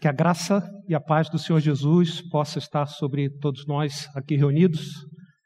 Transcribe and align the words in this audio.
Que 0.00 0.06
a 0.06 0.12
graça 0.12 0.62
e 0.88 0.94
a 0.94 1.00
paz 1.00 1.28
do 1.28 1.40
Senhor 1.40 1.58
Jesus 1.58 2.22
possa 2.30 2.60
estar 2.60 2.86
sobre 2.86 3.28
todos 3.28 3.66
nós 3.66 4.08
aqui 4.14 4.36
reunidos, 4.36 4.92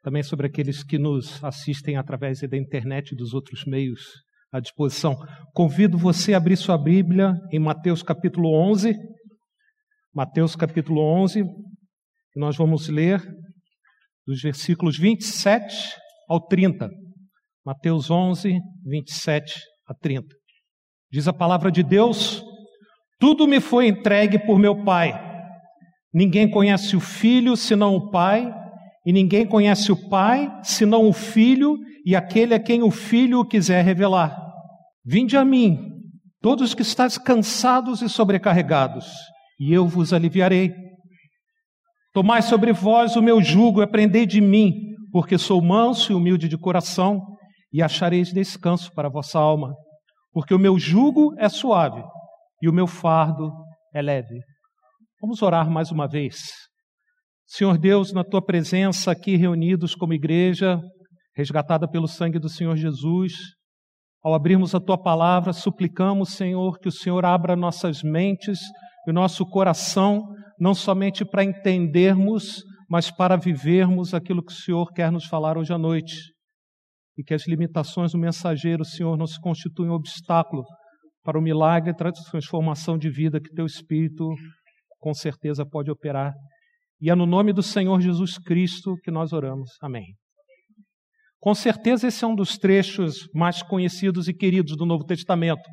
também 0.02 0.22
sobre 0.22 0.46
aqueles 0.46 0.84
que 0.84 0.98
nos 0.98 1.42
assistem 1.42 1.96
através 1.96 2.40
da 2.42 2.57
internet 2.58 3.12
e 3.12 3.17
dos 3.17 3.33
outros 3.33 3.65
meios 3.65 4.02
à 4.52 4.60
disposição. 4.60 5.17
Convido 5.54 5.96
você 5.96 6.34
a 6.34 6.36
abrir 6.36 6.58
sua 6.58 6.76
Bíblia 6.76 7.33
em 7.50 7.58
Mateus 7.58 8.02
capítulo 8.02 8.52
11. 8.52 8.95
Mateus 10.14 10.55
capítulo 10.55 11.00
11, 11.00 11.45
nós 12.37 12.55
vamos 12.55 12.89
ler 12.89 13.23
dos 14.27 14.43
versículos 14.43 14.98
27 14.98 15.75
ao 16.29 16.46
30. 16.46 16.91
Mateus 17.64 18.11
11, 18.11 18.59
27 18.84 19.55
a 19.89 19.95
30. 19.95 20.27
Diz 21.11 21.27
a 21.27 21.32
palavra 21.32 21.73
de 21.73 21.82
Deus: 21.82 22.45
tudo 23.23 23.46
me 23.46 23.61
foi 23.61 23.86
entregue 23.86 24.36
por 24.36 24.59
meu 24.59 24.82
Pai. 24.82 25.14
Ninguém 26.12 26.50
conhece 26.50 26.97
o 26.97 27.01
Filho 27.01 27.56
senão 27.56 27.95
o 27.95 28.10
Pai, 28.10 28.52
e 29.06 29.12
ninguém 29.12 29.47
conhece 29.47 29.92
o 29.92 30.09
Pai 30.09 30.52
senão 30.64 31.09
o 31.09 31.12
Filho 31.12 31.78
e 32.05 32.16
aquele 32.16 32.52
a 32.52 32.59
quem 32.59 32.83
o 32.83 32.91
Filho 32.91 33.45
quiser 33.45 33.84
revelar. 33.84 34.37
Vinde 35.06 35.37
a 35.37 35.45
mim, 35.45 35.78
todos 36.41 36.74
que 36.74 36.83
estáis 36.83 37.16
cansados 37.16 38.02
e 38.02 38.09
sobrecarregados, 38.09 39.06
e 39.61 39.73
eu 39.73 39.86
vos 39.86 40.12
aliviarei. 40.12 40.75
Tomai 42.12 42.42
sobre 42.42 42.73
vós 42.73 43.14
o 43.14 43.23
meu 43.23 43.41
jugo 43.41 43.80
e 43.80 43.84
aprendei 43.84 44.27
de 44.27 44.41
mim, 44.41 44.75
porque 45.12 45.39
sou 45.39 45.62
manso 45.62 46.11
e 46.11 46.14
humilde 46.16 46.48
de 46.48 46.59
coração, 46.59 47.25
e 47.73 47.80
achareis 47.80 48.33
descanso 48.33 48.92
para 48.92 49.06
a 49.06 49.12
vossa 49.12 49.39
alma, 49.39 49.73
porque 50.33 50.52
o 50.52 50.59
meu 50.59 50.77
jugo 50.77 51.36
é 51.39 51.48
suave 51.48 52.02
e 52.62 52.69
o 52.69 52.73
meu 52.73 52.87
fardo 52.87 53.52
é 53.93 54.01
leve. 54.01 54.41
Vamos 55.20 55.43
orar 55.43 55.69
mais 55.69 55.91
uma 55.91 56.07
vez. 56.07 56.37
Senhor 57.45 57.77
Deus, 57.77 58.12
na 58.12 58.23
tua 58.23 58.41
presença 58.41 59.11
aqui 59.11 59.36
reunidos 59.36 59.97
como 59.97 60.14
igreja, 60.14 60.81
resgatada 61.36 61.89
pelo 61.89 62.06
sangue 62.06 62.39
do 62.39 62.48
Senhor 62.48 62.77
Jesus, 62.77 63.33
ao 64.25 64.33
abrirmos 64.33 64.75
a 64.77 64.81
tua 64.81 64.97
palavra, 64.97 65.53
suplicamos, 65.53 66.34
Senhor, 66.34 66.78
que 66.78 66.89
o 66.89 66.92
Senhor 66.92 67.25
abra 67.25 67.56
nossas 67.56 68.01
mentes 68.05 68.61
e 69.08 69.12
nosso 69.12 69.45
coração, 69.45 70.23
não 70.58 70.73
somente 70.73 71.25
para 71.25 71.42
entendermos, 71.42 72.62
mas 72.89 73.11
para 73.11 73.36
vivermos 73.36 74.14
aquilo 74.14 74.45
que 74.45 74.53
o 74.53 74.56
Senhor 74.56 74.92
quer 74.92 75.11
nos 75.11 75.27
falar 75.27 75.58
hoje 75.58 75.73
à 75.73 75.79
noite. 75.79 76.14
E 77.19 77.25
que 77.25 77.34
as 77.34 77.48
limitações 77.48 78.12
do 78.12 78.19
mensageiro, 78.19 78.84
Senhor, 78.84 79.17
não 79.19 79.27
se 79.27 79.41
constituam 79.41 79.91
um 79.91 79.95
obstáculo 79.95 80.62
para 81.23 81.39
o 81.39 81.42
milagre 81.42 81.91
e 81.91 81.95
transformação 82.31 82.98
de 82.98 83.09
vida 83.11 83.41
que 83.41 83.55
teu 83.55 83.67
Espírito 83.67 84.28
com 84.98 85.15
certeza 85.15 85.64
pode 85.64 85.91
operar. 85.91 86.33
E 87.01 87.11
é 87.11 87.14
no 87.14 87.27
nome 87.27 87.53
do 87.53 87.62
Senhor 87.62 88.01
Jesus 88.01 88.39
Cristo 88.39 88.95
que 89.03 89.11
nós 89.11 89.33
oramos. 89.33 89.70
Amém. 89.83 90.14
Com 91.41 91.55
certeza 91.55 92.06
esse 92.06 92.25
é 92.25 92.29
um 92.29 92.37
dos 92.37 92.56
trechos 92.56 93.27
mais 93.34 93.62
conhecidos 93.62 94.29
e 94.29 94.34
queridos 94.34 94.77
do 94.77 94.87
Novo 94.87 95.05
Testamento. 95.05 95.69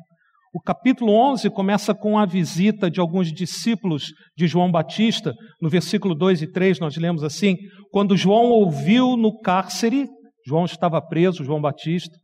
O 0.52 0.60
capítulo 0.60 1.12
11 1.12 1.48
começa 1.50 1.94
com 1.94 2.18
a 2.18 2.26
visita 2.26 2.90
de 2.90 2.98
alguns 2.98 3.32
discípulos 3.32 4.06
de 4.36 4.48
João 4.48 4.68
Batista. 4.68 5.32
No 5.62 5.68
versículo 5.68 6.12
2 6.12 6.42
e 6.42 6.50
3 6.50 6.80
nós 6.80 6.96
lemos 6.96 7.22
assim: 7.22 7.54
Quando 7.92 8.16
João 8.16 8.46
ouviu 8.46 9.16
no 9.16 9.38
cárcere, 9.38 10.08
João 10.44 10.64
estava 10.64 11.00
preso, 11.00 11.44
João 11.44 11.60
Batista, 11.60 12.18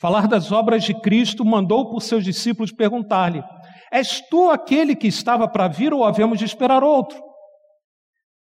falar 0.00 0.26
das 0.26 0.52
obras 0.52 0.84
de 0.84 0.94
Cristo, 1.00 1.44
mandou 1.44 1.90
por 1.90 2.00
seus 2.00 2.24
discípulos 2.24 2.72
perguntar-lhe: 2.72 3.42
És 3.90 4.20
tu 4.28 4.50
aquele 4.50 4.94
que 4.94 5.06
estava 5.06 5.48
para 5.48 5.68
vir 5.68 5.92
ou 5.92 6.04
havemos 6.04 6.38
de 6.38 6.44
esperar 6.44 6.82
outro? 6.82 7.18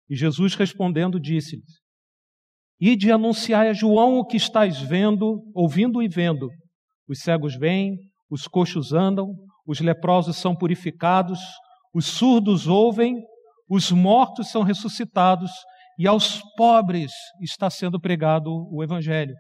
E 0.10 0.16
Jesus 0.16 0.56
respondendo 0.56 1.20
disse-lhes: 1.20 1.82
Ide 2.80 3.12
anunciai 3.12 3.70
a 3.70 3.74
João 3.74 4.18
o 4.18 4.26
que 4.26 4.38
estás 4.38 4.82
vendo, 4.82 5.42
ouvindo 5.54 6.02
e 6.02 6.08
vendo. 6.08 6.50
Os 7.08 7.20
cegos 7.20 7.56
vêm, 7.56 7.96
os 8.30 8.48
coxos 8.48 8.92
andam, 8.92 9.36
os 9.68 9.80
leprosos 9.80 10.38
são 10.38 10.56
purificados, 10.56 11.40
os 11.94 12.06
surdos 12.06 12.68
ouvem, 12.68 13.22
os 13.70 13.92
mortos 13.92 14.50
são 14.50 14.64
ressuscitados, 14.64 15.52
e 15.98 16.08
aos 16.08 16.42
pobres 16.58 17.12
está 17.42 17.70
sendo 17.70 18.00
pregado 18.00 18.50
o 18.72 18.84
Evangelho. 18.84 19.36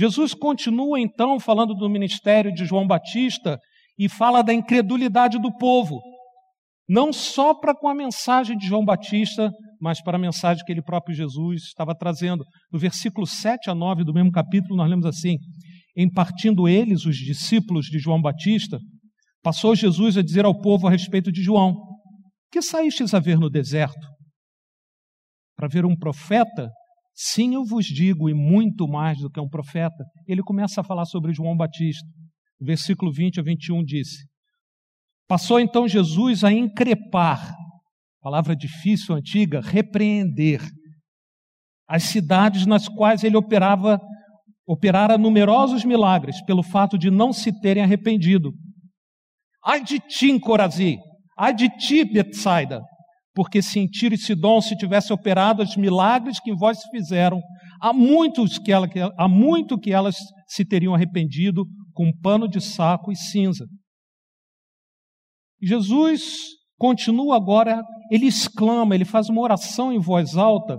Jesus 0.00 0.32
continua 0.32 0.98
então 0.98 1.38
falando 1.38 1.74
do 1.74 1.86
ministério 1.86 2.50
de 2.50 2.64
João 2.64 2.86
Batista 2.86 3.58
e 3.98 4.08
fala 4.08 4.40
da 4.40 4.50
incredulidade 4.50 5.38
do 5.38 5.54
povo, 5.58 6.00
não 6.88 7.12
só 7.12 7.52
para 7.52 7.74
com 7.74 7.86
a 7.86 7.94
mensagem 7.94 8.56
de 8.56 8.66
João 8.66 8.82
Batista, 8.82 9.52
mas 9.78 10.02
para 10.02 10.16
a 10.16 10.20
mensagem 10.20 10.64
que 10.64 10.72
ele 10.72 10.80
próprio 10.80 11.14
Jesus 11.14 11.64
estava 11.64 11.94
trazendo. 11.94 12.42
No 12.72 12.78
versículo 12.78 13.26
7 13.26 13.68
a 13.68 13.74
9 13.74 14.02
do 14.02 14.14
mesmo 14.14 14.32
capítulo, 14.32 14.74
nós 14.74 14.88
lemos 14.88 15.04
assim: 15.04 15.36
Em 15.94 16.10
partindo 16.10 16.66
eles, 16.66 17.04
os 17.04 17.16
discípulos 17.16 17.84
de 17.84 17.98
João 17.98 18.22
Batista, 18.22 18.78
passou 19.42 19.76
Jesus 19.76 20.16
a 20.16 20.22
dizer 20.22 20.46
ao 20.46 20.58
povo 20.58 20.88
a 20.88 20.90
respeito 20.90 21.30
de 21.30 21.42
João: 21.42 21.76
Que 22.50 22.62
saístes 22.62 23.12
a 23.12 23.20
ver 23.20 23.38
no 23.38 23.50
deserto? 23.50 24.08
Para 25.54 25.68
ver 25.68 25.84
um 25.84 25.94
profeta 25.94 26.70
Sim, 27.22 27.52
eu 27.52 27.66
vos 27.66 27.84
digo, 27.84 28.30
e 28.30 28.34
muito 28.34 28.88
mais 28.88 29.18
do 29.18 29.28
que 29.28 29.38
um 29.38 29.46
profeta. 29.46 30.06
Ele 30.26 30.42
começa 30.42 30.80
a 30.80 30.84
falar 30.84 31.04
sobre 31.04 31.34
João 31.34 31.54
Batista. 31.54 32.08
Versículo 32.58 33.12
20 33.12 33.40
a 33.40 33.42
21 33.42 33.84
disse: 33.84 34.24
Passou 35.28 35.60
então 35.60 35.86
Jesus 35.86 36.42
a 36.44 36.50
increpar, 36.50 37.54
palavra 38.22 38.56
difícil, 38.56 39.14
antiga, 39.14 39.60
repreender, 39.60 40.66
as 41.86 42.04
cidades 42.04 42.64
nas 42.64 42.88
quais 42.88 43.22
ele 43.22 43.36
operava, 43.36 44.00
operara 44.66 45.18
numerosos 45.18 45.84
milagres, 45.84 46.42
pelo 46.46 46.62
fato 46.62 46.96
de 46.96 47.10
não 47.10 47.34
se 47.34 47.52
terem 47.60 47.82
arrependido. 47.82 48.50
Ai 49.62 49.84
de 49.84 50.00
ti, 50.00 50.40
Corazi! 50.40 50.96
Ai 51.36 51.52
de 51.52 51.68
ti, 51.68 52.02
Betsaida! 52.02 52.80
Porque 53.34 53.62
se 53.62 53.78
em 53.78 53.86
Tiro 53.86 54.16
se 54.16 54.76
tivesse 54.76 55.12
operado 55.12 55.62
os 55.62 55.76
milagres 55.76 56.40
que 56.40 56.50
em 56.50 56.56
vós 56.56 56.78
fizeram, 56.90 57.40
há, 57.80 57.92
muitos 57.92 58.58
que 58.58 58.72
ela, 58.72 58.88
há 59.16 59.28
muito 59.28 59.78
que 59.78 59.92
elas 59.92 60.16
se 60.48 60.64
teriam 60.64 60.94
arrependido 60.94 61.64
com 61.92 62.12
pano 62.20 62.48
de 62.48 62.60
saco 62.60 63.12
e 63.12 63.16
cinza. 63.16 63.66
Jesus 65.62 66.22
continua 66.78 67.36
agora, 67.36 67.82
ele 68.10 68.26
exclama, 68.26 68.94
ele 68.94 69.04
faz 69.04 69.28
uma 69.28 69.42
oração 69.42 69.92
em 69.92 70.00
voz 70.00 70.34
alta, 70.34 70.78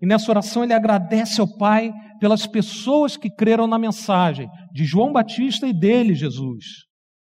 e 0.00 0.06
nessa 0.06 0.30
oração 0.30 0.62
ele 0.62 0.72
agradece 0.72 1.40
ao 1.40 1.56
Pai 1.58 1.92
pelas 2.20 2.46
pessoas 2.46 3.16
que 3.16 3.28
creram 3.28 3.66
na 3.66 3.78
mensagem 3.78 4.48
de 4.72 4.84
João 4.84 5.12
Batista 5.12 5.66
e 5.66 5.72
dele, 5.72 6.14
Jesus. 6.14 6.64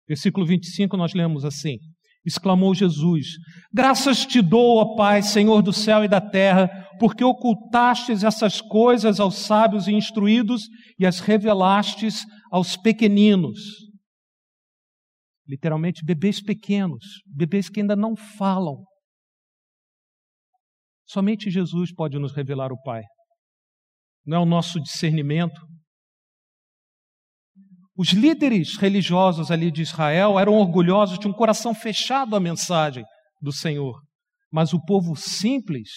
Versículo 0.09 0.47
25 0.47 0.97
nós 0.97 1.12
lemos 1.12 1.44
assim: 1.44 1.76
exclamou 2.24 2.74
Jesus. 2.74 3.36
Graças 3.72 4.26
te 4.26 4.42
dou, 4.42 4.78
ó 4.78 4.96
Pai, 4.96 5.22
Senhor 5.22 5.62
do 5.62 5.72
céu 5.72 6.04
e 6.04 6.08
da 6.08 6.20
terra, 6.20 6.68
porque 6.98 7.24
ocultastes 7.24 8.24
essas 8.24 8.60
coisas 8.60 9.20
aos 9.20 9.36
sábios 9.36 9.88
e 9.88 9.92
instruídos 9.92 10.68
e 10.98 11.06
as 11.06 11.20
revelastes 11.20 12.24
aos 12.50 12.76
pequeninos. 12.76 13.58
Literalmente, 15.46 16.04
bebês 16.04 16.42
pequenos, 16.42 17.22
bebês 17.26 17.68
que 17.70 17.80
ainda 17.80 17.96
não 17.96 18.14
falam. 18.14 18.84
Somente 21.06 21.50
Jesus 21.50 21.92
pode 21.92 22.18
nos 22.18 22.32
revelar 22.32 22.70
o 22.70 22.82
Pai. 22.82 23.02
Não 24.26 24.36
é 24.36 24.40
o 24.40 24.46
nosso 24.46 24.78
discernimento, 24.78 25.58
os 27.98 28.10
líderes 28.10 28.76
religiosos 28.78 29.50
ali 29.50 29.72
de 29.72 29.82
Israel 29.82 30.38
eram 30.38 30.54
orgulhosos, 30.54 31.19
tinham 31.19 31.32
um 31.32 31.36
coração 31.36 31.75
fechado 31.75 32.36
à 32.36 32.41
mensagem 32.41 33.04
do 33.42 33.50
Senhor. 33.50 34.00
Mas 34.53 34.72
o 34.72 34.80
povo 34.80 35.16
simples 35.16 35.91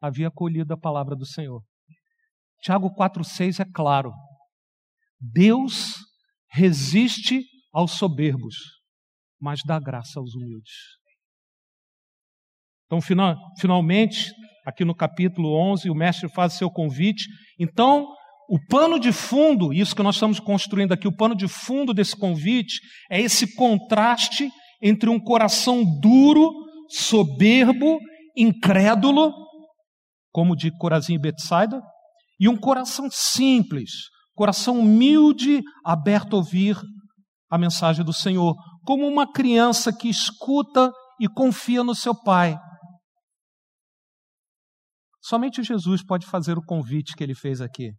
havia 0.00 0.28
acolhido 0.28 0.72
a 0.72 0.78
palavra 0.78 1.14
do 1.14 1.26
Senhor. 1.26 1.62
Tiago 2.62 2.88
4,6 2.94 3.60
é 3.60 3.70
claro. 3.70 4.14
Deus 5.20 5.96
resiste 6.48 7.44
aos 7.70 7.92
soberbos, 7.92 8.56
mas 9.38 9.60
dá 9.62 9.78
graça 9.78 10.18
aos 10.18 10.34
humildes. 10.34 10.72
Então, 12.86 12.98
final, 12.98 13.36
finalmente, 13.60 14.32
aqui 14.64 14.86
no 14.86 14.94
capítulo 14.94 15.54
11, 15.72 15.90
o 15.90 15.94
mestre 15.94 16.30
faz 16.30 16.54
seu 16.54 16.70
convite. 16.70 17.26
Então, 17.60 18.08
o 18.48 18.58
pano 18.68 18.98
de 18.98 19.12
fundo, 19.12 19.72
isso 19.72 19.94
que 19.94 20.02
nós 20.02 20.16
estamos 20.16 20.38
construindo 20.38 20.92
aqui, 20.92 21.08
o 21.08 21.16
pano 21.16 21.34
de 21.34 21.48
fundo 21.48 21.92
desse 21.92 22.16
convite 22.16 22.80
é 23.10 23.20
esse 23.20 23.54
contraste 23.54 24.50
entre 24.80 25.10
um 25.10 25.18
coração 25.18 25.82
duro, 26.00 26.52
soberbo, 26.88 27.98
incrédulo, 28.36 29.32
como 30.30 30.54
de 30.54 30.70
Corazim 30.78 31.14
e 31.14 31.18
Betsaida, 31.18 31.80
e 32.38 32.48
um 32.48 32.56
coração 32.56 33.08
simples, 33.10 33.90
coração 34.34 34.78
humilde, 34.78 35.62
aberto 35.84 36.34
a 36.34 36.36
ouvir 36.36 36.76
a 37.50 37.58
mensagem 37.58 38.04
do 38.04 38.12
Senhor, 38.12 38.54
como 38.84 39.06
uma 39.08 39.30
criança 39.32 39.92
que 39.92 40.08
escuta 40.08 40.92
e 41.20 41.28
confia 41.28 41.82
no 41.82 41.94
seu 41.94 42.14
Pai. 42.14 42.56
Somente 45.22 45.62
Jesus 45.62 46.04
pode 46.04 46.26
fazer 46.26 46.56
o 46.56 46.64
convite 46.64 47.16
que 47.16 47.24
ele 47.24 47.34
fez 47.34 47.60
aqui. 47.60 47.90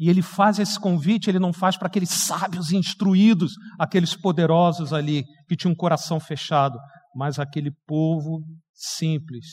E 0.00 0.08
ele 0.08 0.22
faz 0.22 0.58
esse 0.58 0.80
convite, 0.80 1.28
ele 1.28 1.38
não 1.38 1.52
faz 1.52 1.76
para 1.76 1.86
aqueles 1.86 2.08
sábios 2.08 2.72
instruídos, 2.72 3.52
aqueles 3.78 4.16
poderosos 4.16 4.94
ali 4.94 5.24
que 5.46 5.54
tinham 5.54 5.72
um 5.72 5.76
coração 5.76 6.18
fechado, 6.18 6.78
mas 7.14 7.38
aquele 7.38 7.70
povo 7.86 8.42
simples. 8.72 9.44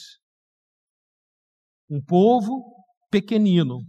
Um 1.89 2.01
povo 2.01 2.63
pequenino, 3.11 3.79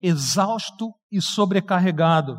exausto 0.00 0.94
e 1.10 1.20
sobrecarregado. 1.20 2.36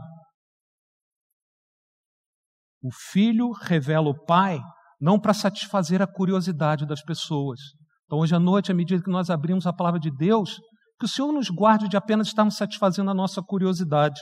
O 2.81 2.91
filho 3.11 3.51
revela 3.51 4.09
o 4.09 4.25
pai 4.25 4.57
não 5.01 5.19
para 5.19 5.33
satisfazer 5.33 6.01
a 6.01 6.07
curiosidade 6.07 6.85
das 6.85 7.03
pessoas. 7.03 7.59
Então, 8.05 8.19
hoje 8.19 8.33
à 8.33 8.39
noite, 8.39 8.71
à 8.71 8.75
medida 8.75 9.03
que 9.03 9.11
nós 9.11 9.29
abrimos 9.29 9.67
a 9.67 9.73
palavra 9.73 9.99
de 9.99 10.09
Deus, 10.09 10.61
que 10.99 11.05
o 11.05 11.07
Senhor 11.07 11.31
nos 11.31 11.49
guarde 11.49 11.87
de 11.87 11.95
apenas 11.95 12.27
estarmos 12.27 12.55
satisfazendo 12.55 13.09
a 13.09 13.13
nossa 13.13 13.41
curiosidade, 13.41 14.19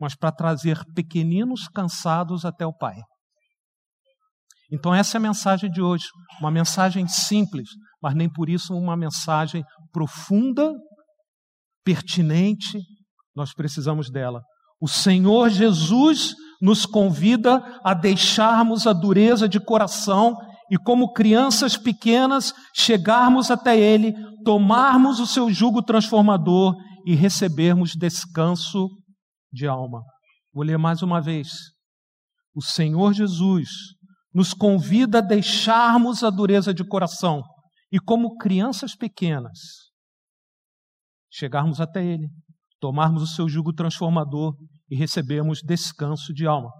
mas 0.00 0.14
para 0.14 0.32
trazer 0.32 0.82
pequeninos 0.94 1.68
cansados 1.68 2.44
até 2.44 2.66
o 2.66 2.72
Pai. 2.72 2.96
Então, 4.72 4.94
essa 4.94 5.16
é 5.16 5.18
a 5.18 5.22
mensagem 5.22 5.70
de 5.70 5.82
hoje. 5.82 6.04
Uma 6.40 6.50
mensagem 6.50 7.06
simples, 7.08 7.68
mas 8.02 8.14
nem 8.14 8.30
por 8.30 8.48
isso 8.48 8.74
uma 8.74 8.96
mensagem 8.96 9.64
profunda, 9.92 10.72
pertinente. 11.84 12.78
Nós 13.34 13.52
precisamos 13.52 14.10
dela. 14.10 14.42
O 14.80 14.86
Senhor 14.86 15.48
Jesus 15.50 16.34
nos 16.60 16.86
convida 16.86 17.62
a 17.82 17.94
deixarmos 17.94 18.86
a 18.86 18.92
dureza 18.92 19.48
de 19.48 19.58
coração 19.58 20.36
e, 20.70 20.76
como 20.76 21.12
crianças 21.12 21.76
pequenas, 21.76 22.52
chegarmos 22.74 23.50
até 23.50 23.78
Ele, 23.78 24.14
tomarmos 24.44 25.20
o 25.20 25.26
seu 25.26 25.50
jugo 25.50 25.82
transformador 25.82 26.74
e 27.06 27.14
recebermos 27.14 27.92
descanso 27.94 28.88
de 29.52 29.66
alma. 29.66 30.02
Vou 30.52 30.64
ler 30.64 30.78
mais 30.78 31.02
uma 31.02 31.20
vez. 31.20 31.48
O 32.54 32.62
Senhor 32.62 33.12
Jesus 33.12 33.68
nos 34.34 34.52
convida 34.52 35.18
a 35.18 35.22
deixarmos 35.22 36.22
a 36.22 36.30
dureza 36.30 36.74
de 36.74 36.84
coração 36.84 37.42
e, 37.90 37.98
como 37.98 38.36
crianças 38.36 38.94
pequenas, 38.94 39.58
chegarmos 41.30 41.80
até 41.80 42.04
Ele, 42.04 42.28
tomarmos 42.80 43.22
o 43.22 43.26
seu 43.26 43.48
jugo 43.48 43.72
transformador 43.72 44.54
e 44.90 44.96
recebermos 44.96 45.60
descanso 45.62 46.32
de 46.32 46.46
alma. 46.46 46.70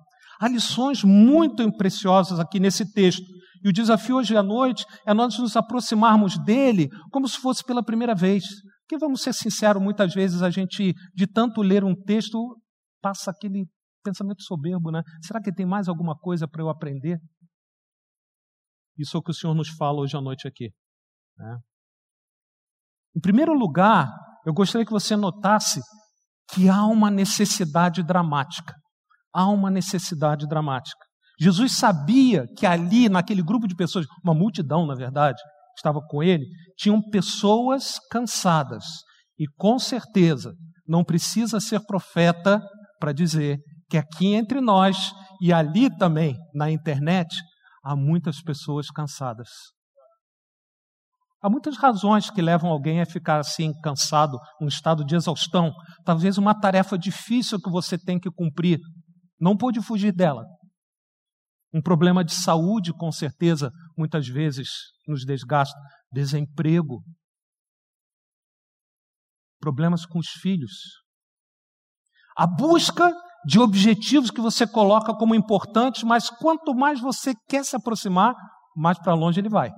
Há 0.40 0.48
lições 0.48 1.02
muito 1.02 1.70
preciosas 1.76 2.38
aqui 2.38 2.60
nesse 2.60 2.92
texto. 2.92 3.24
E 3.64 3.68
o 3.68 3.72
desafio 3.72 4.16
hoje 4.16 4.36
à 4.36 4.42
noite 4.42 4.84
é 5.06 5.12
nós 5.12 5.38
nos 5.38 5.56
aproximarmos 5.56 6.38
dele 6.44 6.88
como 7.10 7.26
se 7.28 7.38
fosse 7.38 7.64
pela 7.64 7.82
primeira 7.82 8.14
vez. 8.14 8.44
Porque 8.80 8.98
vamos 8.98 9.22
ser 9.22 9.34
sinceros, 9.34 9.82
muitas 9.82 10.14
vezes 10.14 10.42
a 10.42 10.50
gente, 10.50 10.94
de 11.14 11.26
tanto 11.26 11.60
ler 11.60 11.84
um 11.84 11.94
texto, 11.94 12.38
passa 13.02 13.30
aquele 13.30 13.66
pensamento 14.02 14.42
soberbo, 14.42 14.90
né? 14.90 15.02
Será 15.22 15.40
que 15.40 15.52
tem 15.52 15.66
mais 15.66 15.88
alguma 15.88 16.16
coisa 16.16 16.48
para 16.48 16.62
eu 16.62 16.68
aprender? 16.68 17.18
Isso 18.96 19.16
é 19.16 19.20
o 19.20 19.22
que 19.22 19.30
o 19.30 19.34
Senhor 19.34 19.54
nos 19.54 19.68
fala 19.68 20.00
hoje 20.00 20.16
à 20.16 20.20
noite 20.20 20.48
aqui. 20.48 20.70
Né? 21.36 21.58
Em 23.16 23.20
primeiro 23.20 23.52
lugar, 23.52 24.08
eu 24.44 24.52
gostaria 24.52 24.84
que 24.84 24.92
você 24.92 25.16
notasse 25.16 25.80
que 26.50 26.68
há 26.68 26.84
uma 26.84 27.10
necessidade 27.10 28.02
dramática. 28.02 28.74
Há 29.32 29.48
uma 29.48 29.70
necessidade 29.70 30.46
dramática. 30.48 31.07
Jesus 31.40 31.76
sabia 31.76 32.46
que 32.56 32.66
ali, 32.66 33.08
naquele 33.08 33.42
grupo 33.42 33.68
de 33.68 33.76
pessoas, 33.76 34.06
uma 34.24 34.34
multidão, 34.34 34.86
na 34.86 34.94
verdade, 34.94 35.40
estava 35.76 36.00
com 36.00 36.22
ele, 36.22 36.44
tinham 36.76 37.00
pessoas 37.00 37.98
cansadas. 38.10 38.84
E 39.38 39.46
com 39.56 39.78
certeza, 39.78 40.52
não 40.86 41.04
precisa 41.04 41.60
ser 41.60 41.80
profeta 41.86 42.60
para 42.98 43.12
dizer 43.12 43.58
que 43.88 43.96
aqui 43.96 44.34
entre 44.34 44.60
nós 44.60 45.12
e 45.40 45.52
ali 45.52 45.94
também, 45.96 46.36
na 46.52 46.70
internet, 46.70 47.28
há 47.84 47.94
muitas 47.94 48.42
pessoas 48.42 48.90
cansadas. 48.90 49.48
Há 51.40 51.48
muitas 51.48 51.76
razões 51.76 52.30
que 52.30 52.42
levam 52.42 52.70
alguém 52.70 53.00
a 53.00 53.06
ficar 53.06 53.38
assim, 53.38 53.72
cansado, 53.80 54.36
um 54.60 54.66
estado 54.66 55.04
de 55.04 55.14
exaustão. 55.14 55.72
Talvez 56.04 56.36
uma 56.36 56.52
tarefa 56.52 56.98
difícil 56.98 57.60
que 57.60 57.70
você 57.70 57.96
tem 57.96 58.18
que 58.18 58.28
cumprir. 58.28 58.80
Não 59.40 59.56
pode 59.56 59.80
fugir 59.80 60.10
dela. 60.10 60.44
Um 61.72 61.82
problema 61.82 62.24
de 62.24 62.34
saúde, 62.34 62.92
com 62.92 63.12
certeza, 63.12 63.70
muitas 63.96 64.26
vezes 64.26 64.68
nos 65.06 65.24
desgasta. 65.24 65.78
Desemprego. 66.10 67.02
Problemas 69.60 70.06
com 70.06 70.18
os 70.18 70.28
filhos. 70.28 70.72
A 72.36 72.46
busca 72.46 73.12
de 73.44 73.58
objetivos 73.58 74.30
que 74.30 74.40
você 74.40 74.66
coloca 74.66 75.14
como 75.14 75.34
importantes, 75.34 76.02
mas 76.02 76.30
quanto 76.30 76.74
mais 76.74 77.00
você 77.00 77.34
quer 77.48 77.64
se 77.64 77.76
aproximar, 77.76 78.34
mais 78.76 78.98
para 78.98 79.14
longe 79.14 79.40
ele 79.40 79.48
vai. 79.48 79.70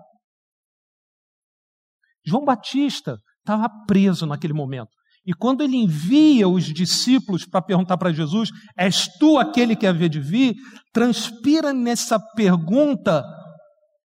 João 2.25 2.45
Batista 2.45 3.19
estava 3.39 3.69
preso 3.87 4.27
naquele 4.27 4.53
momento. 4.53 4.91
E 5.25 5.35
quando 5.35 5.63
ele 5.63 5.77
envia 5.77 6.49
os 6.49 6.65
discípulos 6.65 7.47
para 7.47 7.63
perguntar 7.63 7.99
para 7.99 8.13
Jesus: 8.13 8.51
És 8.77 9.07
tu 9.19 9.39
aquele 9.39 9.77
que 9.77 9.87
havia 9.87 10.09
de 10.09 10.21
vir? 10.21 10.55
Transpira 10.93 11.73
nessa 11.73 12.19
pergunta 12.35 13.23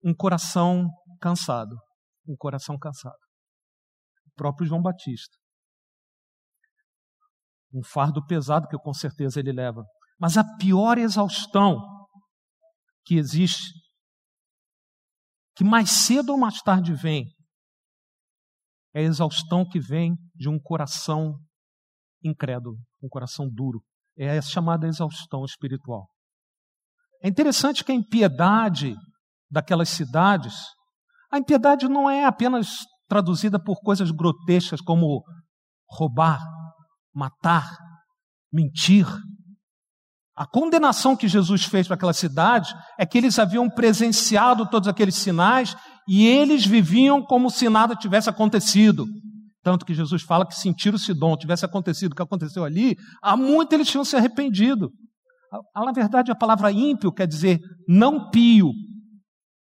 um 0.03 0.13
coração 0.13 0.87
cansado. 1.21 1.75
Um 2.27 2.35
coração 2.37 2.77
cansado. 2.77 3.15
O 4.27 4.31
próprio 4.35 4.67
João 4.67 4.81
Batista. 4.81 5.35
Um 7.73 7.83
fardo 7.83 8.25
pesado 8.25 8.67
que 8.67 8.77
com 8.77 8.93
certeza 8.93 9.39
ele 9.39 9.51
leva. 9.51 9.83
Mas 10.19 10.37
a 10.37 10.43
pior 10.57 10.97
exaustão 10.97 11.79
que 13.05 13.15
existe, 13.15 13.71
que 15.55 15.63
mais 15.63 15.89
cedo 15.89 16.31
ou 16.31 16.37
mais 16.37 16.61
tarde 16.61 16.93
vem, 16.93 17.25
é 18.93 18.99
a 18.99 19.03
exaustão 19.03 19.67
que 19.67 19.79
vem 19.79 20.15
de 20.35 20.49
um 20.49 20.59
coração 20.59 21.35
incrédulo, 22.23 22.77
um 23.01 23.09
coração 23.09 23.49
duro. 23.49 23.81
É 24.17 24.37
a 24.37 24.41
chamada 24.41 24.87
exaustão 24.87 25.45
espiritual. 25.45 26.07
É 27.21 27.27
interessante 27.27 27.83
que 27.83 27.91
a 27.91 27.95
impiedade 27.95 28.95
daquelas 29.49 29.89
cidades, 29.89 30.55
a 31.31 31.37
impiedade 31.37 31.87
não 31.87 32.09
é 32.09 32.25
apenas 32.25 32.85
traduzida 33.07 33.61
por 33.61 33.79
coisas 33.81 34.11
grotescas 34.11 34.81
como 34.81 35.23
roubar, 35.89 36.41
matar, 37.13 37.77
mentir. 38.51 39.07
A 40.35 40.45
condenação 40.45 41.15
que 41.15 41.27
Jesus 41.27 41.65
fez 41.65 41.87
para 41.87 41.95
aquela 41.95 42.13
cidade 42.13 42.73
é 42.97 43.05
que 43.05 43.17
eles 43.17 43.39
haviam 43.39 43.69
presenciado 43.69 44.69
todos 44.69 44.87
aqueles 44.87 45.15
sinais 45.15 45.75
e 46.07 46.25
eles 46.25 46.65
viviam 46.65 47.21
como 47.21 47.49
se 47.49 47.67
nada 47.69 47.95
tivesse 47.95 48.29
acontecido. 48.29 49.05
Tanto 49.61 49.85
que 49.85 49.93
Jesus 49.93 50.23
fala 50.23 50.47
que 50.47 50.55
sentiram 50.55 50.97
se 50.97 51.13
dom 51.13 51.35
tivesse 51.35 51.65
acontecido 51.65 52.13
o 52.13 52.15
que 52.15 52.21
aconteceu 52.21 52.63
ali, 52.63 52.95
há 53.21 53.35
muito 53.35 53.73
eles 53.73 53.89
tinham 53.89 54.05
se 54.05 54.15
arrependido. 54.15 54.89
Na 55.75 55.91
verdade, 55.91 56.31
a 56.31 56.35
palavra 56.35 56.71
ímpio 56.71 57.11
quer 57.11 57.27
dizer 57.27 57.59
não 57.87 58.29
pio. 58.29 58.71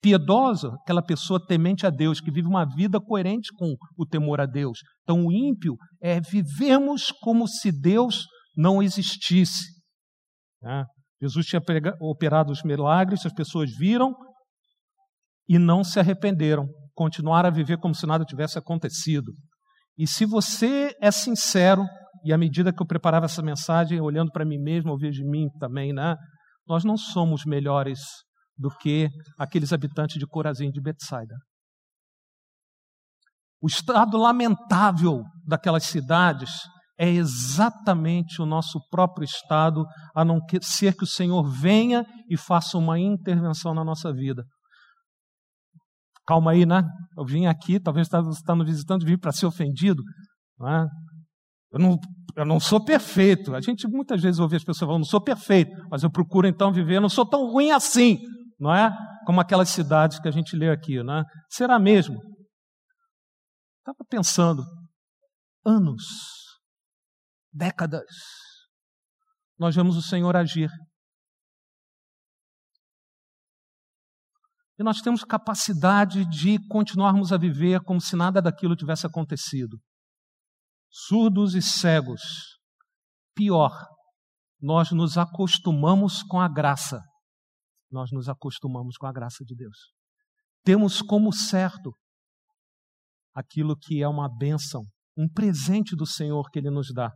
Piedoso, 0.01 0.67
aquela 0.83 1.01
pessoa 1.01 1.43
temente 1.43 1.87
a 1.87 1.89
Deus, 1.89 2.21
que 2.21 2.29
vive 2.29 2.47
uma 2.47 2.63
vida 2.63 2.99
coerente 2.99 3.49
com 3.57 3.73
o 3.97 4.05
temor 4.05 4.39
a 4.39 4.45
Deus. 4.45 4.77
Então, 5.01 5.25
o 5.25 5.31
ímpio 5.31 5.75
é 5.99 6.21
vivemos 6.21 7.11
como 7.23 7.47
se 7.47 7.71
Deus 7.71 8.27
não 8.55 8.83
existisse. 8.83 9.65
Né? 10.61 10.85
Jesus 11.19 11.47
tinha 11.47 11.61
operado 11.99 12.51
os 12.51 12.61
milagres, 12.61 13.25
as 13.25 13.33
pessoas 13.33 13.71
viram, 13.75 14.13
e 15.47 15.59
não 15.59 15.83
se 15.83 15.99
arrependeram, 15.99 16.67
continuaram 16.93 17.47
a 17.47 17.51
viver 17.51 17.77
como 17.77 17.93
se 17.93 18.05
nada 18.05 18.25
tivesse 18.25 18.57
acontecido. 18.57 19.33
E 19.97 20.07
se 20.07 20.25
você 20.25 20.95
é 21.01 21.11
sincero, 21.11 21.83
e 22.23 22.33
à 22.33 22.37
medida 22.37 22.73
que 22.73 22.81
eu 22.81 22.87
preparava 22.87 23.25
essa 23.25 23.41
mensagem, 23.41 24.01
olhando 24.01 24.31
para 24.31 24.45
mim 24.45 24.57
mesmo, 24.57 24.97
vejo 24.97 25.21
de 25.21 25.29
mim 25.29 25.47
também, 25.59 25.93
né? 25.93 26.15
Nós 26.67 26.83
não 26.83 26.97
somos 26.97 27.45
melhores 27.45 27.99
do 28.57 28.69
que 28.69 29.09
aqueles 29.37 29.71
habitantes 29.71 30.17
de 30.17 30.25
Corazim 30.25 30.71
de 30.71 30.81
Betsaida. 30.81 31.35
O 33.61 33.67
estado 33.67 34.17
lamentável 34.17 35.23
daquelas 35.45 35.83
cidades 35.83 36.51
é 36.97 37.09
exatamente 37.09 38.41
o 38.41 38.45
nosso 38.45 38.79
próprio 38.89 39.25
estado, 39.25 39.85
a 40.15 40.23
não 40.23 40.39
ser 40.61 40.95
que 40.95 41.03
o 41.03 41.07
Senhor 41.07 41.43
venha 41.43 42.05
e 42.29 42.37
faça 42.37 42.77
uma 42.77 42.99
intervenção 42.99 43.73
na 43.73 43.83
nossa 43.83 44.13
vida. 44.13 44.43
Calma 46.27 46.51
aí, 46.51 46.65
né? 46.65 46.83
Eu 47.17 47.25
vim 47.25 47.45
aqui, 47.45 47.79
talvez 47.79 48.07
você 48.07 48.29
está 48.29 48.55
nos 48.55 48.65
visitando, 48.65 49.05
vim 49.05 49.17
para 49.17 49.31
ser 49.31 49.45
ofendido. 49.45 50.01
Não 50.57 50.69
é? 50.69 50.87
eu, 51.75 51.79
não, 51.79 51.99
eu 52.37 52.45
não 52.45 52.59
sou 52.59 52.83
perfeito. 52.83 53.53
A 53.53 53.59
gente 53.59 53.87
muitas 53.87 54.21
vezes 54.21 54.39
ouve 54.39 54.55
as 54.55 54.63
pessoas 54.63 54.87
falando, 54.87 54.99
não 54.99 55.05
sou 55.05 55.21
perfeito, 55.21 55.71
mas 55.91 56.03
eu 56.03 56.09
procuro 56.09 56.47
então 56.47 56.71
viver, 56.71 56.95
eu 56.95 57.01
não 57.01 57.09
sou 57.09 57.27
tão 57.27 57.51
ruim 57.51 57.71
assim. 57.71 58.17
não 58.57 58.73
é? 58.73 58.89
Como 59.25 59.41
aquelas 59.41 59.69
cidades 59.69 60.19
que 60.19 60.27
a 60.27 60.31
gente 60.31 60.55
lê 60.55 60.69
aqui, 60.69 61.03
não 61.03 61.19
é? 61.19 61.23
Será 61.49 61.77
mesmo? 61.77 62.15
Estava 63.79 63.97
pensando, 64.09 64.63
anos, 65.65 66.05
décadas, 67.53 68.05
nós 69.59 69.75
vemos 69.75 69.97
o 69.97 70.01
Senhor 70.01 70.35
agir. 70.35 70.69
E 74.77 74.83
nós 74.83 75.01
temos 75.01 75.23
capacidade 75.23 76.25
de 76.25 76.59
continuarmos 76.67 77.31
a 77.31 77.37
viver 77.37 77.81
como 77.81 78.01
se 78.01 78.15
nada 78.15 78.41
daquilo 78.41 78.75
tivesse 78.75 79.07
acontecido. 79.07 79.79
Surdos 80.89 81.55
e 81.55 81.61
cegos. 81.61 82.21
Pior, 83.33 83.71
nós 84.61 84.91
nos 84.91 85.17
acostumamos 85.17 86.23
com 86.23 86.39
a 86.39 86.47
graça. 86.47 87.01
Nós 87.91 88.11
nos 88.11 88.27
acostumamos 88.27 88.97
com 88.97 89.07
a 89.07 89.13
graça 89.13 89.43
de 89.45 89.55
Deus. 89.55 89.77
Temos 90.63 91.01
como 91.01 91.31
certo 91.31 91.93
aquilo 93.33 93.77
que 93.77 94.01
é 94.01 94.07
uma 94.07 94.27
bênção, 94.27 94.83
um 95.17 95.27
presente 95.29 95.95
do 95.95 96.05
Senhor 96.05 96.49
que 96.49 96.59
Ele 96.59 96.69
nos 96.69 96.87
dá. 96.93 97.11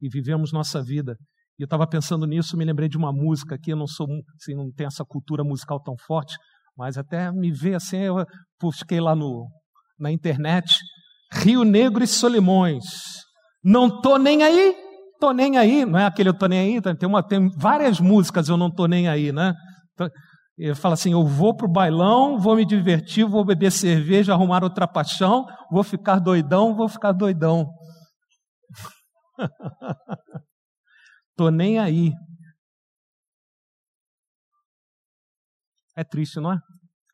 E 0.00 0.08
vivemos 0.08 0.52
nossa 0.52 0.82
vida. 0.82 1.16
E 1.58 1.62
eu 1.62 1.66
estava 1.66 1.86
pensando 1.86 2.26
nisso, 2.26 2.56
me 2.56 2.64
lembrei 2.64 2.88
de 2.88 2.96
uma 2.96 3.12
música 3.12 3.58
que 3.58 3.72
eu 3.72 3.76
não 3.76 3.86
sou, 3.86 4.06
assim, 4.36 4.54
não 4.54 4.72
tenho 4.72 4.88
essa 4.88 5.04
cultura 5.04 5.44
musical 5.44 5.80
tão 5.82 5.94
forte, 6.06 6.36
mas 6.80 6.96
até 6.96 7.30
me 7.30 7.52
ver 7.52 7.74
assim, 7.74 7.98
eu 7.98 8.24
busquei 8.58 8.98
lá 9.02 9.14
no, 9.14 9.46
na 9.98 10.10
internet, 10.10 10.78
Rio 11.30 11.62
Negro 11.62 12.02
e 12.02 12.06
Solimões. 12.06 12.86
Não 13.62 14.00
tô 14.00 14.16
nem 14.16 14.42
aí, 14.42 14.74
tô 15.20 15.30
nem 15.30 15.58
aí, 15.58 15.84
não 15.84 15.98
é 15.98 16.06
aquele 16.06 16.30
eu 16.30 16.38
tô 16.38 16.46
nem 16.46 16.58
aí, 16.58 16.80
tem, 16.80 17.06
uma, 17.06 17.22
tem 17.22 17.50
várias 17.58 18.00
músicas 18.00 18.48
eu 18.48 18.56
não 18.56 18.70
tô 18.70 18.86
nem 18.86 19.10
aí, 19.10 19.30
né? 19.30 19.52
Então, 19.92 20.08
ele 20.56 20.74
fala 20.74 20.94
assim: 20.94 21.12
eu 21.12 21.22
vou 21.22 21.54
pro 21.54 21.68
bailão, 21.68 22.38
vou 22.38 22.56
me 22.56 22.64
divertir, 22.64 23.26
vou 23.26 23.44
beber 23.44 23.70
cerveja, 23.70 24.32
arrumar 24.32 24.64
outra 24.64 24.88
paixão, 24.88 25.44
vou 25.70 25.84
ficar 25.84 26.18
doidão, 26.18 26.74
vou 26.74 26.88
ficar 26.88 27.12
doidão. 27.12 27.66
tô 31.36 31.50
nem 31.50 31.78
aí. 31.78 32.10
É 35.94 36.02
triste, 36.02 36.40
não 36.40 36.54
é? 36.54 36.69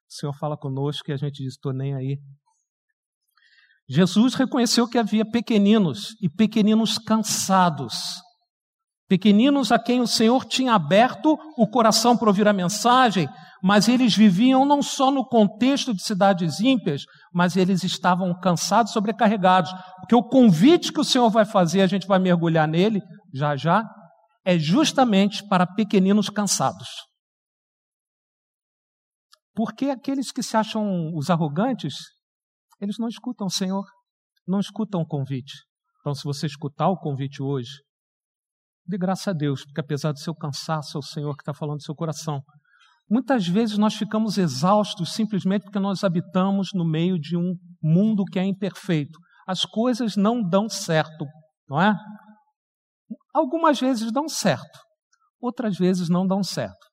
Senhor 0.09 0.33
fala 0.35 0.57
conosco 0.57 1.11
e 1.11 1.13
a 1.13 1.17
gente 1.17 1.43
diz: 1.43 1.55
estou 1.55 1.73
nem 1.73 1.95
aí. 1.95 2.19
Jesus 3.89 4.35
reconheceu 4.35 4.89
que 4.89 4.99
havia 4.99 5.25
pequeninos 5.25 6.17
e 6.21 6.29
pequeninos 6.29 6.99
cansados. 6.99 8.21
Pequeninos 9.09 9.71
a 9.71 9.79
quem 9.79 10.01
o 10.01 10.07
Senhor 10.07 10.45
tinha 10.45 10.75
aberto 10.75 11.39
o 11.57 11.69
coração 11.69 12.17
para 12.17 12.29
ouvir 12.29 12.49
a 12.49 12.53
mensagem, 12.53 13.29
mas 13.63 13.87
eles 13.89 14.17
viviam 14.17 14.65
não 14.65 14.83
só 14.83 15.13
no 15.13 15.25
contexto 15.25 15.95
de 15.95 16.03
cidades 16.03 16.59
ímpias, 16.59 17.03
mas 17.33 17.57
eles 17.57 17.85
estavam 17.85 18.35
cansados, 18.41 18.93
sobrecarregados. 18.93 19.73
Porque 20.01 20.17
o 20.17 20.25
convite 20.25 20.93
que 20.93 21.01
o 21.01 21.05
Senhor 21.05 21.31
vai 21.31 21.45
fazer, 21.45 21.83
a 21.83 21.87
gente 21.87 22.09
vai 22.09 22.19
mergulhar 22.19 22.67
nele 22.67 23.01
já 23.33 23.55
já, 23.55 23.85
é 24.45 24.59
justamente 24.59 25.47
para 25.47 25.67
pequeninos 25.67 26.29
cansados. 26.29 26.89
Porque 29.57 29.87
aqueles 29.87 30.31
que 30.31 30.43
se 30.43 30.55
acham 30.55 31.15
os 31.15 31.31
arrogantes, 31.31 31.95
eles 32.79 32.99
não 32.99 33.09
escutam 33.09 33.47
o 33.47 33.51
Senhor, 33.51 33.87
não 34.47 34.61
escutam 34.61 35.01
o 35.01 35.07
convite. 35.07 35.55
Então, 36.01 36.15
se 36.15 36.23
você 36.25 36.47
escutar 36.47 36.91
o 36.91 36.99
convite 36.99 37.43
hoje, 37.43 37.83
dê 38.87 38.99
graça 38.99 39.31
a 39.31 39.33
Deus, 39.33 39.65
porque 39.65 39.81
apesar 39.81 40.13
do 40.13 40.19
seu 40.19 40.35
cansaço, 40.35 40.99
é 40.99 41.01
o 41.01 41.03
Senhor 41.03 41.35
que 41.35 41.41
está 41.41 41.55
falando 41.55 41.79
do 41.79 41.85
seu 41.85 41.95
coração. 41.95 42.43
Muitas 43.09 43.49
vezes 43.49 43.79
nós 43.79 43.95
ficamos 43.95 44.37
exaustos 44.37 45.15
simplesmente 45.15 45.63
porque 45.63 45.79
nós 45.79 46.05
habitamos 46.05 46.69
no 46.75 46.85
meio 46.85 47.19
de 47.19 47.35
um 47.35 47.55
mundo 47.83 48.25
que 48.25 48.39
é 48.39 48.45
imperfeito. 48.45 49.19
As 49.49 49.65
coisas 49.65 50.17
não 50.17 50.43
dão 50.43 50.69
certo, 50.69 51.25
não 51.67 51.81
é? 51.81 51.95
Algumas 53.33 53.81
vezes 53.81 54.13
dão 54.13 54.29
certo, 54.29 54.81
outras 55.41 55.79
vezes 55.79 56.11
não 56.11 56.27
dão 56.27 56.43
certo. 56.43 56.86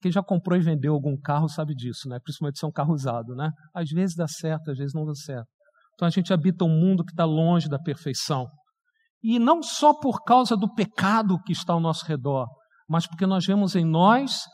Quem 0.00 0.12
já 0.12 0.22
comprou 0.22 0.56
e 0.56 0.62
vendeu 0.62 0.94
algum 0.94 1.16
carro 1.16 1.48
sabe 1.48 1.74
disso, 1.74 2.08
né? 2.08 2.18
principalmente 2.22 2.58
se 2.58 2.64
é 2.64 2.68
um 2.68 2.72
carro 2.72 2.94
usado. 2.94 3.34
Né? 3.34 3.50
Às 3.74 3.90
vezes 3.90 4.14
dá 4.14 4.28
certo, 4.28 4.70
às 4.70 4.78
vezes 4.78 4.94
não 4.94 5.04
dá 5.04 5.14
certo. 5.14 5.48
Então 5.94 6.06
a 6.06 6.10
gente 6.10 6.32
habita 6.32 6.64
um 6.64 6.68
mundo 6.68 7.04
que 7.04 7.12
está 7.12 7.24
longe 7.24 7.68
da 7.68 7.78
perfeição. 7.78 8.46
E 9.22 9.38
não 9.38 9.62
só 9.62 9.92
por 9.92 10.22
causa 10.22 10.56
do 10.56 10.72
pecado 10.72 11.42
que 11.42 11.52
está 11.52 11.72
ao 11.72 11.80
nosso 11.80 12.06
redor, 12.06 12.46
mas 12.88 13.06
porque 13.06 13.26
nós 13.26 13.44
vemos 13.44 13.74
em 13.74 13.84
nós 13.84 14.44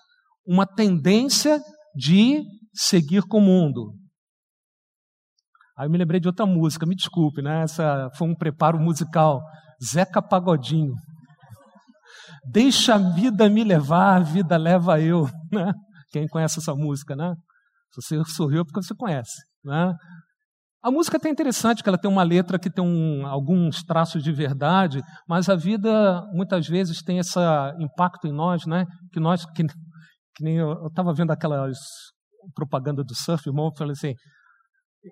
uma 0.46 0.66
tendência 0.66 1.60
de 1.94 2.42
seguir 2.72 3.22
com 3.22 3.38
o 3.38 3.42
mundo. 3.42 3.94
Aí 5.76 5.86
eu 5.86 5.90
me 5.90 5.98
lembrei 5.98 6.20
de 6.20 6.28
outra 6.28 6.46
música, 6.46 6.86
me 6.86 6.94
desculpe, 6.94 7.42
né? 7.42 7.62
Essa 7.62 8.08
foi 8.16 8.28
um 8.28 8.34
preparo 8.34 8.78
musical. 8.78 9.42
Zeca 9.84 10.22
Pagodinho. 10.22 10.94
Deixa 12.46 12.94
a 12.94 12.98
vida 12.98 13.48
me 13.48 13.64
levar, 13.64 14.16
a 14.16 14.20
vida 14.20 14.56
leva 14.56 15.00
eu. 15.00 15.28
Né? 15.52 15.72
Quem 16.12 16.28
conhece 16.28 16.58
essa 16.58 16.74
música, 16.74 17.16
né? 17.16 17.34
Você 17.94 18.22
sorriu 18.24 18.62
é 18.62 18.64
porque 18.64 18.82
você 18.82 18.94
conhece. 18.94 19.42
Né? 19.64 19.94
A 20.82 20.90
música 20.90 21.16
é 21.16 21.18
até 21.18 21.30
interessante, 21.30 21.82
que 21.82 21.88
ela 21.88 21.96
tem 21.96 22.10
uma 22.10 22.22
letra 22.22 22.58
que 22.58 22.70
tem 22.70 22.84
um, 22.84 23.26
alguns 23.26 23.82
traços 23.82 24.22
de 24.22 24.32
verdade, 24.32 25.00
mas 25.26 25.48
a 25.48 25.54
vida 25.54 26.22
muitas 26.32 26.68
vezes 26.68 27.02
tem 27.02 27.18
esse 27.18 27.38
impacto 27.78 28.26
em 28.26 28.32
nós, 28.32 28.66
né? 28.66 28.84
Que 29.12 29.18
nós, 29.18 29.46
que, 29.46 29.64
que 29.64 30.44
nem 30.44 30.56
eu 30.56 30.86
estava 30.88 31.14
vendo 31.14 31.30
aquelas 31.30 31.78
propaganda 32.54 33.02
do 33.02 33.14
surf, 33.14 33.48
irmão, 33.48 33.66
eu 33.66 33.76
falei 33.76 33.92
assim, 33.92 34.14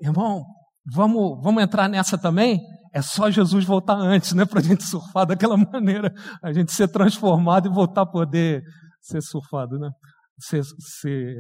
irmão, 0.03 0.45
vamos, 0.85 1.43
vamos 1.43 1.63
entrar 1.63 1.89
nessa 1.89 2.19
também? 2.19 2.61
É 2.95 3.01
só 3.01 3.31
Jesus 3.31 3.65
voltar 3.65 3.95
antes, 3.95 4.35
né? 4.35 4.45
Para 4.45 4.61
a 4.61 4.63
gente 4.63 4.85
surfar 4.85 5.27
daquela 5.27 5.57
maneira, 5.73 6.13
a 6.43 6.53
gente 6.53 6.73
ser 6.73 6.89
transformado 6.89 7.67
e 7.67 7.73
voltar 7.73 8.03
a 8.03 8.07
poder 8.07 8.63
ser 9.01 9.23
surfado, 9.23 9.79
né? 9.79 9.91
Ser, 10.39 10.63
ser, 10.65 11.37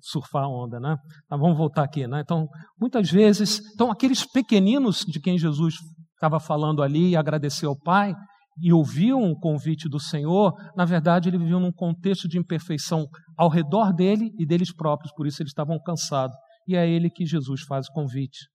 surfar 0.00 0.44
a 0.44 0.48
onda, 0.48 0.78
né? 0.78 0.96
Mas 1.30 1.40
vamos 1.40 1.56
voltar 1.56 1.84
aqui, 1.84 2.06
né? 2.06 2.20
Então, 2.20 2.46
muitas 2.80 3.10
vezes, 3.10 3.60
então 3.74 3.90
aqueles 3.90 4.24
pequeninos 4.24 5.04
de 5.06 5.20
quem 5.20 5.38
Jesus 5.38 5.74
estava 6.14 6.38
falando 6.38 6.82
ali 6.82 7.10
e 7.10 7.16
agradeceu 7.16 7.70
ao 7.70 7.78
Pai 7.78 8.14
e 8.60 8.72
ouviam 8.72 9.22
o 9.22 9.38
convite 9.38 9.88
do 9.88 9.98
Senhor, 9.98 10.52
na 10.76 10.84
verdade, 10.84 11.28
ele 11.28 11.38
vivia 11.38 11.58
num 11.58 11.72
contexto 11.72 12.28
de 12.28 12.38
imperfeição 12.38 13.06
ao 13.36 13.48
redor 13.48 13.92
dele 13.92 14.30
e 14.38 14.46
deles 14.46 14.72
próprios, 14.72 15.12
por 15.14 15.26
isso 15.26 15.42
eles 15.42 15.50
estavam 15.50 15.80
cansados. 15.82 16.36
E 16.68 16.76
é 16.76 16.88
ele 16.88 17.10
que 17.10 17.26
Jesus 17.26 17.62
faz 17.62 17.88
o 17.88 17.92
convite. 17.92 18.51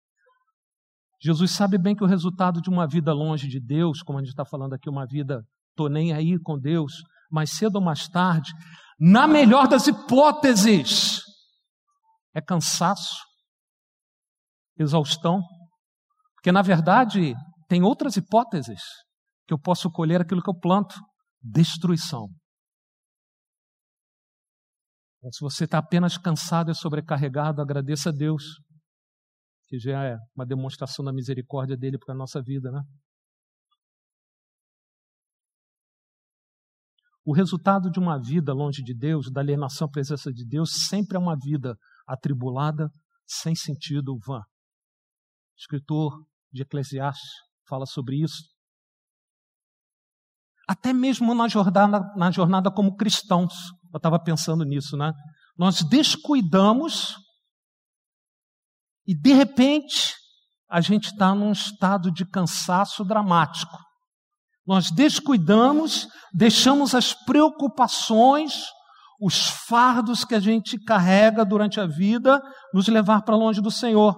Jesus 1.20 1.52
sabe 1.52 1.78
bem 1.78 1.96
que 1.96 2.04
o 2.04 2.08
resultado 2.08 2.62
de 2.62 2.70
uma 2.70 2.88
vida 2.88 3.12
longe 3.14 3.48
de 3.48 3.60
Deus, 3.60 4.02
como 4.02 4.20
a 4.20 4.22
gente 4.22 4.30
está 4.30 4.46
falando 4.46 4.74
aqui, 4.74 4.90
uma 4.90 5.06
vida, 5.06 5.44
estou 5.72 5.90
nem 5.90 6.14
aí 6.14 6.40
com 6.40 6.60
Deus, 6.60 6.94
mais 7.32 7.52
cedo 7.52 7.78
ou 7.78 7.82
mais 7.82 8.08
tarde, 8.08 8.52
na 9.00 9.28
melhor 9.28 9.68
das 9.68 9.88
hipóteses, 9.88 11.22
é 12.34 12.42
cansaço, 12.42 13.18
exaustão, 14.78 15.42
porque 16.36 16.52
na 16.52 16.62
verdade 16.62 17.34
tem 17.68 17.82
outras 17.82 18.16
hipóteses 18.16 18.82
que 19.48 19.54
eu 19.54 19.60
posso 19.60 19.90
colher 19.90 20.22
aquilo 20.22 20.42
que 20.42 20.50
eu 20.50 20.60
planto, 20.60 20.96
destruição. 21.42 22.28
Então, 25.18 25.32
se 25.32 25.40
você 25.42 25.64
está 25.64 25.80
apenas 25.80 26.18
cansado 26.18 26.70
e 26.70 26.76
sobrecarregado, 26.76 27.62
agradeça 27.62 28.10
a 28.10 28.14
Deus 28.14 28.44
que 29.68 29.78
já 29.78 30.04
é 30.04 30.18
uma 30.36 30.46
demonstração 30.46 31.04
da 31.04 31.14
misericórdia 31.14 31.76
dele 31.76 31.98
para 31.98 32.14
a 32.14 32.18
nossa 32.18 32.42
vida, 32.42 32.72
né? 32.72 32.82
O 37.26 37.34
resultado 37.34 37.92
de 37.92 38.00
uma 38.00 38.18
vida 38.18 38.54
longe 38.54 38.82
de 38.82 38.94
Deus, 38.94 39.30
da 39.30 39.42
alienação 39.42 39.86
à 39.88 39.92
presença 39.92 40.32
de 40.32 40.46
Deus, 40.46 40.88
sempre 40.88 41.18
é 41.18 41.20
uma 41.20 41.36
vida 41.38 41.76
atribulada, 42.08 42.90
sem 43.26 43.54
sentido, 43.54 44.18
vã. 44.26 44.40
O 44.40 44.44
escritor 45.58 46.26
de 46.50 46.62
Eclesiastes 46.62 47.30
fala 47.68 47.86
sobre 47.86 48.24
isso. 48.24 48.44
Até 50.66 50.94
mesmo 50.94 51.36
na 51.36 51.50
jornada, 51.50 52.00
na 52.16 52.32
jornada 52.32 52.72
como 52.72 52.96
cristãos, 52.96 53.54
eu 53.92 53.98
estava 53.98 54.18
pensando 54.24 54.64
nisso, 54.64 54.96
né? 54.96 55.12
Nós 55.58 55.84
descuidamos 55.84 57.16
e 59.08 59.16
de 59.16 59.34
repente, 59.34 60.14
a 60.70 60.82
gente 60.82 61.06
está 61.06 61.34
num 61.34 61.52
estado 61.52 62.12
de 62.12 62.26
cansaço 62.26 63.06
dramático. 63.06 63.78
Nós 64.68 64.92
descuidamos, 64.92 66.08
deixamos 66.34 66.94
as 66.94 67.14
preocupações, 67.14 68.66
os 69.22 69.48
fardos 69.48 70.26
que 70.26 70.36
a 70.36 70.40
gente 70.42 70.78
carrega 70.84 71.46
durante 71.46 71.80
a 71.80 71.88
vida, 71.88 72.42
nos 72.74 72.88
levar 72.90 73.22
para 73.22 73.38
longe 73.38 73.62
do 73.62 73.72
Senhor. 73.72 74.16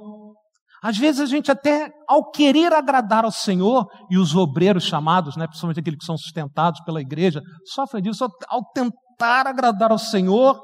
Às 0.82 0.98
vezes 0.98 1.22
a 1.22 1.26
gente 1.26 1.52
até, 1.52 1.92
ao 2.08 2.32
querer 2.32 2.74
agradar 2.74 3.26
ao 3.26 3.32
Senhor, 3.32 3.86
e 4.10 4.18
os 4.18 4.34
obreiros 4.36 4.86
chamados, 4.86 5.36
né, 5.36 5.46
principalmente 5.46 5.82
aqueles 5.82 6.00
que 6.00 6.06
são 6.06 6.18
sustentados 6.18 6.82
pela 6.84 7.02
igreja, 7.02 7.42
sofrem 7.66 8.02
disso, 8.02 8.26
ao 8.48 8.64
tentar 8.74 9.46
agradar 9.46 9.92
ao 9.92 10.00
Senhor, 10.00 10.60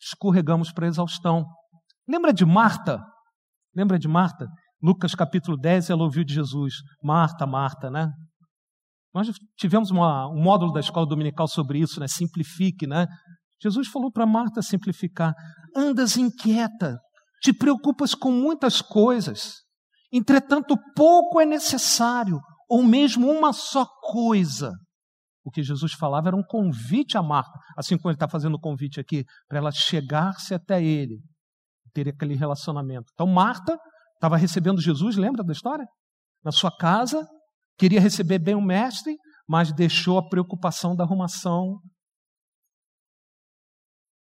escorregamos 0.00 0.70
para 0.72 0.86
a 0.86 0.88
exaustão. 0.88 1.44
Lembra 2.08 2.32
de 2.32 2.44
Marta? 2.44 3.00
Lembra 3.74 3.98
de 3.98 4.08
Marta? 4.08 4.46
Lucas 4.82 5.14
capítulo 5.14 5.56
10, 5.56 5.90
ela 5.90 6.02
ouviu 6.02 6.24
de 6.24 6.34
Jesus: 6.34 6.74
Marta, 7.02 7.46
Marta, 7.46 7.90
né? 7.90 8.10
Nós 9.14 9.28
tivemos 9.56 9.90
uma, 9.90 10.28
um 10.28 10.42
módulo 10.42 10.72
da 10.72 10.80
escola 10.80 11.06
dominical 11.06 11.46
sobre 11.46 11.78
isso, 11.78 12.00
né? 12.00 12.08
Simplifique, 12.08 12.86
né? 12.86 13.06
Jesus 13.62 13.86
falou 13.88 14.10
para 14.10 14.26
Marta 14.26 14.60
simplificar: 14.60 15.32
andas 15.76 16.16
inquieta, 16.16 16.98
te 17.40 17.52
preocupas 17.52 18.14
com 18.14 18.32
muitas 18.32 18.82
coisas, 18.82 19.58
entretanto, 20.12 20.76
pouco 20.96 21.40
é 21.40 21.46
necessário, 21.46 22.40
ou 22.68 22.82
mesmo 22.82 23.30
uma 23.30 23.52
só 23.52 23.86
coisa. 24.00 24.72
O 25.44 25.50
que 25.50 25.62
Jesus 25.62 25.92
falava 25.92 26.28
era 26.28 26.36
um 26.36 26.42
convite 26.42 27.16
a 27.16 27.22
Marta, 27.22 27.58
assim 27.76 27.96
como 27.96 28.10
ele 28.10 28.16
está 28.16 28.28
fazendo 28.28 28.54
o 28.54 28.60
convite 28.60 28.98
aqui, 28.98 29.24
para 29.48 29.58
ela 29.58 29.70
chegar-se 29.70 30.54
até 30.54 30.82
ele, 30.82 31.20
ter 31.92 32.08
aquele 32.08 32.34
relacionamento. 32.34 33.10
Então, 33.12 33.26
Marta 33.26 33.78
estava 34.14 34.36
recebendo 34.36 34.80
Jesus, 34.80 35.16
lembra 35.16 35.42
da 35.42 35.52
história? 35.52 35.86
Na 36.44 36.52
sua 36.52 36.70
casa, 36.76 37.26
queria 37.78 38.00
receber 38.00 38.38
bem 38.38 38.54
o 38.54 38.62
mestre, 38.62 39.16
mas 39.48 39.72
deixou 39.72 40.18
a 40.18 40.28
preocupação 40.28 40.94
da 40.94 41.04
arrumação. 41.04 41.78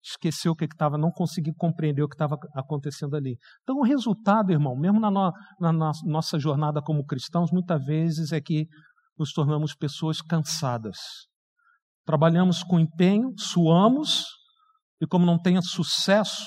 Esqueceu 0.03 0.51
o 0.51 0.55
que 0.55 0.65
estava, 0.65 0.97
não 0.97 1.11
conseguiu 1.11 1.53
compreender 1.57 2.03
o 2.03 2.07
que 2.07 2.15
estava 2.15 2.37
acontecendo 2.53 3.15
ali. 3.15 3.37
Então, 3.63 3.77
o 3.77 3.83
resultado, 3.83 4.51
irmão, 4.51 4.75
mesmo 4.77 4.99
na, 4.99 5.09
no, 5.09 5.31
na, 5.59 5.73
na 5.73 5.91
nossa 6.05 6.37
jornada 6.37 6.81
como 6.81 7.05
cristãos, 7.05 7.51
muitas 7.51 7.83
vezes 7.83 8.31
é 8.31 8.39
que 8.39 8.67
nos 9.17 9.31
tornamos 9.31 9.73
pessoas 9.73 10.21
cansadas. 10.21 10.97
Trabalhamos 12.05 12.61
com 12.61 12.79
empenho, 12.79 13.33
suamos, 13.37 14.25
e 15.01 15.07
como 15.07 15.25
não 15.25 15.39
tenha 15.39 15.61
sucesso, 15.61 16.45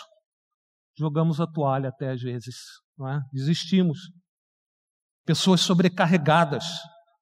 jogamos 0.98 1.40
a 1.40 1.46
toalha 1.46 1.88
até 1.88 2.10
às 2.10 2.20
vezes, 2.20 2.54
não 2.98 3.08
é? 3.08 3.20
desistimos. 3.32 3.98
Pessoas 5.24 5.60
sobrecarregadas, 5.60 6.64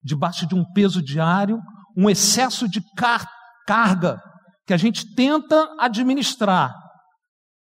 debaixo 0.03 0.47
de 0.47 0.55
um 0.55 0.65
peso 0.73 1.03
diário, 1.03 1.59
um 1.97 2.09
excesso 2.09 2.69
de 2.69 2.81
car 2.97 3.27
carga 3.67 4.21
que 4.65 4.73
a 4.73 4.77
gente 4.77 5.15
tenta 5.15 5.69
administrar, 5.79 6.73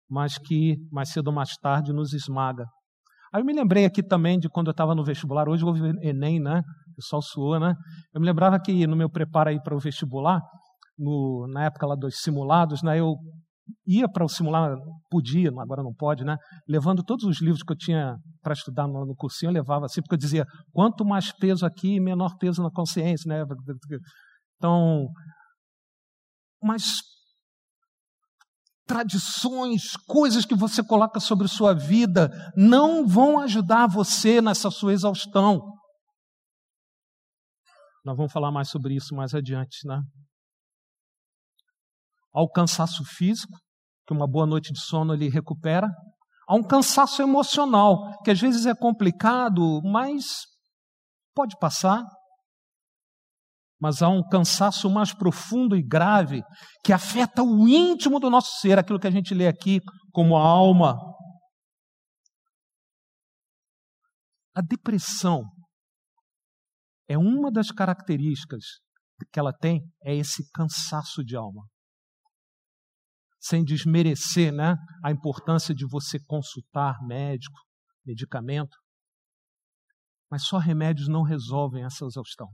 mas 0.09 0.37
que 0.37 0.75
mais 0.91 1.09
cedo 1.09 1.27
ou 1.27 1.33
mais 1.33 1.55
tarde 1.57 1.93
nos 1.93 2.13
esmaga. 2.13 2.65
Aí 3.33 3.41
eu 3.41 3.45
me 3.45 3.53
lembrei 3.53 3.85
aqui 3.85 4.03
também 4.03 4.37
de 4.37 4.47
quando 4.47 4.67
eu 4.67 4.71
estava 4.71 4.93
no 4.93 5.03
vestibular, 5.03 5.49
hoje 5.49 5.65
houve 5.65 5.81
Enem, 6.01 6.39
né? 6.39 6.61
O 6.91 6.95
pessoal 6.95 7.21
suou, 7.21 7.59
né? 7.59 7.73
Eu 8.13 8.21
me 8.21 8.27
lembrava 8.27 8.59
que 8.59 8.85
no 8.85 8.95
meu 8.95 9.09
preparo 9.09 9.49
aí 9.49 9.61
para 9.61 9.75
o 9.75 9.79
vestibular, 9.79 10.39
no, 10.97 11.47
na 11.51 11.65
época 11.65 11.87
lá 11.87 11.95
dos 11.95 12.17
simulados, 12.19 12.83
né? 12.83 12.99
Eu 12.99 13.15
ia 13.85 14.09
para 14.09 14.25
o 14.25 14.29
simular, 14.29 14.75
podia, 15.09 15.49
agora 15.59 15.83
não 15.83 15.93
pode, 15.93 16.23
né? 16.23 16.37
Levando 16.67 17.03
todos 17.03 17.25
os 17.25 17.41
livros 17.41 17.63
que 17.63 17.71
eu 17.71 17.77
tinha 17.77 18.15
para 18.41 18.53
estudar 18.53 18.87
no, 18.87 19.05
no 19.05 19.15
cursinho, 19.15 19.49
eu 19.49 19.53
levava 19.53 19.85
assim, 19.85 20.01
porque 20.01 20.15
eu 20.15 20.19
dizia, 20.19 20.45
quanto 20.71 21.05
mais 21.05 21.31
peso 21.31 21.65
aqui, 21.65 21.99
menor 21.99 22.35
peso 22.37 22.61
na 22.61 22.69
consciência, 22.71 23.27
né? 23.27 23.43
Então, 24.57 25.07
mas 26.61 27.01
tradições, 28.85 29.95
coisas 30.07 30.45
que 30.45 30.55
você 30.55 30.83
coloca 30.83 31.19
sobre 31.19 31.47
sua 31.47 31.73
vida, 31.73 32.29
não 32.55 33.07
vão 33.07 33.39
ajudar 33.39 33.87
você 33.87 34.41
nessa 34.41 34.69
sua 34.69 34.93
exaustão. 34.93 35.61
Nós 38.05 38.17
vamos 38.17 38.31
falar 38.31 38.51
mais 38.51 38.69
sobre 38.69 38.95
isso 38.95 39.15
mais 39.15 39.33
adiante, 39.33 39.87
né? 39.87 40.01
Há 42.33 42.41
o 42.41 42.49
cansaço 42.49 43.03
físico, 43.05 43.55
que 44.07 44.13
uma 44.13 44.27
boa 44.27 44.47
noite 44.47 44.73
de 44.73 44.79
sono 44.79 45.13
ele 45.13 45.29
recupera. 45.29 45.87
Há 46.47 46.55
um 46.55 46.63
cansaço 46.63 47.21
emocional, 47.21 48.19
que 48.23 48.31
às 48.31 48.39
vezes 48.39 48.65
é 48.65 48.73
complicado, 48.73 49.81
mas 49.83 50.25
pode 51.35 51.55
passar. 51.59 52.03
Mas 53.79 54.01
há 54.01 54.09
um 54.09 54.27
cansaço 54.27 54.89
mais 54.89 55.13
profundo 55.13 55.75
e 55.75 55.83
grave 55.83 56.41
que 56.83 56.91
afeta 56.91 57.43
o 57.43 57.67
íntimo 57.67 58.19
do 58.19 58.29
nosso 58.29 58.59
ser, 58.59 58.79
aquilo 58.79 58.99
que 58.99 59.07
a 59.07 59.11
gente 59.11 59.33
lê 59.33 59.47
aqui 59.47 59.79
como 60.11 60.35
a 60.35 60.41
alma. 60.41 60.97
A 64.55 64.61
depressão 64.61 65.43
é 67.07 67.17
uma 67.17 67.51
das 67.51 67.69
características 67.71 68.63
que 69.31 69.39
ela 69.39 69.53
tem, 69.53 69.81
é 70.03 70.15
esse 70.15 70.49
cansaço 70.51 71.23
de 71.23 71.35
alma 71.35 71.63
sem 73.43 73.61
desmerecer 73.61 74.53
né, 74.53 74.77
a 75.03 75.11
importância 75.11 75.75
de 75.75 75.85
você 75.85 76.17
consultar 76.25 76.95
médico, 77.05 77.59
medicamento. 78.05 78.77
Mas 80.31 80.45
só 80.45 80.57
remédios 80.57 81.09
não 81.09 81.23
resolvem 81.23 81.83
essa 81.83 82.05
exaustão. 82.05 82.47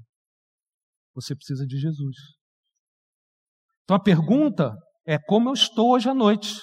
Você 1.13 1.36
precisa 1.36 1.65
de 1.65 1.78
Jesus. 1.78 2.15
Então 3.84 3.95
a 3.95 4.02
pergunta 4.02 4.75
é 5.06 5.19
como 5.19 5.49
eu 5.49 5.54
estou 5.54 5.91
hoje 5.91 6.10
à 6.10 6.13
noite. 6.13 6.60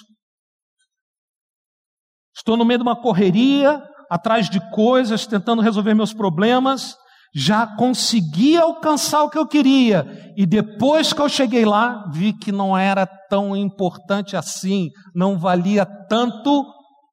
Estou 2.37 2.57
no 2.57 2.65
meio 2.65 2.81
de 2.81 2.83
uma 2.83 3.01
correria, 3.01 3.81
atrás 4.11 4.51
de 4.51 4.61
coisas, 4.73 5.27
tentando 5.27 5.63
resolver 5.63 5.95
meus 5.95 6.13
problemas, 6.13 6.97
já 7.39 7.67
consegui 7.77 8.57
alcançar 8.57 9.23
o 9.23 9.29
que 9.29 9.37
eu 9.37 9.47
queria, 9.47 10.07
e 10.39 10.47
depois 10.47 11.13
que 11.13 11.21
eu 11.21 11.29
cheguei 11.29 11.67
lá, 11.67 12.09
vi 12.11 12.33
que 12.33 12.51
não 12.51 12.77
era 12.77 13.07
tão 13.29 13.55
importante 13.55 14.35
assim, 14.35 14.89
não 15.15 15.39
valia 15.39 15.85
tanto 16.09 16.65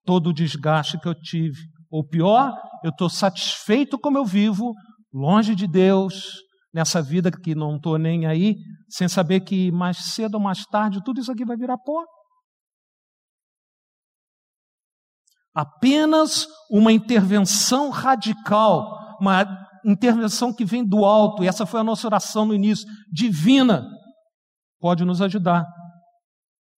todo 0.05 0.29
o 0.29 0.33
desgaste 0.33 0.97
que 0.97 1.09
eu 1.09 1.13
tive. 1.13 1.59
Ou 1.91 2.07
pior, 2.07 2.57
eu 2.85 2.89
estou 2.89 3.09
satisfeito 3.09 3.99
como 3.99 4.17
eu 4.17 4.23
vivo, 4.23 4.73
longe 5.13 5.53
de 5.53 5.67
Deus, 5.67 6.37
nessa 6.73 7.01
vida 7.01 7.29
que 7.29 7.53
não 7.53 7.75
estou 7.75 7.97
nem 7.97 8.25
aí, 8.25 8.55
sem 8.87 9.09
saber 9.09 9.41
que 9.41 9.73
mais 9.73 10.13
cedo 10.13 10.35
ou 10.35 10.39
mais 10.39 10.65
tarde 10.65 11.03
tudo 11.03 11.19
isso 11.19 11.33
aqui 11.33 11.43
vai 11.43 11.57
virar 11.57 11.77
pó. 11.79 12.01
Apenas 15.53 16.47
uma 16.71 16.93
intervenção 16.93 17.89
radical, 17.89 19.17
uma 19.19 19.62
intervenção 19.85 20.53
que 20.53 20.65
vem 20.65 20.85
do 20.85 21.05
alto, 21.05 21.43
e 21.43 21.47
essa 21.47 21.65
foi 21.65 21.79
a 21.79 21.83
nossa 21.83 22.07
oração 22.07 22.45
no 22.45 22.53
início, 22.53 22.87
divina, 23.11 23.85
pode 24.79 25.03
nos 25.03 25.21
ajudar. 25.21 25.65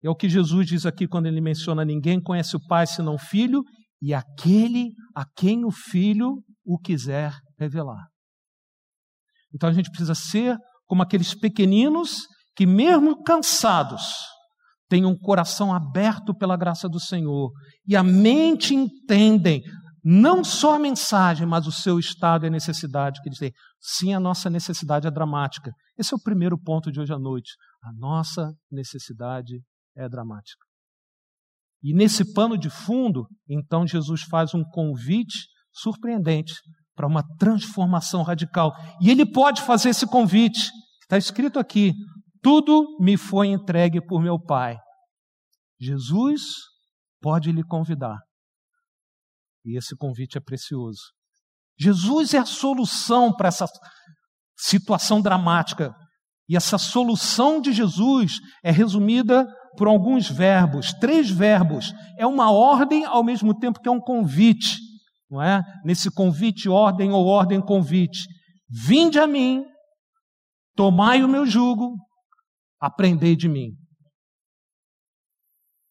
É 0.04 0.10
o 0.10 0.16
que 0.16 0.28
Jesus 0.28 0.68
diz 0.68 0.86
aqui 0.86 1.08
quando 1.08 1.28
ele 1.28 1.40
menciona: 1.40 1.86
ninguém 1.86 2.22
conhece 2.22 2.56
o 2.56 2.68
Pai 2.68 2.86
senão 2.86 3.16
o 3.16 3.20
Filho, 3.20 3.64
e 4.02 4.14
aquele 4.14 4.92
a 5.16 5.26
quem 5.36 5.64
o 5.64 5.72
Filho 5.72 6.44
o 6.66 6.78
quiser 6.78 7.34
revelar. 7.58 8.08
Então 9.54 9.70
a 9.70 9.74
gente 9.74 9.90
precisa 9.90 10.16
ser 10.16 10.58
como 10.86 11.02
aqueles 11.02 11.34
pequeninos 11.34 12.28
que, 12.56 12.66
mesmo 12.66 13.24
cansados, 13.24 14.04
têm 14.90 15.06
um 15.06 15.18
coração 15.18 15.74
aberto 15.74 16.36
pela 16.36 16.58
graça 16.58 16.90
do 16.90 17.00
Senhor 17.00 17.52
e 17.88 17.96
a 17.96 18.04
mente 18.04 18.76
entendem 18.76 19.62
não 20.04 20.44
só 20.44 20.76
a 20.76 20.80
mensagem, 20.80 21.48
mas 21.48 21.66
o 21.66 21.72
seu 21.72 21.98
estado 21.98 22.46
e 22.46 22.48
a 22.48 22.52
necessidade 22.52 23.22
que 23.22 23.30
eles 23.30 23.40
têm. 23.40 23.54
Sim, 23.80 24.14
a 24.14 24.20
nossa 24.20 24.50
necessidade 24.50 25.08
é 25.08 25.12
dramática. 25.12 25.72
Esse 25.98 26.14
é 26.14 26.18
o 26.18 26.22
primeiro 26.22 26.58
ponto 26.58 26.92
de 26.92 27.00
hoje 27.00 27.14
à 27.14 27.20
noite. 27.20 27.52
A 27.82 27.94
nossa 27.94 28.54
necessidade 28.70 29.62
é 29.96 30.10
dramática. 30.10 30.66
E 31.82 31.94
nesse 31.94 32.34
pano 32.34 32.58
de 32.58 32.70
fundo, 32.70 33.28
então 33.48 33.88
Jesus 33.88 34.24
faz 34.24 34.54
um 34.54 34.64
convite 34.64 35.48
surpreendente 35.72 36.54
para 36.96 37.08
uma 37.08 37.24
transformação 37.38 38.24
radical. 38.24 38.74
E 39.02 39.10
ele 39.10 39.26
pode 39.26 39.62
fazer 39.62 39.90
esse 39.90 40.06
convite. 40.06 40.70
Está 41.02 41.18
escrito 41.18 41.60
aqui: 41.60 41.94
tudo 42.42 42.98
me 43.00 43.16
foi 43.16 43.48
entregue 43.48 44.06
por 44.06 44.22
meu 44.22 44.38
Pai. 44.38 44.78
Jesus 45.80 46.42
pode 47.22 47.52
lhe 47.52 47.64
convidar 47.64 48.18
e 49.66 49.78
esse 49.78 49.96
convite 49.96 50.38
é 50.38 50.42
precioso. 50.42 51.02
Jesus 51.80 52.34
é 52.34 52.40
a 52.40 52.46
solução 52.46 53.34
para 53.34 53.48
essa 53.48 53.66
situação 54.58 55.22
dramática. 55.22 55.94
E 56.48 56.56
essa 56.56 56.78
solução 56.78 57.62
de 57.62 57.72
Jesus 57.72 58.40
é 58.64 58.72
resumida 58.72 59.48
por 59.78 59.88
alguns 59.88 60.30
verbos, 60.30 60.94
três 60.94 61.30
verbos. 61.30 61.94
É 62.18 62.28
uma 62.28 62.52
ordem 62.52 63.06
ao 63.06 63.24
mesmo 63.24 63.58
tempo 63.58 63.80
que 63.80 63.88
é 63.88 63.92
um 63.92 64.00
convite, 64.00 64.78
não 65.30 65.42
é? 65.42 65.62
Nesse 65.84 66.12
convite, 66.12 66.70
ordem 66.70 67.12
ou 67.12 67.26
ordem, 67.26 67.62
convite. 67.62 68.28
Vinde 68.70 69.20
a 69.20 69.26
mim, 69.26 69.64
tomai 70.76 71.24
o 71.24 71.30
meu 71.30 71.46
jugo, 71.46 71.96
aprendei 72.80 73.36
de 73.36 73.48
mim. 73.48 73.70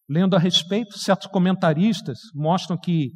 Lendo 0.07 0.35
a 0.35 0.39
respeito, 0.39 0.97
certos 0.99 1.27
comentaristas 1.27 2.19
mostram 2.35 2.77
que 2.77 3.11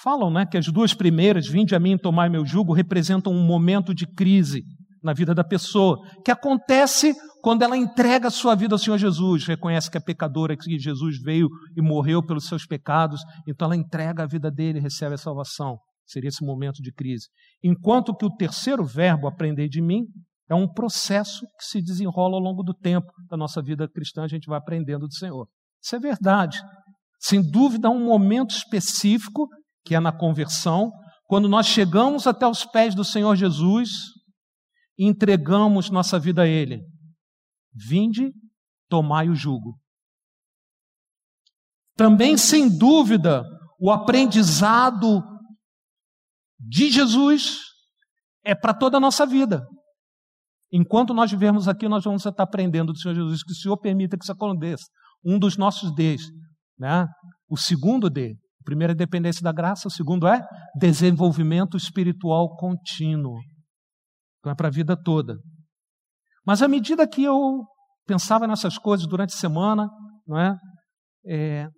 Falam 0.00 0.30
né, 0.30 0.46
que 0.46 0.56
as 0.56 0.66
duas 0.66 0.94
primeiras, 0.94 1.48
vinde 1.48 1.74
a 1.74 1.80
mim 1.80 1.98
tomar 1.98 2.30
meu 2.30 2.46
jugo, 2.46 2.72
representam 2.72 3.32
um 3.32 3.44
momento 3.44 3.92
de 3.92 4.06
crise 4.06 4.62
na 5.02 5.12
vida 5.12 5.34
da 5.34 5.44
pessoa, 5.44 5.98
que 6.24 6.30
acontece 6.30 7.14
quando 7.40 7.62
ela 7.62 7.76
entrega 7.76 8.28
a 8.28 8.30
sua 8.30 8.54
vida 8.54 8.74
ao 8.74 8.78
Senhor 8.78 8.98
Jesus, 8.98 9.46
reconhece 9.46 9.90
que 9.90 9.96
é 9.96 10.00
pecadora, 10.00 10.56
que 10.56 10.78
Jesus 10.78 11.20
veio 11.22 11.48
e 11.76 11.82
morreu 11.82 12.24
pelos 12.24 12.46
seus 12.46 12.66
pecados, 12.66 13.20
então 13.46 13.66
ela 13.66 13.76
entrega 13.76 14.24
a 14.24 14.26
vida 14.26 14.50
dele 14.50 14.78
e 14.78 14.82
recebe 14.82 15.14
a 15.14 15.18
salvação. 15.18 15.78
Seria 16.06 16.28
esse 16.28 16.44
momento 16.44 16.82
de 16.82 16.92
crise. 16.92 17.26
Enquanto 17.62 18.14
que 18.14 18.24
o 18.24 18.34
terceiro 18.34 18.84
verbo, 18.84 19.28
aprender 19.28 19.68
de 19.68 19.82
mim, 19.82 20.04
é 20.48 20.54
um 20.54 20.66
processo 20.66 21.40
que 21.58 21.64
se 21.64 21.82
desenrola 21.82 22.36
ao 22.36 22.42
longo 22.42 22.62
do 22.62 22.72
tempo 22.72 23.06
da 23.28 23.36
nossa 23.36 23.60
vida 23.60 23.86
cristã, 23.88 24.22
a 24.22 24.28
gente 24.28 24.46
vai 24.46 24.58
aprendendo 24.58 25.06
do 25.06 25.14
Senhor. 25.14 25.46
Isso 25.82 25.94
é 25.94 25.98
verdade. 25.98 26.58
Sem 27.20 27.42
dúvida, 27.42 27.88
há 27.88 27.90
um 27.90 28.04
momento 28.04 28.50
específico, 28.50 29.48
que 29.84 29.94
é 29.94 30.00
na 30.00 30.12
conversão, 30.12 30.92
quando 31.26 31.48
nós 31.48 31.66
chegamos 31.66 32.26
até 32.26 32.46
os 32.46 32.64
pés 32.64 32.94
do 32.94 33.04
Senhor 33.04 33.36
Jesus 33.36 33.90
e 34.98 35.06
entregamos 35.06 35.90
nossa 35.90 36.18
vida 36.18 36.42
a 36.42 36.46
Ele. 36.46 36.80
Vinde, 37.74 38.32
tomai 38.88 39.28
o 39.28 39.34
jugo. 39.34 39.78
Também, 41.96 42.36
sem 42.36 42.76
dúvida, 42.78 43.44
o 43.78 43.90
aprendizado 43.90 45.22
de 46.58 46.90
Jesus 46.90 47.58
é 48.44 48.54
para 48.54 48.72
toda 48.74 48.96
a 48.96 49.00
nossa 49.00 49.26
vida. 49.26 49.66
Enquanto 50.72 51.14
nós 51.14 51.30
vivermos 51.30 51.68
aqui, 51.68 51.88
nós 51.88 52.04
vamos 52.04 52.24
estar 52.24 52.42
aprendendo 52.42 52.92
do 52.92 52.98
Senhor 52.98 53.14
Jesus, 53.14 53.42
que 53.42 53.52
o 53.52 53.54
Senhor 53.56 53.76
permita 53.78 54.16
que 54.16 54.24
isso 54.24 54.32
aconteça. 54.32 54.84
Um 55.24 55.38
dos 55.38 55.56
nossos 55.56 55.94
Ds. 55.94 56.22
Né? 56.78 57.06
O 57.48 57.56
segundo 57.56 58.10
D. 58.10 58.36
O 58.60 58.64
primeiro 58.64 58.92
é 58.92 58.96
dependência 58.96 59.42
da 59.42 59.52
graça, 59.52 59.88
o 59.88 59.90
segundo 59.90 60.26
é 60.26 60.40
desenvolvimento 60.76 61.76
espiritual 61.76 62.56
contínuo. 62.56 63.38
Então 64.38 64.52
é 64.52 64.54
para 64.54 64.68
a 64.68 64.70
vida 64.70 64.96
toda. 64.96 65.36
Mas 66.46 66.62
à 66.62 66.68
medida 66.68 67.08
que 67.08 67.22
eu 67.24 67.64
pensava 68.06 68.46
nessas 68.46 68.78
coisas 68.78 69.06
durante 69.06 69.34
a 69.34 69.38
semana, 69.38 69.88
não 70.26 70.38
é? 70.38 70.56
é 71.26 71.68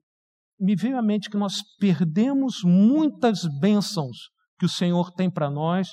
me 0.59 0.77
veio 0.77 0.99
à 0.99 1.03
mente 1.03 1.31
que 1.31 1.39
nós 1.39 1.63
perdemos 1.79 2.63
muitas 2.63 3.41
bênçãos 3.61 4.29
que 4.59 4.67
o 4.67 4.69
Senhor 4.69 5.11
tem 5.13 5.31
para 5.31 5.51
nós 5.51 5.89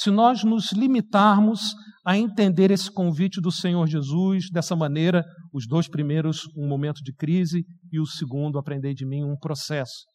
se 0.00 0.10
nós 0.10 0.42
nos 0.44 0.72
limitarmos 0.72 1.74
a 2.06 2.16
entender 2.16 2.70
esse 2.70 2.90
convite 2.90 3.38
do 3.38 3.52
Senhor 3.52 3.86
Jesus 3.86 4.48
dessa 4.50 4.74
maneira, 4.74 5.22
os 5.52 5.66
dois 5.66 5.88
primeiros, 5.88 6.40
um 6.56 6.66
momento 6.66 7.02
de 7.02 7.12
crise, 7.12 7.66
e 7.92 8.00
o 8.00 8.06
segundo, 8.06 8.58
aprender 8.58 8.94
de 8.94 9.04
mim, 9.04 9.22
um 9.22 9.36
processo. 9.36 10.06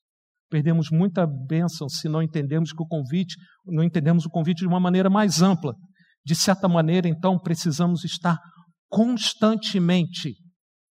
Perdemos 0.55 0.89
muita 0.89 1.27
bênção 1.27 1.89
se 1.89 2.07
não 2.07 2.23
entendemos 2.23 2.71
que 2.71 2.81
o 2.81 2.87
convite, 2.87 3.35
não 3.65 3.83
entendemos 3.83 4.25
o 4.25 4.29
convite 4.29 4.59
de 4.59 4.67
uma 4.67 4.79
maneira 4.79 5.09
mais 5.09 5.41
ampla. 5.41 5.73
De 6.23 6.33
certa 6.33 6.65
maneira, 6.69 7.09
então, 7.09 7.37
precisamos 7.37 8.05
estar 8.05 8.39
constantemente 8.87 10.33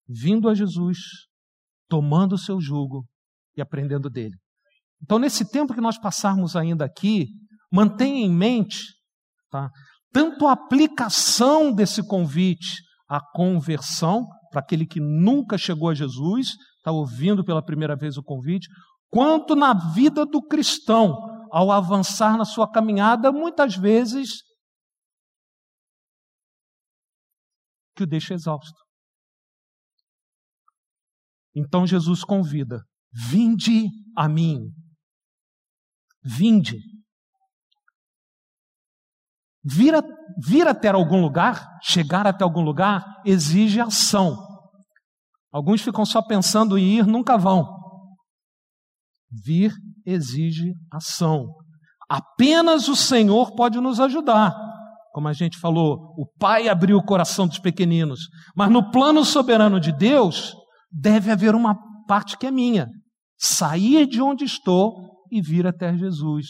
vindo 0.09 0.49
a 0.49 0.53
Jesus, 0.53 0.97
tomando 1.87 2.33
o 2.33 2.37
seu 2.37 2.59
jugo 2.59 3.05
e 3.55 3.61
aprendendo 3.61 4.09
dele. 4.09 4.35
Então, 5.01 5.17
nesse 5.17 5.49
tempo 5.49 5.73
que 5.73 5.79
nós 5.79 5.97
passarmos 5.97 6.57
ainda 6.57 6.83
aqui, 6.83 7.27
Mantenha 7.71 8.25
em 8.25 8.29
mente 8.29 8.81
tá, 9.49 9.69
tanto 10.11 10.47
a 10.47 10.51
aplicação 10.51 11.73
desse 11.73 12.05
convite 12.05 12.81
à 13.09 13.21
conversão, 13.33 14.27
para 14.51 14.59
aquele 14.59 14.85
que 14.85 14.99
nunca 14.99 15.57
chegou 15.57 15.87
a 15.87 15.93
Jesus, 15.93 16.49
está 16.77 16.91
ouvindo 16.91 17.41
pela 17.41 17.63
primeira 17.63 17.95
vez 17.95 18.17
o 18.17 18.23
convite, 18.23 18.67
quanto 19.15 19.56
na 19.56 19.73
vida 19.93 20.25
do 20.25 20.41
cristão, 20.41 21.15
ao 21.49 21.71
avançar 21.71 22.38
na 22.38 22.43
sua 22.43 22.69
caminhada, 22.69 23.32
muitas 23.32 23.73
vezes 23.73 24.43
que 27.95 28.04
o 28.04 28.06
deixa 28.06 28.34
exausto. 28.34 28.78
Então 31.56 31.88
Jesus 31.88 32.25
convida: 32.25 32.84
vinde 33.13 33.88
a 34.17 34.28
mim. 34.28 34.69
Vinde. 36.21 36.78
Vir, 39.63 39.95
a, 39.95 40.01
vir 40.45 40.67
até 40.67 40.89
algum 40.89 41.21
lugar, 41.21 41.80
chegar 41.82 42.28
até 42.28 42.43
algum 42.43 42.62
lugar, 42.62 43.21
exige 43.25 43.80
ação. 43.80 44.36
Alguns 45.54 45.82
ficam 45.82 46.06
só 46.06 46.21
pensando 46.21 46.78
em 46.78 46.97
ir, 46.97 47.08
nunca 47.08 47.38
vão. 47.38 47.85
Vir 49.43 49.74
exige 50.06 50.74
ação. 50.91 51.48
Apenas 52.10 52.88
o 52.88 52.95
Senhor 52.95 53.56
pode 53.56 53.80
nos 53.80 54.00
ajudar. 54.00 54.56
Como 55.12 55.28
a 55.28 55.34
gente 55.34 55.58
falou, 55.58 56.13
o 56.17 56.28
Pai 56.39 56.67
abriu 56.67 56.98
o 56.98 57.04
coração 57.04 57.48
dos 57.48 57.60
pequeninos. 57.60 58.28
Mas 58.56 58.69
no 58.69 58.91
plano 58.91 59.24
soberano 59.26 59.80
de 59.80 59.91
Deus, 59.91 60.54
deve 60.91 61.32
haver 61.32 61.56
uma 61.56 61.76
parte 62.06 62.38
que 62.38 62.45
é 62.45 62.52
minha: 62.52 62.89
sair 63.38 64.06
de 64.06 64.21
onde 64.21 64.45
estou 64.45 65.26
e 65.32 65.41
vir 65.41 65.65
até 65.65 65.95
Jesus. 65.95 66.48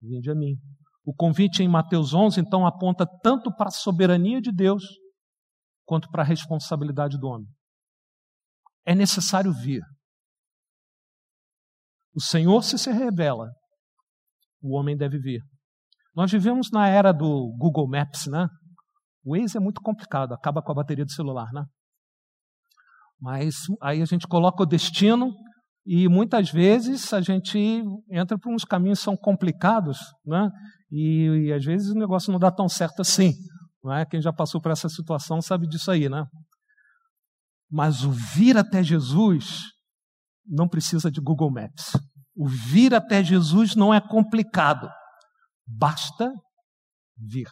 Vinde 0.00 0.30
a 0.30 0.34
mim. 0.34 0.56
O 1.04 1.14
convite 1.14 1.62
em 1.62 1.68
Mateus 1.68 2.14
11, 2.14 2.40
então, 2.40 2.66
aponta 2.66 3.06
tanto 3.22 3.52
para 3.54 3.68
a 3.68 3.72
soberania 3.72 4.40
de 4.40 4.52
Deus, 4.52 4.84
quanto 5.84 6.08
para 6.10 6.22
a 6.22 6.26
responsabilidade 6.26 7.18
do 7.18 7.26
homem. 7.26 7.48
É 8.84 8.94
necessário 8.94 9.52
vir. 9.52 9.82
O 12.14 12.20
Senhor, 12.20 12.62
se 12.62 12.78
se 12.78 12.90
revela, 12.90 13.50
o 14.62 14.76
homem 14.76 14.96
deve 14.96 15.18
vir. 15.18 15.42
Nós 16.14 16.30
vivemos 16.30 16.70
na 16.70 16.86
era 16.88 17.10
do 17.12 17.54
Google 17.58 17.88
Maps, 17.88 18.26
né? 18.26 18.48
O 19.24 19.36
Waze 19.36 19.56
é 19.56 19.60
muito 19.60 19.80
complicado, 19.80 20.34
acaba 20.34 20.62
com 20.62 20.72
a 20.72 20.74
bateria 20.74 21.04
do 21.04 21.12
celular, 21.12 21.50
né? 21.52 21.64
Mas 23.20 23.54
aí 23.80 24.02
a 24.02 24.04
gente 24.04 24.26
coloca 24.26 24.62
o 24.62 24.66
destino 24.66 25.32
e 25.86 26.08
muitas 26.08 26.50
vezes 26.50 27.12
a 27.12 27.20
gente 27.20 27.82
entra 28.10 28.38
por 28.38 28.52
uns 28.52 28.64
caminhos 28.64 28.98
que 28.98 29.04
são 29.04 29.16
complicados, 29.16 29.98
né? 30.24 30.50
E, 30.90 31.46
e, 31.46 31.52
às 31.52 31.64
vezes 31.64 31.90
o 31.90 31.98
negócio 31.98 32.30
não 32.30 32.38
dá 32.38 32.50
tão 32.50 32.68
certo 32.68 33.00
assim. 33.00 33.32
Não 33.82 33.92
é? 33.92 34.04
Quem 34.04 34.20
já 34.20 34.32
passou 34.32 34.60
por 34.60 34.70
essa 34.70 34.88
situação 34.88 35.40
sabe 35.40 35.66
disso 35.66 35.90
aí, 35.90 36.08
né? 36.08 36.24
Mas 37.70 38.04
o 38.04 38.10
vir 38.10 38.56
até 38.56 38.82
Jesus 38.82 39.71
não 40.46 40.68
precisa 40.68 41.10
de 41.10 41.20
Google 41.20 41.50
Maps. 41.50 41.92
O 42.34 42.46
vir 42.46 42.94
até 42.94 43.22
Jesus 43.22 43.74
não 43.74 43.92
é 43.92 44.00
complicado. 44.00 44.88
Basta 45.66 46.32
vir. 47.16 47.48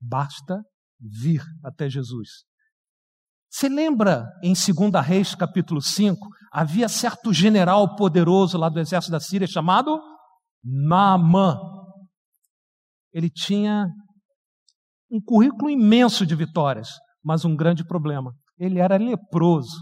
Basta 0.00 0.62
vir 1.00 1.42
até 1.64 1.88
Jesus. 1.88 2.44
Você 3.50 3.68
lembra 3.68 4.26
em 4.42 4.52
2 4.52 5.04
Reis, 5.04 5.34
capítulo 5.34 5.82
5, 5.82 6.16
havia 6.52 6.88
certo 6.88 7.32
general 7.32 7.96
poderoso 7.96 8.56
lá 8.56 8.68
do 8.68 8.78
exército 8.78 9.10
da 9.10 9.18
Síria 9.18 9.46
chamado 9.46 10.00
Naamã 10.62 11.58
ele 13.12 13.28
tinha 13.28 13.86
um 15.10 15.20
currículo 15.20 15.70
imenso 15.70 16.24
de 16.24 16.34
vitórias, 16.34 16.88
mas 17.22 17.44
um 17.44 17.56
grande 17.56 17.84
problema. 17.84 18.32
Ele 18.56 18.78
era 18.78 18.96
leproso. 18.96 19.76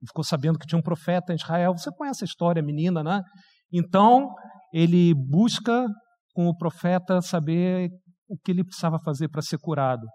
Ele 0.00 0.08
ficou 0.08 0.24
sabendo 0.24 0.58
que 0.58 0.66
tinha 0.66 0.78
um 0.78 0.82
profeta 0.82 1.32
em 1.32 1.36
Israel. 1.36 1.76
Você 1.76 1.90
conhece 1.92 2.24
a 2.24 2.26
história, 2.26 2.62
menina, 2.62 3.02
né? 3.02 3.22
Então, 3.72 4.28
ele 4.72 5.12
busca 5.14 5.86
com 6.34 6.46
o 6.46 6.56
profeta 6.56 7.20
saber 7.20 7.90
o 8.28 8.36
que 8.38 8.52
ele 8.52 8.64
precisava 8.64 8.98
fazer 9.04 9.28
para 9.28 9.42
ser 9.42 9.58
curado. 9.58 10.06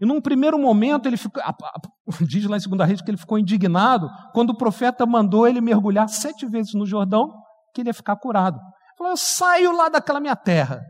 E 0.00 0.06
num 0.06 0.20
primeiro 0.20 0.58
momento, 0.58 1.06
ele 1.06 1.16
ficou, 1.16 1.42
diz 2.26 2.46
lá 2.46 2.56
em 2.56 2.60
segunda 2.60 2.84
reis 2.84 3.02
que 3.02 3.10
ele 3.10 3.18
ficou 3.18 3.38
indignado 3.38 4.08
quando 4.32 4.50
o 4.50 4.56
profeta 4.56 5.04
mandou 5.04 5.46
ele 5.46 5.60
mergulhar 5.60 6.08
sete 6.08 6.46
vezes 6.46 6.72
no 6.74 6.86
Jordão, 6.86 7.28
que 7.74 7.82
ele 7.82 7.90
ia 7.90 7.94
ficar 7.94 8.16
curado. 8.16 8.56
Ele 8.58 8.96
falou: 8.96 9.12
Eu 9.12 9.16
saio 9.16 9.76
lá 9.76 9.88
daquela 9.88 10.20
minha 10.20 10.36
terra, 10.36 10.80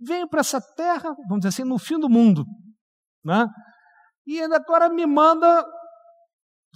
venho 0.00 0.28
para 0.28 0.40
essa 0.40 0.60
terra, 0.74 1.14
vamos 1.28 1.40
dizer 1.40 1.48
assim, 1.48 1.64
no 1.64 1.78
fim 1.78 1.98
do 1.98 2.08
mundo, 2.08 2.44
né? 3.24 3.46
e 4.26 4.40
agora 4.42 4.88
me 4.88 5.06
manda 5.06 5.64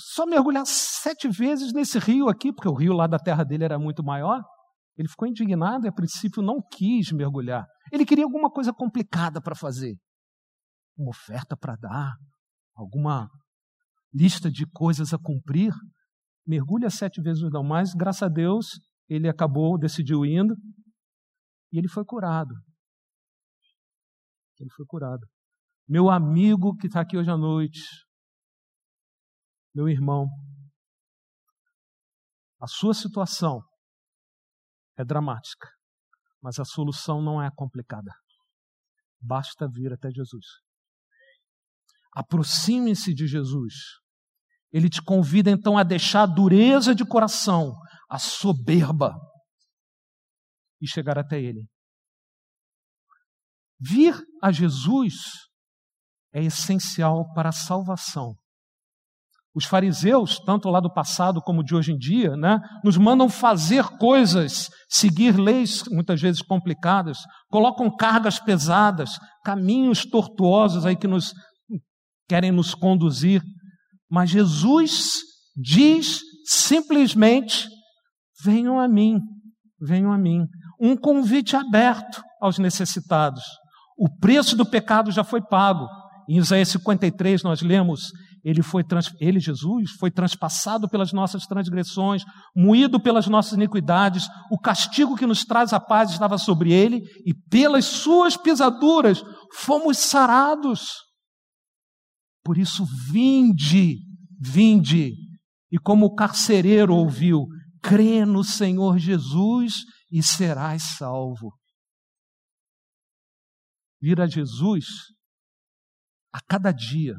só 0.00 0.26
mergulhar 0.26 0.64
sete 0.66 1.28
vezes 1.28 1.72
nesse 1.72 1.98
rio 1.98 2.28
aqui, 2.28 2.52
porque 2.52 2.68
o 2.68 2.74
rio 2.74 2.92
lá 2.92 3.06
da 3.06 3.18
terra 3.18 3.44
dele 3.44 3.64
era 3.64 3.78
muito 3.78 4.02
maior. 4.02 4.42
Ele 4.96 5.08
ficou 5.08 5.28
indignado 5.28 5.86
e, 5.86 5.88
a 5.88 5.92
princípio, 5.92 6.42
não 6.42 6.60
quis 6.72 7.12
mergulhar. 7.12 7.66
Ele 7.92 8.04
queria 8.04 8.24
alguma 8.24 8.50
coisa 8.50 8.72
complicada 8.72 9.40
para 9.40 9.54
fazer. 9.54 9.96
Uma 10.96 11.10
oferta 11.10 11.56
para 11.56 11.76
dar, 11.76 12.12
alguma 12.74 13.28
lista 14.12 14.50
de 14.50 14.66
coisas 14.66 15.14
a 15.14 15.18
cumprir. 15.18 15.72
Mergulha 16.46 16.90
sete 16.90 17.20
vezes 17.22 17.42
não 17.50 17.62
mais. 17.62 17.94
Graças 17.94 18.22
a 18.22 18.28
Deus, 18.28 18.66
ele 19.08 19.28
acabou, 19.28 19.78
decidiu 19.78 20.24
indo, 20.24 20.54
e 21.72 21.78
ele 21.78 21.88
foi 21.88 22.04
curado. 22.04 22.54
Ele 24.58 24.70
foi 24.70 24.84
curado. 24.86 25.26
Meu 25.88 26.10
amigo 26.10 26.76
que 26.76 26.86
está 26.86 27.00
aqui 27.00 27.16
hoje 27.16 27.30
à 27.30 27.36
noite, 27.36 27.80
meu 29.74 29.88
irmão, 29.88 30.28
a 32.60 32.66
sua 32.66 32.92
situação 32.92 33.62
é 34.96 35.04
dramática, 35.04 35.68
mas 36.42 36.58
a 36.58 36.64
solução 36.64 37.22
não 37.22 37.42
é 37.42 37.50
complicada. 37.54 38.12
Basta 39.20 39.68
vir 39.68 39.92
até 39.92 40.10
Jesus. 40.10 40.46
Aproxime-se 42.12 43.14
de 43.14 43.26
Jesus. 43.26 43.74
Ele 44.72 44.88
te 44.88 45.02
convida 45.02 45.50
então 45.50 45.78
a 45.78 45.82
deixar 45.82 46.22
a 46.22 46.26
dureza 46.26 46.94
de 46.94 47.04
coração, 47.04 47.72
a 48.08 48.18
soberba 48.18 49.14
e 50.80 50.86
chegar 50.86 51.18
até 51.18 51.40
Ele. 51.40 51.66
Vir 53.78 54.14
a 54.42 54.52
Jesus 54.52 55.14
é 56.32 56.42
essencial 56.42 57.32
para 57.32 57.48
a 57.48 57.52
salvação. 57.52 58.34
Os 59.54 59.64
fariseus, 59.64 60.38
tanto 60.38 60.68
lá 60.68 60.78
do 60.78 60.92
passado 60.92 61.42
como 61.42 61.64
de 61.64 61.74
hoje 61.74 61.92
em 61.92 61.98
dia, 61.98 62.36
né, 62.36 62.60
nos 62.84 62.96
mandam 62.96 63.28
fazer 63.28 63.84
coisas, 63.98 64.68
seguir 64.88 65.36
leis 65.36 65.82
muitas 65.90 66.20
vezes 66.20 66.40
complicadas, 66.40 67.18
colocam 67.50 67.94
cargas 67.94 68.38
pesadas, 68.38 69.18
caminhos 69.44 70.04
tortuosos 70.04 70.86
aí 70.86 70.94
que 70.94 71.08
nos 71.08 71.34
querem 72.28 72.52
nos 72.52 72.76
conduzir. 72.76 73.42
Mas 74.08 74.30
Jesus 74.30 75.18
diz 75.56 76.20
simplesmente: 76.44 77.68
venham 78.44 78.78
a 78.78 78.86
mim, 78.86 79.18
venham 79.80 80.12
a 80.12 80.18
mim. 80.18 80.46
Um 80.80 80.96
convite 80.96 81.56
aberto 81.56 82.22
aos 82.40 82.56
necessitados. 82.58 83.42
O 83.98 84.08
preço 84.18 84.56
do 84.56 84.64
pecado 84.64 85.10
já 85.10 85.24
foi 85.24 85.42
pago. 85.42 85.86
Em 86.28 86.38
Isaías 86.38 86.68
53 86.68 87.42
nós 87.42 87.60
lemos: 87.60 88.12
ele 88.42 88.62
foi 88.62 88.84
ele 89.18 89.38
Jesus 89.38 89.92
foi 89.92 90.10
transpassado 90.10 90.88
pelas 90.88 91.12
nossas 91.12 91.46
transgressões, 91.46 92.24
moído 92.56 92.98
pelas 92.98 93.26
nossas 93.26 93.52
iniquidades. 93.52 94.26
O 94.50 94.58
castigo 94.58 95.16
que 95.16 95.26
nos 95.26 95.44
traz 95.44 95.72
a 95.72 95.80
paz 95.80 96.10
estava 96.10 96.38
sobre 96.38 96.72
ele 96.72 97.02
e 97.26 97.34
pelas 97.34 97.84
suas 97.84 98.36
pisaduras 98.36 99.22
fomos 99.54 99.98
sarados. 99.98 100.92
Por 102.42 102.56
isso 102.56 102.84
vinde, 103.10 103.98
vinde. 104.40 105.12
E 105.70 105.78
como 105.78 106.06
o 106.06 106.14
carcereiro 106.14 106.94
ouviu, 106.94 107.46
crê 107.82 108.24
no 108.24 108.42
Senhor 108.42 108.98
Jesus 108.98 109.84
e 110.10 110.22
serás 110.22 110.96
salvo. 110.96 111.52
Vir 114.00 114.18
a 114.20 114.26
Jesus 114.26 114.86
a 116.32 116.40
cada 116.40 116.72
dia 116.72 117.16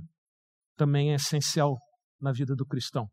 também 0.81 1.11
é 1.11 1.15
essencial 1.15 1.77
na 2.19 2.31
vida 2.31 2.55
do 2.55 2.65
cristão. 2.65 3.05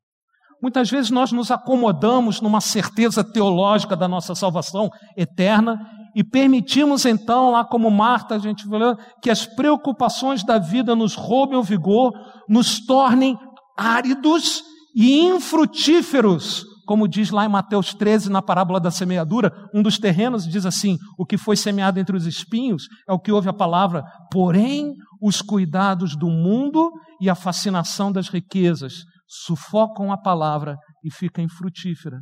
Muitas 0.63 0.89
vezes 0.89 1.11
nós 1.11 1.33
nos 1.33 1.51
acomodamos 1.51 2.41
numa 2.41 2.63
certeza 2.63 3.23
teológica 3.23 3.95
da 3.95 4.09
nossa 4.09 4.35
salvação 4.35 4.89
eterna 5.15 5.79
e 6.17 6.25
permitimos 6.25 7.05
então, 7.05 7.51
lá 7.51 7.67
como 7.67 7.91
Marta, 7.91 8.37
a 8.37 8.39
gente 8.39 8.67
falou, 8.67 8.97
que 9.23 9.29
as 9.29 9.45
preocupações 9.45 10.43
da 10.43 10.59
vida 10.59 10.97
nos 10.97 11.15
roubem 11.15 11.59
o 11.59 11.63
vigor, 11.63 12.11
nos 12.49 12.81
tornem 12.87 13.37
áridos 13.77 14.63
e 14.97 15.21
infrutíferos 15.21 16.65
como 16.89 17.07
diz 17.07 17.31
lá 17.31 17.45
em 17.45 17.51
Mateus 17.51 17.93
13, 17.93 18.31
na 18.31 18.41
parábola 18.41 18.81
da 18.81 18.91
semeadura, 18.91 19.53
um 19.75 19.83
dos 19.83 19.99
terrenos 19.99 20.49
diz 20.49 20.65
assim: 20.65 20.97
o 21.19 21.27
que 21.27 21.37
foi 21.37 21.55
semeado 21.55 22.01
entre 22.01 22.17
os 22.17 22.25
espinhos 22.25 22.85
é 23.07 23.13
o 23.13 23.19
que 23.19 23.31
ouve 23.31 23.47
a 23.47 23.53
palavra, 23.53 24.03
porém 24.33 24.95
os 25.21 25.43
cuidados 25.43 26.17
do 26.17 26.29
mundo 26.29 26.91
e 27.21 27.29
a 27.29 27.35
fascinação 27.35 28.13
das 28.13 28.29
riquezas 28.29 29.03
sufocam 29.27 30.13
a 30.13 30.21
palavra 30.21 30.77
e 31.05 31.11
fica 31.11 31.43
infrutífera. 31.43 32.21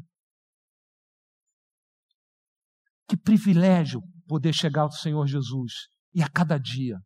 Que 3.08 3.16
privilégio 3.16 4.00
poder 4.26 4.52
chegar 4.52 4.82
ao 4.82 4.90
Senhor 4.90 5.26
Jesus 5.26 5.72
e 6.14 6.22
a 6.22 6.28
cada 6.28 6.58
dia 6.58 6.98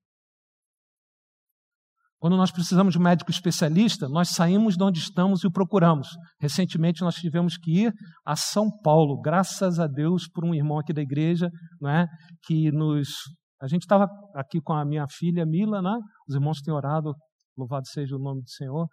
quando 2.20 2.36
nós 2.36 2.50
precisamos 2.50 2.92
de 2.92 2.98
um 2.98 3.02
médico 3.02 3.30
especialista, 3.30 4.06
nós 4.06 4.28
saímos 4.28 4.76
de 4.76 4.84
onde 4.84 5.00
estamos 5.00 5.42
e 5.42 5.46
o 5.46 5.50
procuramos. 5.50 6.08
Recentemente 6.38 7.00
nós 7.00 7.14
tivemos 7.14 7.56
que 7.56 7.84
ir 7.84 7.94
a 8.26 8.36
São 8.36 8.70
Paulo, 8.82 9.18
graças 9.22 9.80
a 9.80 9.86
Deus 9.86 10.28
por 10.28 10.44
um 10.44 10.54
irmão 10.54 10.78
aqui 10.78 10.92
da 10.92 11.00
igreja, 11.00 11.50
né, 11.80 12.06
que 12.44 12.70
nos. 12.70 13.08
A 13.60 13.66
gente 13.66 13.82
estava 13.82 14.08
aqui 14.34 14.60
com 14.60 14.72
a 14.72 14.84
minha 14.84 15.06
filha 15.08 15.44
Mila, 15.44 15.82
né? 15.82 15.98
Os 16.28 16.34
irmãos 16.34 16.60
têm 16.60 16.72
orado, 16.72 17.14
louvado 17.56 17.86
seja 17.86 18.16
o 18.16 18.18
nome 18.18 18.42
do 18.42 18.50
Senhor 18.50 18.88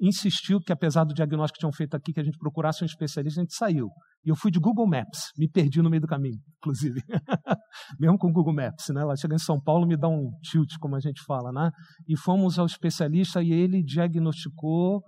insistiu 0.00 0.60
que, 0.60 0.72
apesar 0.72 1.04
do 1.04 1.14
diagnóstico 1.14 1.56
que 1.56 1.60
tinham 1.60 1.72
feito 1.72 1.94
aqui, 1.94 2.12
que 2.12 2.20
a 2.20 2.24
gente 2.24 2.38
procurasse 2.38 2.82
um 2.82 2.86
especialista, 2.86 3.40
a 3.40 3.44
gente 3.44 3.54
saiu. 3.54 3.88
E 4.24 4.28
eu 4.28 4.36
fui 4.36 4.50
de 4.50 4.58
Google 4.58 4.86
Maps, 4.86 5.30
me 5.38 5.48
perdi 5.48 5.80
no 5.80 5.88
meio 5.88 6.02
do 6.02 6.06
caminho, 6.06 6.38
inclusive. 6.58 7.00
Mesmo 7.98 8.18
com 8.18 8.30
Google 8.30 8.54
Maps, 8.54 8.88
né? 8.90 9.02
Lá 9.02 9.16
chega 9.16 9.34
em 9.34 9.38
São 9.38 9.60
Paulo, 9.60 9.86
me 9.86 9.96
dá 9.96 10.08
um 10.08 10.30
tilt, 10.42 10.76
como 10.78 10.96
a 10.96 11.00
gente 11.00 11.22
fala, 11.24 11.50
né? 11.52 11.70
E 12.06 12.16
fomos 12.16 12.58
ao 12.58 12.66
especialista 12.66 13.42
e 13.42 13.52
ele 13.52 13.82
diagnosticou, 13.82 15.02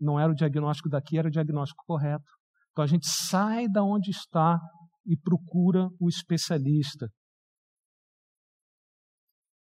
não 0.00 0.18
era 0.18 0.32
o 0.32 0.34
diagnóstico 0.34 0.88
daqui, 0.88 1.18
era 1.18 1.28
o 1.28 1.30
diagnóstico 1.30 1.82
correto. 1.86 2.24
Então 2.72 2.82
a 2.82 2.88
gente 2.88 3.06
sai 3.06 3.68
da 3.68 3.82
onde 3.82 4.10
está 4.10 4.58
e 5.06 5.16
procura 5.16 5.88
o 6.00 6.08
especialista. 6.08 7.08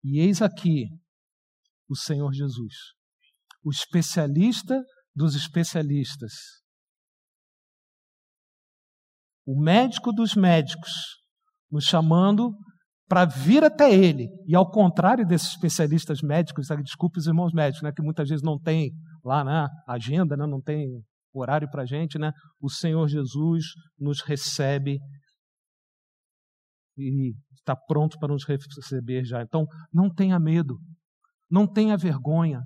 E 0.03 0.21
eis 0.21 0.41
aqui 0.41 0.87
o 1.89 1.97
Senhor 1.97 2.33
Jesus 2.33 2.75
o 3.63 3.71
especialista 3.71 4.83
dos 5.15 5.35
especialistas, 5.35 6.33
o 9.47 9.61
médico 9.61 10.13
dos 10.13 10.35
médicos, 10.35 10.93
nos 11.71 11.85
chamando 11.85 12.53
para 13.09 13.25
vir 13.25 13.65
até 13.65 13.93
ele. 13.93 14.29
E 14.47 14.55
ao 14.55 14.71
contrário 14.71 15.27
desses 15.27 15.51
especialistas 15.51 16.21
médicos, 16.23 16.69
desculpe 16.83 17.19
os 17.19 17.27
irmãos 17.27 17.53
médicos, 17.53 17.83
né, 17.83 17.93
que 17.93 18.03
muitas 18.03 18.29
vezes 18.29 18.43
não 18.43 18.59
tem 18.59 18.93
lá 19.25 19.45
na 19.45 19.65
né, 19.65 19.69
agenda, 19.89 20.37
né, 20.37 20.47
não 20.47 20.61
tem 20.61 20.87
horário 21.33 21.69
para 21.71 21.83
a 21.83 21.87
gente, 21.87 22.19
né, 22.19 22.33
o 22.61 22.69
Senhor 22.69 23.09
Jesus 23.09 23.65
nos 23.99 24.21
recebe 24.23 24.99
e 26.97 27.35
está 27.61 27.77
pronto 27.77 28.19
para 28.19 28.33
nos 28.33 28.45
receber 28.45 29.25
já. 29.25 29.43
Então, 29.43 29.67
não 29.93 30.13
tenha 30.13 30.39
medo, 30.39 30.79
não 31.51 31.67
tenha 31.67 31.97
vergonha, 31.97 32.61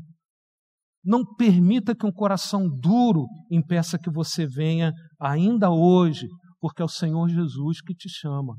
não 1.04 1.22
permita 1.36 1.94
que 1.94 2.06
um 2.06 2.12
coração 2.12 2.66
duro 2.66 3.26
impeça 3.50 3.98
que 3.98 4.10
você 4.10 4.46
venha 4.46 4.92
ainda 5.20 5.70
hoje, 5.70 6.26
porque 6.58 6.80
é 6.80 6.84
o 6.84 6.88
Senhor 6.88 7.28
Jesus 7.28 7.82
que 7.82 7.94
te 7.94 8.08
chama. 8.08 8.56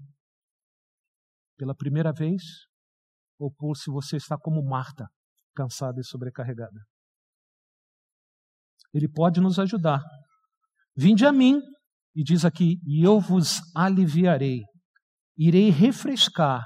Pela 1.57 1.73
primeira 1.73 2.13
vez, 2.13 2.43
ou 3.39 3.51
por 3.51 3.75
se 3.75 3.89
você 3.89 4.17
está 4.17 4.37
como 4.37 4.63
Marta, 4.63 5.07
cansada 5.55 5.99
e 5.99 6.03
sobrecarregada. 6.03 6.79
Ele 8.93 9.09
pode 9.09 9.41
nos 9.41 9.57
ajudar. 9.57 10.01
Vinde 10.95 11.25
a 11.25 11.31
mim, 11.31 11.59
e 12.15 12.23
diz 12.23 12.45
aqui, 12.45 12.77
e 12.85 13.03
eu 13.03 13.19
vos 13.19 13.59
aliviarei. 13.75 14.61
Irei 15.37 15.69
refrescar, 15.69 16.65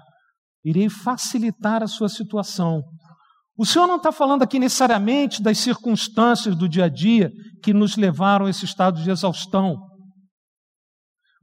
irei 0.64 0.90
facilitar 0.90 1.82
a 1.82 1.88
sua 1.88 2.10
situação, 2.10 2.84
o 3.60 3.66
Senhor 3.66 3.88
não 3.88 3.98
está 3.98 4.10
falando 4.10 4.42
aqui 4.42 4.58
necessariamente 4.58 5.44
das 5.44 5.58
circunstâncias 5.58 6.56
do 6.56 6.70
dia 6.70 6.86
a 6.86 6.88
dia 6.88 7.30
que 7.62 7.74
nos 7.74 7.98
levaram 7.98 8.46
a 8.46 8.50
esse 8.50 8.64
estado 8.64 9.04
de 9.04 9.12
exaustão, 9.12 9.76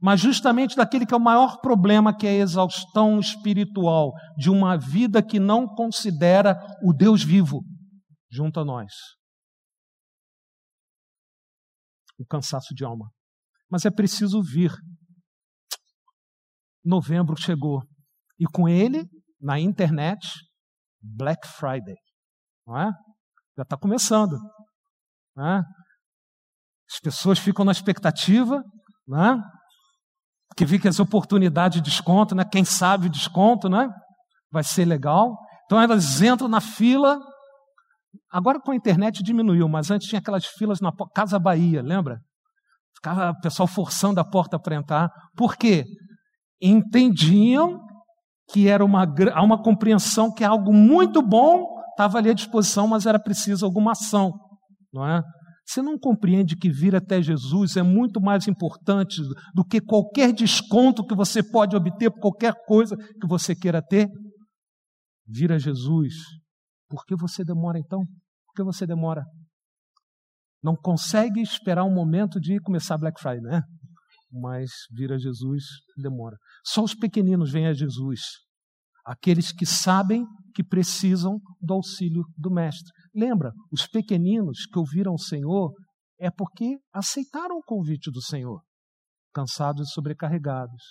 mas 0.01 0.19
justamente 0.19 0.75
daquele 0.75 1.05
que 1.05 1.13
é 1.13 1.17
o 1.17 1.19
maior 1.19 1.61
problema, 1.61 2.17
que 2.17 2.25
é 2.25 2.31
a 2.31 2.43
exaustão 2.43 3.19
espiritual 3.19 4.13
de 4.35 4.49
uma 4.49 4.75
vida 4.75 5.21
que 5.21 5.39
não 5.39 5.67
considera 5.67 6.57
o 6.83 6.91
Deus 6.91 7.23
vivo 7.23 7.63
junto 8.31 8.59
a 8.59 8.65
nós. 8.65 8.91
O 12.17 12.25
cansaço 12.25 12.73
de 12.73 12.83
alma. 12.83 13.11
Mas 13.69 13.85
é 13.85 13.91
preciso 13.91 14.41
vir. 14.41 14.71
Novembro 16.87 17.35
chegou. 17.37 17.83
E 18.39 18.45
com 18.45 18.67
ele, 18.67 19.05
na 19.41 19.59
internet, 19.59 20.27
Black 21.01 21.47
Friday. 21.47 21.95
Não 22.65 22.77
é? 22.77 22.91
Já 23.57 23.63
está 23.63 23.77
começando. 23.77 24.37
É? 25.39 25.57
As 26.89 26.99
pessoas 27.01 27.39
ficam 27.39 27.65
na 27.65 27.71
expectativa, 27.71 28.63
não 29.07 29.23
é? 29.23 29.43
que 30.55 30.65
vi 30.65 30.79
que 30.79 30.87
as 30.87 30.99
oportunidades 30.99 31.79
de 31.79 31.87
desconto, 31.87 32.33
né? 32.33 32.43
quem 32.43 32.65
sabe 32.65 33.09
desconto, 33.09 33.69
né? 33.69 33.87
vai 34.51 34.63
ser 34.63 34.85
legal. 34.85 35.37
Então 35.65 35.79
elas 35.79 36.21
entram 36.21 36.47
na 36.47 36.59
fila. 36.59 37.19
Agora 38.31 38.59
com 38.59 38.71
a 38.71 38.75
internet 38.75 39.21
diminuiu, 39.21 39.67
mas 39.69 39.91
antes 39.91 40.07
tinha 40.07 40.19
aquelas 40.19 40.45
filas 40.45 40.79
na 40.81 40.91
Casa 41.13 41.37
Bahia, 41.37 41.83
lembra? 41.83 42.19
Ficava 42.95 43.31
o 43.31 43.41
pessoal 43.41 43.67
forçando 43.67 44.19
a 44.19 44.25
porta 44.25 44.59
para 44.59 44.75
entrar. 44.75 45.11
Por 45.35 45.55
quê? 45.55 45.85
Entendiam 46.61 47.79
que 48.49 48.67
era 48.67 48.83
uma, 48.83 49.03
uma 49.43 49.61
compreensão 49.61 50.33
que 50.33 50.43
algo 50.43 50.73
muito 50.73 51.21
bom 51.21 51.65
estava 51.91 52.17
ali 52.17 52.29
à 52.29 52.33
disposição, 52.33 52.87
mas 52.87 53.05
era 53.05 53.19
preciso 53.19 53.65
alguma 53.65 53.91
ação, 53.91 54.31
não 54.93 55.05
é? 55.05 55.21
Você 55.65 55.81
não 55.81 55.99
compreende 55.99 56.55
que 56.55 56.69
vir 56.69 56.95
até 56.95 57.21
Jesus 57.21 57.75
é 57.75 57.83
muito 57.83 58.21
mais 58.21 58.47
importante 58.47 59.21
do 59.53 59.65
que 59.65 59.81
qualquer 59.81 60.31
desconto 60.31 61.05
que 61.05 61.13
você 61.13 61.43
pode 61.43 61.75
obter 61.75 62.09
por 62.09 62.21
qualquer 62.21 62.53
coisa 62.65 62.95
que 62.95 63.27
você 63.27 63.53
queira 63.53 63.81
ter? 63.81 64.07
Vir 65.27 65.51
a 65.51 65.57
Jesus 65.57 66.13
Por 66.89 67.03
que 67.05 67.17
você 67.17 67.43
demora 67.43 67.77
então? 67.77 68.05
Por 68.45 68.53
que 68.55 68.63
você 68.63 68.87
demora? 68.87 69.25
Não 70.63 70.73
consegue 70.73 71.41
esperar 71.41 71.83
um 71.83 71.93
momento 71.93 72.39
de 72.39 72.61
começar 72.61 72.97
Black 72.97 73.19
Friday, 73.19 73.41
né? 73.41 73.61
Mas 74.31 74.71
vir 74.91 75.11
a 75.11 75.17
Jesus 75.17 75.63
demora. 75.95 76.37
Só 76.65 76.83
os 76.83 76.93
pequeninos 76.93 77.51
vêm 77.51 77.67
a 77.67 77.73
Jesus. 77.73 78.21
Aqueles 79.05 79.53
que 79.53 79.65
sabem 79.65 80.25
que 80.53 80.63
precisam 80.63 81.39
do 81.61 81.73
auxílio 81.73 82.23
do 82.37 82.51
Mestre. 82.51 82.91
Lembra, 83.15 83.53
os 83.71 83.87
pequeninos 83.87 84.65
que 84.65 84.77
ouviram 84.77 85.13
o 85.13 85.19
Senhor 85.19 85.73
é 86.19 86.29
porque 86.29 86.77
aceitaram 86.91 87.57
o 87.57 87.63
convite 87.63 88.11
do 88.11 88.21
Senhor, 88.21 88.61
cansados 89.33 89.87
e 89.87 89.93
sobrecarregados. 89.93 90.83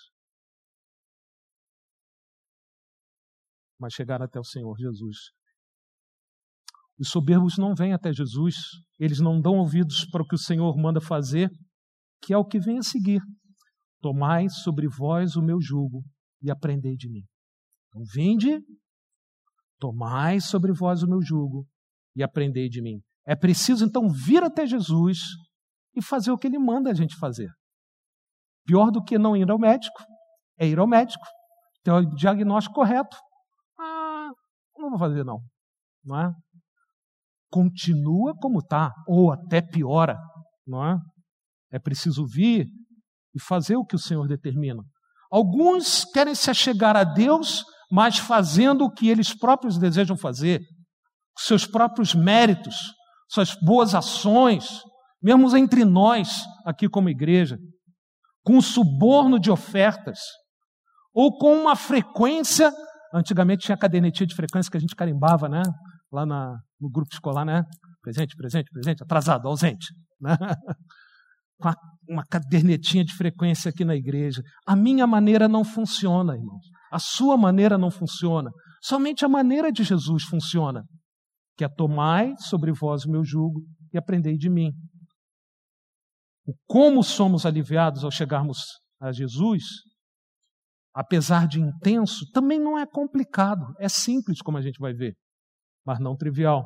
Mas 3.78 3.92
chegaram 3.92 4.24
até 4.24 4.40
o 4.40 4.44
Senhor 4.44 4.74
Jesus. 4.78 5.16
Os 6.98 7.10
soberbos 7.10 7.58
não 7.58 7.74
vêm 7.74 7.92
até 7.92 8.12
Jesus, 8.12 8.54
eles 8.98 9.20
não 9.20 9.40
dão 9.40 9.58
ouvidos 9.58 10.06
para 10.10 10.22
o 10.22 10.26
que 10.26 10.34
o 10.34 10.38
Senhor 10.38 10.74
manda 10.78 11.00
fazer, 11.00 11.50
que 12.22 12.32
é 12.32 12.38
o 12.38 12.44
que 12.44 12.58
vem 12.58 12.78
a 12.78 12.82
seguir. 12.82 13.20
Tomai 14.00 14.48
sobre 14.48 14.88
vós 14.88 15.36
o 15.36 15.42
meu 15.42 15.60
jugo 15.60 16.04
e 16.42 16.50
aprendei 16.50 16.96
de 16.96 17.08
mim. 17.08 17.24
Então, 17.88 18.02
vinde, 18.12 18.60
tomai 19.78 20.40
sobre 20.40 20.72
vós 20.72 21.02
o 21.02 21.08
meu 21.08 21.20
jugo 21.22 21.66
e 22.14 22.22
aprendei 22.22 22.68
de 22.68 22.82
mim. 22.82 23.00
É 23.26 23.34
preciso 23.34 23.84
então 23.84 24.08
vir 24.08 24.42
até 24.42 24.66
Jesus 24.66 25.18
e 25.94 26.02
fazer 26.02 26.30
o 26.30 26.38
que 26.38 26.46
ele 26.46 26.58
manda 26.58 26.90
a 26.90 26.94
gente 26.94 27.16
fazer. 27.16 27.50
Pior 28.64 28.90
do 28.90 29.02
que 29.02 29.18
não 29.18 29.36
ir 29.36 29.50
ao 29.50 29.58
médico 29.58 30.04
é 30.58 30.66
ir 30.66 30.78
ao 30.78 30.86
médico, 30.86 31.24
ter 31.82 31.92
o 31.92 32.04
diagnóstico 32.14 32.74
correto. 32.74 33.16
Ah, 33.78 34.30
não 34.76 34.90
vou 34.90 34.98
fazer 34.98 35.24
não, 35.24 35.40
não 36.04 36.20
é? 36.20 36.32
continua 37.50 38.34
como 38.38 38.58
está, 38.58 38.92
ou 39.06 39.32
até 39.32 39.62
piora, 39.62 40.18
não 40.66 40.84
é? 40.84 40.98
É 41.76 41.78
preciso 41.78 42.26
vir 42.26 42.66
e 43.34 43.40
fazer 43.40 43.76
o 43.76 43.84
que 43.84 43.94
o 43.94 43.98
Senhor 43.98 44.26
determina. 44.26 44.82
Alguns 45.30 46.06
querem 46.06 46.34
se 46.34 46.50
achegar 46.50 46.96
a 46.96 47.04
Deus, 47.04 47.62
mas 47.92 48.16
fazendo 48.16 48.86
o 48.86 48.90
que 48.90 49.10
eles 49.10 49.36
próprios 49.36 49.76
desejam 49.76 50.16
fazer, 50.16 50.62
seus 51.38 51.66
próprios 51.66 52.14
méritos, 52.14 52.74
suas 53.28 53.54
boas 53.60 53.94
ações, 53.94 54.80
mesmo 55.22 55.54
entre 55.54 55.84
nós, 55.84 56.46
aqui 56.64 56.88
como 56.88 57.10
igreja, 57.10 57.58
com 58.42 58.58
suborno 58.62 59.38
de 59.38 59.50
ofertas, 59.50 60.18
ou 61.12 61.36
com 61.36 61.60
uma 61.60 61.76
frequência. 61.76 62.72
Antigamente 63.12 63.66
tinha 63.66 63.76
cadernetinha 63.76 64.26
de 64.26 64.34
frequência 64.34 64.70
que 64.70 64.78
a 64.78 64.80
gente 64.80 64.96
carimbava, 64.96 65.46
né? 65.46 65.62
Lá 66.10 66.24
na, 66.24 66.56
no 66.80 66.90
grupo 66.90 67.12
escolar, 67.12 67.44
né? 67.44 67.62
Presente, 68.00 68.34
presente, 68.34 68.70
presente, 68.70 69.02
atrasado, 69.02 69.46
ausente. 69.46 69.88
Né? 70.18 70.36
Com 71.60 71.72
uma 72.08 72.24
cadernetinha 72.24 73.04
de 73.04 73.14
frequência 73.14 73.70
aqui 73.70 73.84
na 73.84 73.96
igreja. 73.96 74.42
A 74.66 74.76
minha 74.76 75.06
maneira 75.06 75.48
não 75.48 75.64
funciona, 75.64 76.36
irmãos. 76.36 76.64
A 76.90 76.98
sua 76.98 77.36
maneira 77.36 77.76
não 77.76 77.90
funciona. 77.90 78.50
Somente 78.82 79.24
a 79.24 79.28
maneira 79.28 79.72
de 79.72 79.82
Jesus 79.82 80.24
funciona. 80.24 80.84
Que 81.56 81.64
é 81.64 81.68
tomai 81.68 82.34
sobre 82.38 82.72
vós 82.72 83.04
o 83.04 83.10
meu 83.10 83.24
jugo 83.24 83.62
e 83.92 83.98
aprendei 83.98 84.36
de 84.36 84.48
mim. 84.48 84.70
O 86.46 86.54
como 86.66 87.02
somos 87.02 87.44
aliviados 87.44 88.04
ao 88.04 88.10
chegarmos 88.10 88.58
a 89.00 89.10
Jesus, 89.10 89.64
apesar 90.94 91.48
de 91.48 91.60
intenso, 91.60 92.30
também 92.32 92.60
não 92.60 92.78
é 92.78 92.86
complicado, 92.86 93.66
é 93.80 93.88
simples, 93.88 94.40
como 94.40 94.56
a 94.56 94.62
gente 94.62 94.78
vai 94.78 94.92
ver 94.92 95.16
mas 95.86 96.00
não 96.00 96.16
trivial. 96.16 96.64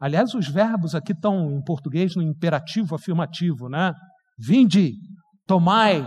Aliás, 0.00 0.34
os 0.34 0.48
verbos 0.48 0.94
aqui 0.94 1.12
estão 1.12 1.50
em 1.52 1.62
português 1.62 2.16
no 2.16 2.22
imperativo 2.22 2.94
afirmativo, 2.94 3.68
né? 3.68 3.92
Vinde, 4.38 4.92
tomai, 5.46 6.06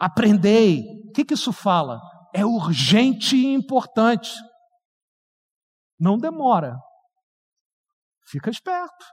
aprendei. 0.00 0.82
O 1.08 1.12
que, 1.12 1.24
que 1.24 1.34
isso 1.34 1.52
fala? 1.52 2.00
É 2.34 2.44
urgente 2.44 3.36
e 3.36 3.54
importante. 3.54 4.32
Não 5.98 6.18
demora. 6.18 6.76
Fica 8.28 8.50
esperto, 8.50 9.04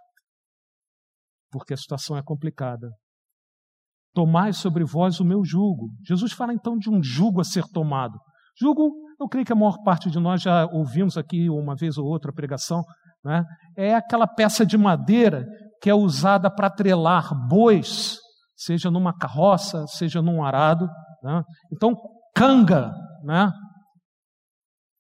porque 1.52 1.73
a 1.73 1.78
situação 1.78 2.17
é 2.17 2.23
complicada. 2.23 2.89
Tomai 4.13 4.54
sobre 4.54 4.84
vós 4.84 5.19
o 5.19 5.26
meu 5.26 5.43
jugo. 5.45 5.89
Jesus 6.06 6.34
fala 6.34 6.54
então 6.54 6.78
de 6.78 6.89
um 6.89 7.02
jugo 7.02 7.39
a 7.39 7.43
ser 7.43 7.63
tomado. 7.71 8.19
Jugo 8.60 8.91
eu 9.19 9.28
creio 9.30 9.45
que 9.45 9.54
a 9.54 9.56
maior 9.56 9.82
parte 9.84 10.10
de 10.10 10.19
nós 10.19 10.41
já 10.41 10.65
ouvimos 10.65 11.17
aqui 11.17 11.49
uma 11.49 11.76
vez 11.76 11.97
ou 11.97 12.06
outra 12.06 12.32
a 12.32 12.34
pregação. 12.34 12.84
Né? 13.23 13.43
É 13.78 13.95
aquela 13.95 14.28
peça 14.28 14.65
de 14.65 14.78
madeira 14.78 15.45
que 15.82 15.89
é 15.89 15.95
usada 15.95 16.54
para 16.54 16.69
trelar 16.69 17.34
bois, 17.47 18.17
seja 18.65 18.89
numa 18.89 19.15
carroça, 19.17 19.86
seja 19.88 20.21
num 20.21 20.43
arado. 20.43 20.88
Né? 21.23 21.43
Então, 21.71 21.95
canga, 22.36 22.91
né? 23.23 23.52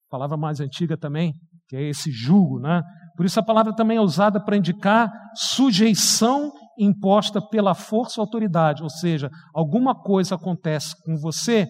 palavra 0.09 0.37
mais 0.37 0.59
antiga 0.59 0.95
também, 0.95 1.33
que 1.67 1.75
é 1.75 1.89
esse 1.89 2.11
jugo. 2.11 2.59
Né? 2.59 2.81
Por 3.17 3.25
isso 3.25 3.39
a 3.39 3.43
palavra 3.43 3.73
também 3.75 3.97
é 3.97 4.01
usada 4.01 4.43
para 4.43 4.57
indicar 4.57 5.11
sujeição 5.35 6.51
imposta 6.77 7.41
pela 7.41 7.73
força 7.73 8.19
ou 8.19 8.25
autoridade, 8.25 8.81
ou 8.81 8.89
seja, 8.89 9.29
alguma 9.53 9.95
coisa 9.95 10.35
acontece 10.35 10.95
com 11.03 11.15
você 11.17 11.67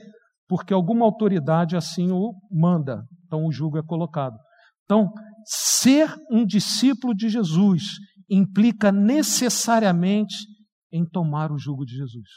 porque 0.48 0.74
alguma 0.74 1.06
autoridade 1.06 1.76
assim 1.76 2.12
o 2.12 2.34
manda. 2.52 3.04
Então 3.26 3.46
o 3.46 3.52
jugo 3.52 3.78
é 3.78 3.84
colocado. 3.84 4.36
Então, 4.86 5.10
ser 5.46 6.14
um 6.30 6.46
discípulo 6.46 7.16
de 7.16 7.30
Jesus 7.30 7.84
implica 8.30 8.92
necessariamente 8.92 10.36
em 10.94 11.04
tomar 11.04 11.52
o 11.52 11.58
jugo 11.58 11.84
de 11.84 11.96
Jesus. 11.98 12.30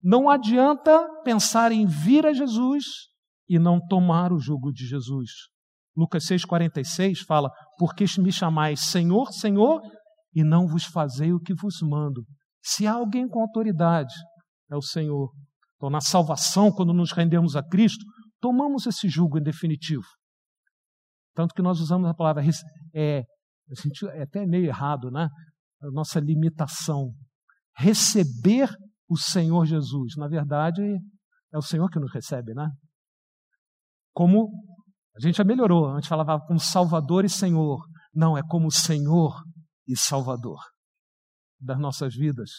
Não 0.00 0.30
adianta 0.30 1.06
pensar 1.24 1.72
em 1.72 1.84
vir 1.84 2.24
a 2.24 2.32
Jesus 2.32 2.84
e 3.48 3.58
não 3.58 3.80
tomar 3.80 4.32
o 4.32 4.38
jugo 4.38 4.72
de 4.72 4.86
Jesus. 4.86 5.30
Lucas 5.96 6.24
6,46 6.26 7.24
fala: 7.26 7.50
Porque 7.78 8.04
me 8.18 8.32
chamais 8.32 8.80
Senhor, 8.80 9.32
Senhor, 9.32 9.82
e 10.32 10.44
não 10.44 10.66
vos 10.66 10.84
fazei 10.84 11.32
o 11.32 11.40
que 11.40 11.54
vos 11.54 11.80
mando. 11.82 12.24
Se 12.62 12.86
há 12.86 12.94
alguém 12.94 13.28
com 13.28 13.40
autoridade, 13.40 14.14
é 14.70 14.76
o 14.76 14.82
Senhor. 14.82 15.32
Então, 15.76 15.90
na 15.90 16.00
salvação, 16.00 16.72
quando 16.72 16.92
nos 16.92 17.12
rendemos 17.12 17.56
a 17.56 17.62
Cristo, 17.62 18.04
tomamos 18.40 18.86
esse 18.86 19.08
jugo 19.08 19.38
em 19.38 19.42
definitivo. 19.42 20.06
Tanto 21.34 21.54
que 21.54 21.62
nós 21.62 21.80
usamos 21.80 22.08
a 22.08 22.14
palavra, 22.14 22.42
é, 22.94 23.24
é 24.12 24.22
até 24.22 24.46
meio 24.46 24.66
errado, 24.66 25.10
né? 25.10 25.28
A 25.82 25.90
nossa 25.90 26.20
limitação. 26.20 27.12
Receber 27.76 28.68
o 29.08 29.16
Senhor 29.16 29.66
Jesus. 29.66 30.16
Na 30.16 30.28
verdade, 30.28 30.82
é 31.52 31.58
o 31.58 31.62
Senhor 31.62 31.88
que 31.90 31.98
nos 31.98 32.12
recebe, 32.12 32.54
né? 32.54 32.68
Como 34.12 34.48
a 35.16 35.20
gente 35.20 35.36
já 35.36 35.44
melhorou, 35.44 35.86
antes 35.86 36.08
falava 36.08 36.40
como 36.46 36.58
Salvador 36.58 37.24
e 37.24 37.28
Senhor. 37.28 37.84
Não, 38.12 38.36
é 38.36 38.42
como 38.42 38.70
Senhor 38.70 39.42
e 39.86 39.96
Salvador 39.96 40.58
das 41.60 41.78
nossas 41.78 42.14
vidas. 42.14 42.50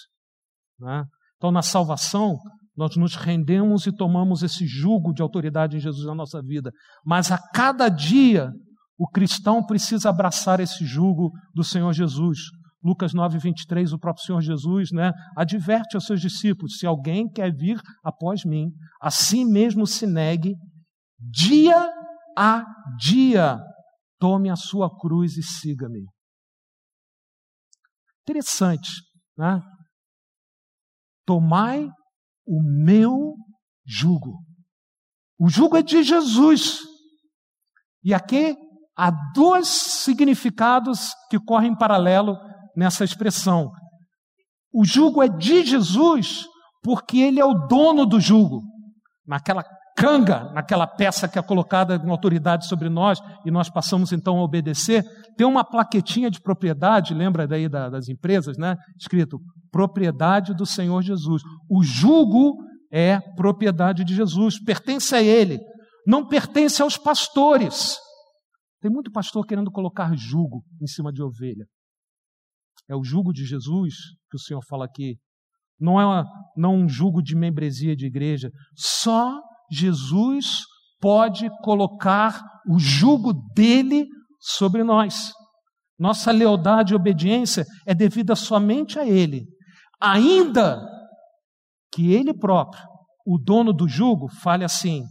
Né? 0.79 1.03
Então, 1.37 1.51
na 1.51 1.61
salvação, 1.61 2.37
nós 2.75 2.95
nos 2.95 3.15
rendemos 3.15 3.85
e 3.85 3.95
tomamos 3.95 4.41
esse 4.41 4.65
jugo 4.65 5.13
de 5.13 5.21
autoridade 5.21 5.77
em 5.77 5.79
Jesus 5.79 6.05
na 6.05 6.15
nossa 6.15 6.41
vida. 6.41 6.71
Mas 7.05 7.31
a 7.31 7.37
cada 7.37 7.87
dia, 7.89 8.51
o 8.97 9.07
cristão 9.07 9.65
precisa 9.65 10.09
abraçar 10.09 10.59
esse 10.59 10.85
jugo 10.85 11.31
do 11.53 11.63
Senhor 11.63 11.91
Jesus. 11.93 12.39
Lucas 12.85 13.15
9, 13.15 13.39
23, 13.39 13.93
o 13.93 13.97
próprio 13.97 14.23
Senhor 14.23 14.41
Jesus 14.41 14.91
né, 14.91 15.11
adverte 15.35 15.95
aos 15.95 16.05
seus 16.05 16.21
discípulos: 16.21 16.77
se 16.77 16.85
alguém 16.85 17.27
quer 17.27 17.51
vir 17.51 17.81
após 18.03 18.45
mim, 18.45 18.67
assim 19.01 19.43
mesmo 19.43 19.87
se 19.87 20.05
negue, 20.05 20.53
dia 21.19 21.75
a 22.37 22.63
dia, 22.99 23.57
tome 24.19 24.51
a 24.51 24.55
sua 24.55 24.87
cruz 24.99 25.35
e 25.35 25.41
siga-me. 25.41 26.05
Interessante, 28.21 28.91
né? 29.35 29.59
Tomai 31.25 31.89
o 32.45 32.61
meu 32.61 33.35
jugo. 33.83 34.43
O 35.39 35.49
jugo 35.49 35.75
é 35.75 35.81
de 35.81 36.03
Jesus. 36.03 36.81
E 38.03 38.13
aqui 38.13 38.55
há 38.95 39.09
dois 39.33 39.67
significados 39.67 41.15
que 41.31 41.39
correm 41.39 41.71
em 41.71 41.77
paralelo 41.77 42.37
nessa 42.75 43.03
expressão. 43.03 43.71
O 44.73 44.83
jugo 44.83 45.23
é 45.23 45.29
de 45.29 45.63
Jesus 45.63 46.45
porque 46.83 47.17
ele 47.17 47.39
é 47.39 47.45
o 47.45 47.67
dono 47.67 48.05
do 48.05 48.19
jugo. 48.19 48.61
Naquela 49.25 49.63
canga, 49.97 50.51
naquela 50.51 50.85
peça 50.85 51.27
que 51.27 51.39
é 51.39 51.41
colocada 51.41 51.97
com 51.97 52.11
autoridade 52.11 52.67
sobre 52.67 52.89
nós 52.89 53.19
e 53.45 53.49
nós 53.49 53.69
passamos 53.69 54.11
então 54.11 54.37
a 54.37 54.43
obedecer, 54.43 55.03
tem 55.37 55.47
uma 55.47 55.63
plaquetinha 55.63 56.29
de 56.29 56.41
propriedade, 56.41 57.13
lembra 57.13 57.47
daí 57.47 57.69
das 57.69 58.09
empresas, 58.09 58.57
né? 58.57 58.75
Escrito 58.99 59.39
propriedade 59.71 60.53
do 60.53 60.65
Senhor 60.65 61.01
Jesus. 61.01 61.41
O 61.69 61.81
jugo 61.83 62.57
é 62.91 63.19
propriedade 63.35 64.03
de 64.03 64.13
Jesus, 64.13 64.61
pertence 64.61 65.15
a 65.15 65.21
Ele, 65.21 65.59
não 66.05 66.27
pertence 66.27 66.81
aos 66.81 66.97
pastores. 66.97 67.97
Tem 68.81 68.91
muito 68.91 69.11
pastor 69.11 69.45
querendo 69.45 69.71
colocar 69.71 70.15
jugo 70.15 70.63
em 70.81 70.87
cima 70.87 71.11
de 71.11 71.23
ovelha. 71.23 71.65
É 72.89 72.95
o 72.95 73.03
jugo 73.03 73.33
de 73.33 73.45
Jesus 73.45 73.95
que 74.29 74.37
o 74.37 74.39
Senhor 74.39 74.61
fala 74.67 74.85
aqui. 74.85 75.17
Não 75.79 75.99
é 75.99 76.05
uma, 76.05 76.25
não 76.55 76.75
um 76.75 76.89
jugo 76.89 77.21
de 77.21 77.35
membresia 77.35 77.95
de 77.95 78.05
igreja. 78.05 78.49
Só 78.75 79.39
Jesus 79.71 80.61
pode 80.99 81.49
colocar 81.61 82.41
o 82.67 82.79
jugo 82.79 83.33
dele 83.53 84.07
sobre 84.39 84.83
nós. 84.83 85.31
Nossa 85.97 86.31
lealdade 86.31 86.93
e 86.93 86.95
obediência 86.95 87.65
é 87.85 87.93
devida 87.93 88.35
somente 88.35 88.99
a 88.99 89.07
Ele. 89.07 89.45
Ainda 90.01 90.81
que 91.91 92.11
Ele 92.11 92.33
próprio, 92.33 92.83
o 93.25 93.37
dono 93.37 93.73
do 93.73 93.87
jugo, 93.87 94.27
fale 94.41 94.63
assim: 94.63 95.03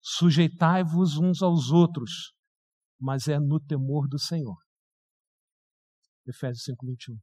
sujeitai-vos 0.00 1.18
uns 1.18 1.42
aos 1.42 1.70
outros, 1.70 2.32
mas 3.00 3.26
é 3.26 3.38
no 3.38 3.60
temor 3.60 4.08
do 4.08 4.18
Senhor. 4.18 4.56
Efésios 6.26 6.64
5, 6.64 6.86
21. 6.86 7.16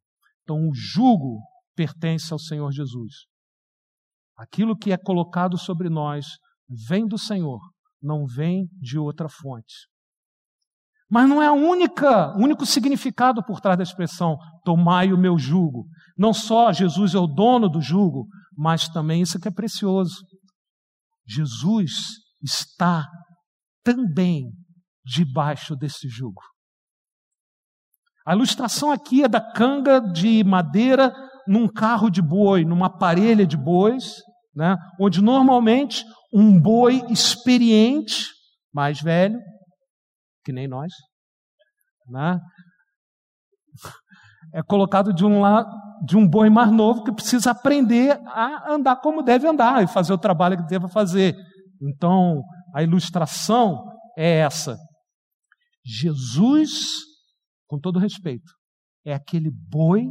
Então, 0.43 0.67
o 0.67 0.73
jugo 0.73 1.39
pertence 1.75 2.31
ao 2.33 2.39
Senhor 2.39 2.71
Jesus. 2.71 3.25
Aquilo 4.37 4.77
que 4.77 4.91
é 4.91 4.97
colocado 4.97 5.57
sobre 5.57 5.89
nós 5.89 6.25
vem 6.87 7.07
do 7.07 7.17
Senhor, 7.17 7.59
não 8.01 8.25
vem 8.25 8.67
de 8.79 8.97
outra 8.97 9.27
fonte. 9.29 9.87
Mas 11.09 11.27
não 11.27 11.41
é 11.41 11.47
a 11.47 11.53
única, 11.53 12.37
o 12.37 12.43
único 12.43 12.65
significado 12.65 13.43
por 13.43 13.59
trás 13.59 13.77
da 13.77 13.83
expressão 13.83 14.37
tomai 14.63 15.11
o 15.11 15.17
meu 15.17 15.37
jugo. 15.39 15.87
Não 16.15 16.33
só 16.33 16.71
Jesus 16.71 17.15
é 17.15 17.17
o 17.17 17.25
dono 17.25 17.67
do 17.67 17.81
jugo, 17.81 18.27
mas 18.55 18.87
também 18.87 19.21
isso 19.21 19.39
que 19.39 19.47
é 19.47 19.51
precioso. 19.51 20.23
Jesus 21.27 21.91
está 22.41 23.07
também 23.83 24.51
debaixo 25.03 25.75
desse 25.75 26.07
jugo. 26.07 26.41
A 28.29 28.35
ilustração 28.35 28.91
aqui 28.91 29.23
é 29.23 29.27
da 29.27 29.41
canga 29.41 29.99
de 29.99 30.43
madeira 30.43 31.11
num 31.47 31.67
carro 31.67 32.11
de 32.11 32.21
boi, 32.21 32.63
numa 32.63 32.87
parelha 32.87 33.43
de 33.43 33.57
bois, 33.57 34.17
né, 34.55 34.77
onde 35.01 35.19
normalmente 35.19 36.05
um 36.31 36.61
boi 36.61 37.01
experiente, 37.09 38.27
mais 38.71 39.01
velho, 39.01 39.39
que 40.45 40.51
nem 40.51 40.67
nós, 40.67 40.93
né? 42.07 42.39
é 44.53 44.61
colocado 44.61 45.11
de 45.11 45.25
um, 45.25 45.41
lado, 45.41 45.67
de 46.05 46.15
um 46.15 46.27
boi 46.27 46.51
mais 46.51 46.71
novo 46.71 47.03
que 47.03 47.11
precisa 47.11 47.49
aprender 47.49 48.11
a 48.27 48.71
andar 48.71 48.97
como 48.97 49.23
deve 49.23 49.47
andar 49.47 49.83
e 49.83 49.87
fazer 49.87 50.13
o 50.13 50.19
trabalho 50.19 50.55
que 50.55 50.69
deve 50.69 50.87
fazer. 50.87 51.35
Então, 51.81 52.43
a 52.75 52.83
ilustração 52.83 53.83
é 54.15 54.41
essa. 54.41 54.77
Jesus, 55.83 57.08
com 57.69 57.79
todo 57.79 57.99
respeito, 57.99 58.51
é 59.05 59.13
aquele 59.13 59.51
boi 59.51 60.05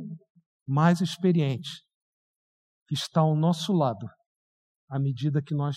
mais 0.66 1.00
experiente 1.00 1.82
que 2.86 2.94
está 2.94 3.20
ao 3.20 3.34
nosso 3.34 3.72
lado 3.72 4.06
à 4.88 4.98
medida 4.98 5.42
que 5.42 5.54
nós 5.54 5.76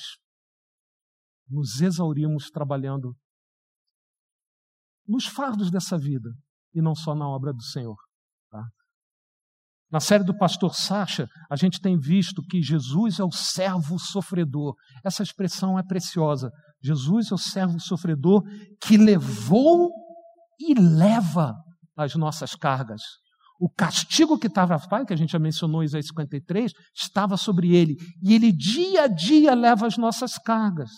nos 1.50 1.82
exaurimos 1.82 2.50
trabalhando 2.50 3.14
nos 5.08 5.26
fardos 5.26 5.72
dessa 5.72 5.98
vida 5.98 6.30
e 6.74 6.82
não 6.82 6.96
só 6.96 7.16
na 7.16 7.28
obra 7.28 7.52
do 7.52 7.64
Senhor. 7.64 7.98
Tá? 8.50 8.64
Na 9.92 10.00
série 10.00 10.24
do 10.24 10.38
pastor 10.38 10.76
Sacha, 10.76 11.28
a 11.50 11.56
gente 11.56 11.82
tem 11.82 12.00
visto 12.00 12.44
que 12.44 12.62
Jesus 12.62 13.20
é 13.20 13.24
o 13.24 13.32
servo 13.32 14.00
sofredor. 14.00 14.76
Essa 15.04 15.24
expressão 15.24 15.78
é 15.78 15.84
preciosa. 15.84 16.50
Jesus 16.82 17.32
é 17.32 17.34
o 17.34 17.38
servo 17.38 17.80
sofredor 17.80 18.44
que 18.80 18.96
levou 18.98 19.92
e 20.60 20.74
leva 20.80 21.54
as 21.96 22.16
nossas 22.16 22.56
cargas. 22.56 23.02
O 23.60 23.70
castigo 23.70 24.40
que 24.40 24.48
estava 24.48 24.80
que 25.06 25.14
a 25.14 25.16
gente 25.16 25.32
já 25.32 25.40
mencionou 25.40 25.84
em 25.84 25.86
Isaías 25.86 26.08
53, 26.08 26.72
estava 26.96 27.38
sobre 27.38 27.76
ele. 27.76 27.96
E 28.24 28.34
ele 28.34 28.52
dia 28.52 29.04
a 29.04 29.08
dia 29.08 29.54
leva 29.54 29.86
as 29.86 29.98
nossas 29.98 30.38
cargas. 30.38 30.90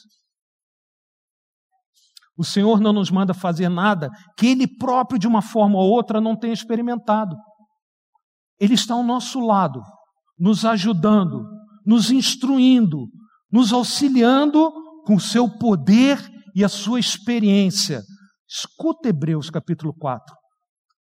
O 2.38 2.44
Senhor 2.44 2.80
não 2.80 2.94
nos 2.94 3.12
manda 3.12 3.34
fazer 3.34 3.70
nada 3.70 4.10
que 4.38 4.48
Ele 4.48 4.68
próprio, 4.68 5.20
de 5.20 5.28
uma 5.28 5.42
forma 5.42 5.78
ou 5.78 5.90
outra, 5.90 6.20
não 6.20 6.36
tenha 6.36 6.54
experimentado. 6.54 7.36
Ele 8.60 8.74
está 8.74 8.96
ao 8.96 9.04
nosso 9.04 9.40
lado, 9.40 9.82
nos 10.38 10.66
ajudando, 10.66 11.44
nos 11.86 12.12
instruindo, 12.12 13.08
nos 13.52 13.72
auxiliando 13.72 14.72
com 15.06 15.16
o 15.16 15.20
seu 15.20 15.48
poder 15.48 16.18
e 16.56 16.64
a 16.64 16.70
sua 16.70 17.00
experiência. 17.00 18.02
Escuta 18.48 19.10
Hebreus 19.10 19.50
capítulo 19.50 19.94
4. 19.94 20.43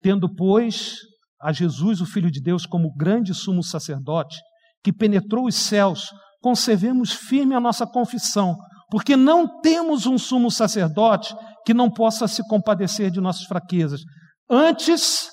Tendo, 0.03 0.32
pois, 0.34 0.96
a 1.40 1.53
Jesus, 1.53 2.01
o 2.01 2.07
Filho 2.07 2.30
de 2.30 2.40
Deus, 2.40 2.66
como 2.66 2.94
grande 2.94 3.34
sumo 3.34 3.62
sacerdote, 3.62 4.38
que 4.82 4.92
penetrou 4.92 5.46
os 5.46 5.55
céus, 5.55 6.11
conservemos 6.40 7.12
firme 7.12 7.55
a 7.55 7.61
nossa 7.61 7.86
confissão, 7.86 8.57
porque 8.90 9.16
não 9.16 9.61
temos 9.61 10.07
um 10.07 10.18
sumo 10.18 10.51
sacerdote 10.51 11.34
que 11.64 11.74
não 11.74 11.90
possa 11.90 12.26
se 12.26 12.46
compadecer 12.48 13.11
de 13.11 13.20
nossas 13.20 13.44
fraquezas. 13.44 14.01
Antes, 14.48 15.28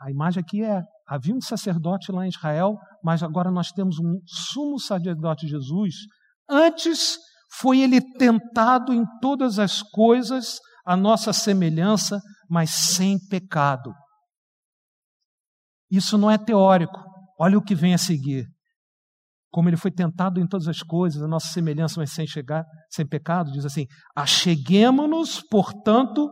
a 0.00 0.10
imagem 0.10 0.40
aqui 0.40 0.64
é: 0.64 0.82
havia 1.06 1.34
um 1.34 1.40
sacerdote 1.40 2.10
lá 2.10 2.24
em 2.24 2.30
Israel, 2.30 2.76
mas 3.04 3.22
agora 3.22 3.50
nós 3.50 3.70
temos 3.70 3.98
um 3.98 4.18
sumo 4.26 4.78
sacerdote 4.78 5.46
Jesus. 5.46 5.94
Antes 6.48 7.18
foi 7.58 7.80
ele 7.80 8.00
tentado 8.16 8.92
em 8.92 9.04
todas 9.20 9.58
as 9.58 9.82
coisas, 9.82 10.58
a 10.84 10.96
nossa 10.96 11.32
semelhança, 11.32 12.20
mas 12.48 12.70
sem 12.70 13.18
pecado. 13.28 13.92
Isso 15.90 16.16
não 16.16 16.30
é 16.30 16.38
teórico. 16.38 16.98
Olha 17.38 17.58
o 17.58 17.62
que 17.62 17.74
vem 17.74 17.94
a 17.94 17.98
seguir 17.98 18.46
como 19.52 19.68
ele 19.68 19.76
foi 19.76 19.90
tentado 19.90 20.40
em 20.40 20.46
todas 20.46 20.66
as 20.66 20.80
coisas, 20.82 21.22
a 21.22 21.28
nossa 21.28 21.48
semelhança, 21.48 22.00
mas 22.00 22.10
sem 22.12 22.26
chegar, 22.26 22.64
sem 22.90 23.06
pecado, 23.06 23.52
diz 23.52 23.66
assim: 23.66 23.86
acheguemos-nos, 24.16 25.42
portanto, 25.42 26.28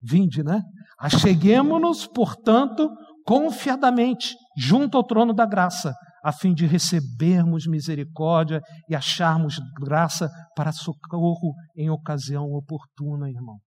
vinde, 0.00 0.42
né? 0.44 0.62
Acheguemos-nos, 0.98 2.06
portanto, 2.06 2.88
confiadamente, 3.26 4.36
junto 4.56 4.96
ao 4.96 5.04
trono 5.04 5.34
da 5.34 5.44
graça, 5.44 5.92
a 6.24 6.32
fim 6.32 6.54
de 6.54 6.64
recebermos 6.64 7.66
misericórdia 7.66 8.60
e 8.88 8.94
acharmos 8.94 9.56
graça 9.80 10.30
para 10.54 10.70
socorro 10.70 11.54
em 11.76 11.90
ocasião 11.90 12.44
oportuna, 12.44 13.28
irmão. 13.28 13.58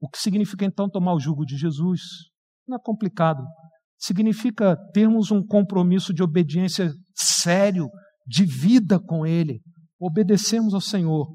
O 0.00 0.08
que 0.08 0.18
significa 0.18 0.64
então 0.64 0.88
tomar 0.88 1.14
o 1.14 1.20
jugo 1.20 1.44
de 1.44 1.56
Jesus? 1.56 2.00
Não 2.66 2.76
é 2.76 2.80
complicado 2.82 3.42
significa 4.00 4.76
termos 4.92 5.30
um 5.30 5.46
compromisso 5.46 6.14
de 6.14 6.22
obediência 6.22 6.90
sério, 7.14 7.88
de 8.26 8.46
vida 8.46 8.98
com 8.98 9.26
Ele. 9.26 9.60
Obedecemos 10.00 10.72
ao 10.72 10.80
Senhor. 10.80 11.28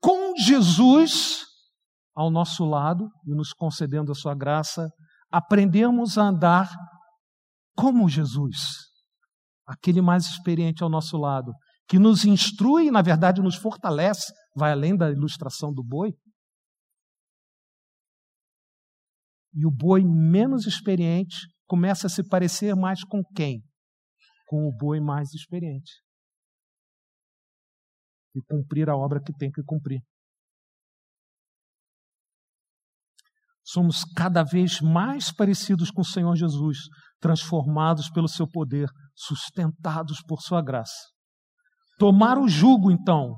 Com 0.00 0.36
Jesus 0.36 1.44
ao 2.14 2.30
nosso 2.30 2.64
lado 2.64 3.10
e 3.26 3.34
nos 3.34 3.52
concedendo 3.52 4.12
a 4.12 4.14
Sua 4.14 4.34
graça, 4.34 4.88
aprendemos 5.30 6.16
a 6.16 6.28
andar 6.28 6.70
como 7.74 8.08
Jesus, 8.08 8.86
aquele 9.66 10.00
mais 10.00 10.24
experiente 10.24 10.82
ao 10.82 10.88
nosso 10.88 11.18
lado, 11.18 11.52
que 11.88 11.98
nos 11.98 12.24
instrui 12.24 12.86
e, 12.86 12.90
na 12.90 13.02
verdade, 13.02 13.42
nos 13.42 13.56
fortalece, 13.56 14.32
vai 14.54 14.72
além 14.72 14.96
da 14.96 15.10
ilustração 15.10 15.72
do 15.72 15.84
boi. 15.84 16.14
E 19.56 19.64
o 19.64 19.70
boi 19.70 20.04
menos 20.04 20.66
experiente 20.66 21.48
começa 21.66 22.06
a 22.06 22.10
se 22.10 22.22
parecer 22.28 22.76
mais 22.76 23.02
com 23.02 23.22
quem? 23.34 23.62
Com 24.46 24.68
o 24.68 24.76
boi 24.76 25.00
mais 25.00 25.32
experiente. 25.32 25.92
E 28.34 28.42
cumprir 28.42 28.90
a 28.90 28.94
obra 28.94 29.18
que 29.18 29.32
tem 29.32 29.50
que 29.50 29.62
cumprir. 29.62 30.02
Somos 33.64 34.04
cada 34.14 34.44
vez 34.44 34.80
mais 34.82 35.32
parecidos 35.32 35.90
com 35.90 36.02
o 36.02 36.04
Senhor 36.04 36.36
Jesus, 36.36 36.78
transformados 37.18 38.10
pelo 38.10 38.28
seu 38.28 38.46
poder, 38.46 38.88
sustentados 39.14 40.22
por 40.22 40.42
sua 40.42 40.62
graça. 40.62 41.10
Tomar 41.98 42.38
o 42.38 42.46
jugo, 42.46 42.90
então. 42.90 43.34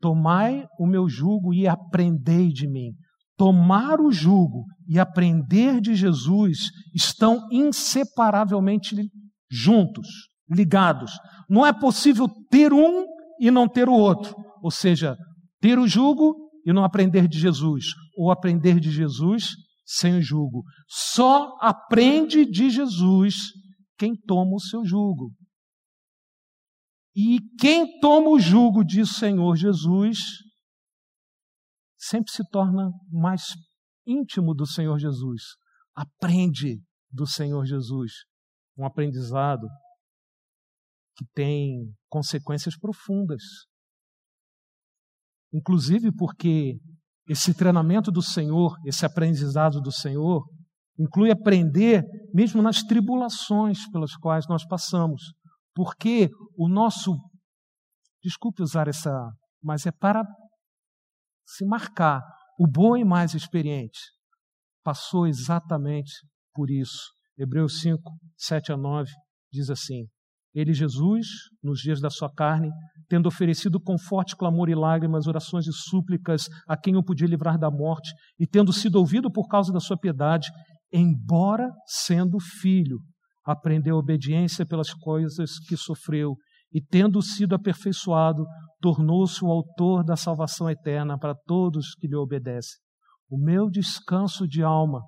Tomai 0.00 0.66
o 0.80 0.86
meu 0.86 1.08
jugo 1.08 1.54
e 1.54 1.68
aprendei 1.68 2.48
de 2.48 2.68
mim, 2.68 2.90
tomar 3.36 4.00
o 4.00 4.10
jugo 4.10 4.64
e 4.88 4.98
aprender 4.98 5.80
de 5.80 5.94
Jesus 5.94 6.70
estão 6.94 7.46
inseparavelmente 7.50 8.96
juntos, 9.50 10.08
ligados. 10.50 11.12
Não 11.48 11.66
é 11.66 11.72
possível 11.72 12.28
ter 12.50 12.72
um 12.72 13.06
e 13.40 13.50
não 13.50 13.68
ter 13.68 13.88
o 13.88 13.94
outro. 13.94 14.34
Ou 14.62 14.70
seja, 14.70 15.16
ter 15.60 15.78
o 15.78 15.86
jugo 15.86 16.50
e 16.64 16.72
não 16.72 16.84
aprender 16.84 17.26
de 17.26 17.38
Jesus, 17.38 17.86
ou 18.16 18.30
aprender 18.30 18.78
de 18.78 18.90
Jesus 18.90 19.50
sem 19.84 20.16
o 20.16 20.22
jugo. 20.22 20.62
Só 20.88 21.56
aprende 21.60 22.44
de 22.44 22.70
Jesus 22.70 23.34
quem 23.98 24.14
toma 24.16 24.54
o 24.54 24.60
seu 24.60 24.84
jugo. 24.84 25.32
E 27.14 27.40
quem 27.58 28.00
toma 28.00 28.30
o 28.30 28.38
jugo 28.38 28.84
de 28.84 29.06
Senhor 29.06 29.56
Jesus 29.56 30.18
sempre 32.02 32.32
se 32.32 32.42
torna 32.50 32.90
mais 33.08 33.42
íntimo 34.04 34.54
do 34.54 34.66
Senhor 34.66 34.98
Jesus, 34.98 35.42
aprende 35.94 36.82
do 37.08 37.26
Senhor 37.26 37.64
Jesus, 37.64 38.12
um 38.76 38.84
aprendizado 38.84 39.68
que 41.16 41.24
tem 41.32 41.94
consequências 42.08 42.76
profundas. 42.76 43.42
Inclusive 45.52 46.10
porque 46.16 46.80
esse 47.28 47.54
treinamento 47.54 48.10
do 48.10 48.22
Senhor, 48.22 48.76
esse 48.84 49.06
aprendizado 49.06 49.80
do 49.80 49.92
Senhor, 49.92 50.44
inclui 50.98 51.30
aprender 51.30 52.02
mesmo 52.34 52.60
nas 52.60 52.82
tribulações 52.82 53.88
pelas 53.90 54.16
quais 54.16 54.48
nós 54.48 54.66
passamos. 54.66 55.22
Porque 55.72 56.28
o 56.56 56.68
nosso, 56.68 57.16
desculpe 58.22 58.62
usar 58.62 58.88
essa, 58.88 59.30
mas 59.62 59.86
é 59.86 59.92
para 59.92 60.24
se 61.56 61.64
marcar, 61.64 62.22
o 62.58 62.66
bom 62.66 62.96
e 62.96 63.04
mais 63.04 63.34
experiente 63.34 64.00
passou 64.84 65.26
exatamente 65.26 66.12
por 66.54 66.70
isso. 66.70 67.12
Hebreus 67.38 67.80
5, 67.80 68.00
7 68.36 68.72
a 68.72 68.76
9 68.76 69.10
diz 69.50 69.70
assim: 69.70 70.06
Ele, 70.54 70.72
Jesus, 70.72 71.26
nos 71.62 71.80
dias 71.80 72.00
da 72.00 72.10
sua 72.10 72.32
carne, 72.32 72.70
tendo 73.08 73.26
oferecido 73.26 73.80
com 73.80 73.98
forte 73.98 74.36
clamor 74.36 74.68
e 74.68 74.74
lágrimas, 74.74 75.26
orações 75.26 75.66
e 75.66 75.72
súplicas 75.72 76.46
a 76.66 76.76
quem 76.76 76.96
o 76.96 77.02
podia 77.02 77.26
livrar 77.26 77.58
da 77.58 77.70
morte, 77.70 78.12
e 78.38 78.46
tendo 78.46 78.72
sido 78.72 78.96
ouvido 78.96 79.30
por 79.30 79.48
causa 79.48 79.72
da 79.72 79.80
sua 79.80 79.98
piedade, 79.98 80.50
embora 80.92 81.70
sendo 81.86 82.38
filho, 82.38 82.98
aprendeu 83.44 83.96
obediência 83.96 84.64
pelas 84.64 84.92
coisas 84.92 85.58
que 85.58 85.76
sofreu, 85.76 86.36
e 86.72 86.80
tendo 86.80 87.20
sido 87.20 87.54
aperfeiçoado, 87.54 88.44
tornou-se 88.80 89.44
o 89.44 89.50
autor 89.50 90.02
da 90.02 90.16
salvação 90.16 90.68
eterna 90.68 91.18
para 91.18 91.34
todos 91.34 91.94
que 91.94 92.06
lhe 92.06 92.16
obedecem. 92.16 92.80
O 93.28 93.38
meu 93.38 93.70
descanso 93.70 94.46
de 94.46 94.62
alma 94.62 95.00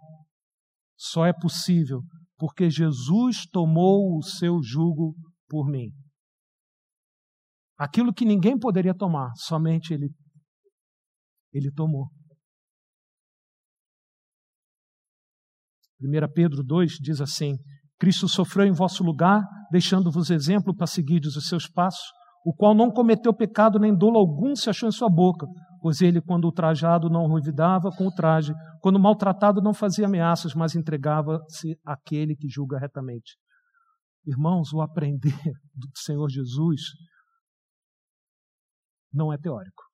só 0.97 1.27
é 1.27 1.33
possível 1.33 2.03
porque 2.37 2.71
Jesus 2.71 3.47
tomou 3.51 4.19
o 4.19 4.23
seu 4.23 4.63
jugo 4.63 5.15
por 5.49 5.69
mim. 5.69 5.91
Aquilo 7.77 8.15
que 8.15 8.25
ninguém 8.25 8.59
poderia 8.59 8.95
tomar, 8.95 9.33
somente 9.37 9.93
ele 9.93 10.11
ele 11.53 11.71
tomou. 11.71 12.09
1 16.01 16.33
Pedro 16.35 16.63
2 16.65 16.93
diz 17.01 17.21
assim: 17.21 17.57
Cristo 17.99 18.29
sofreu 18.29 18.67
em 18.67 18.73
vosso 18.73 19.03
lugar, 19.05 19.43
deixando-vos 19.71 20.31
exemplo 20.31 20.75
para 20.75 20.87
seguirdes 20.87 21.37
os 21.37 21.49
seus 21.49 21.67
passos, 21.67 22.05
o 22.45 22.53
qual 22.53 22.75
não 22.75 22.91
cometeu 22.91 23.33
pecado 23.33 23.79
nem 23.79 23.97
dolo 23.97 24.19
algum 24.19 24.55
se 24.55 24.69
achou 24.69 24.89
em 24.89 24.93
sua 24.93 25.09
boca, 25.09 25.47
pois 25.81 26.01
ele, 26.01 26.21
quando 26.21 26.45
ultrajado, 26.45 27.09
não 27.09 27.33
revidava 27.33 27.91
com 27.91 28.07
o 28.07 28.15
traje, 28.15 28.53
quando 28.81 28.99
maltratado, 28.99 29.63
não 29.63 29.73
fazia 29.73 30.07
ameaças, 30.07 30.55
mas 30.55 30.75
entregava-se 30.75 31.79
àquele 31.85 32.37
que 32.37 32.49
julga 32.49 32.79
retamente. 32.79 33.37
Irmãos, 34.27 34.73
o 34.73 34.81
aprender 34.81 35.35
do 35.75 35.89
Senhor 35.95 36.29
Jesus 36.29 36.81
não 39.13 39.33
é 39.33 39.39
teórico. 39.39 39.85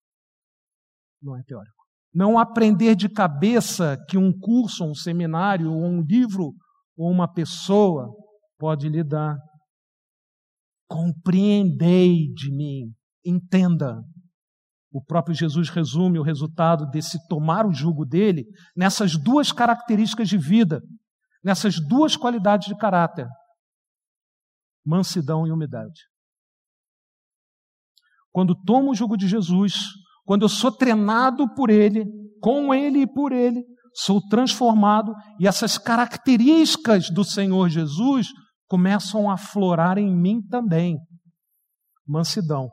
Não 1.23 1.37
é 1.37 1.43
teórico. 1.43 1.85
Não 2.13 2.39
aprender 2.39 2.97
de 2.97 3.09
cabeça 3.09 3.97
que 4.09 4.17
um 4.17 4.33
curso, 4.37 4.85
um 4.85 4.95
seminário, 4.95 5.71
ou 5.71 5.85
um 5.85 6.03
livro, 6.03 6.53
ou 7.01 7.11
uma 7.11 7.33
pessoa 7.33 8.15
pode 8.59 8.87
lhe 8.87 9.03
dar. 9.03 9.39
Compreendei 10.87 12.31
de 12.35 12.55
mim, 12.55 12.93
entenda. 13.25 14.03
O 14.93 15.03
próprio 15.03 15.35
Jesus 15.35 15.71
resume 15.71 16.19
o 16.19 16.23
resultado 16.23 16.85
desse 16.91 17.17
tomar 17.27 17.65
o 17.65 17.73
jugo 17.73 18.05
dele 18.05 18.45
nessas 18.77 19.17
duas 19.17 19.51
características 19.51 20.29
de 20.29 20.37
vida, 20.37 20.83
nessas 21.43 21.77
duas 21.81 22.17
qualidades 22.17 22.69
de 22.69 22.77
caráter: 22.77 23.27
mansidão 24.85 25.47
e 25.47 25.53
humildade. 25.53 26.03
Quando 28.31 28.55
tomo 28.55 28.91
o 28.91 28.95
jugo 28.95 29.17
de 29.17 29.27
Jesus, 29.27 29.73
quando 30.27 30.43
eu 30.43 30.51
sou 30.51 30.71
treinado 30.71 31.49
por 31.55 31.71
Ele, 31.71 32.05
com 32.43 32.75
Ele 32.75 33.03
e 33.03 33.07
por 33.07 33.33
Ele, 33.33 33.65
sou 33.95 34.21
transformado 34.29 35.13
e 35.39 35.47
essas 35.47 35.77
características 35.79 37.11
do 37.11 37.25
Senhor 37.25 37.69
Jesus 37.69 38.29
começam 38.69 39.31
a 39.31 39.37
florar 39.37 39.99
em 39.99 40.15
mim 40.15 40.41
também. 40.43 40.99
Mansidão. 42.07 42.71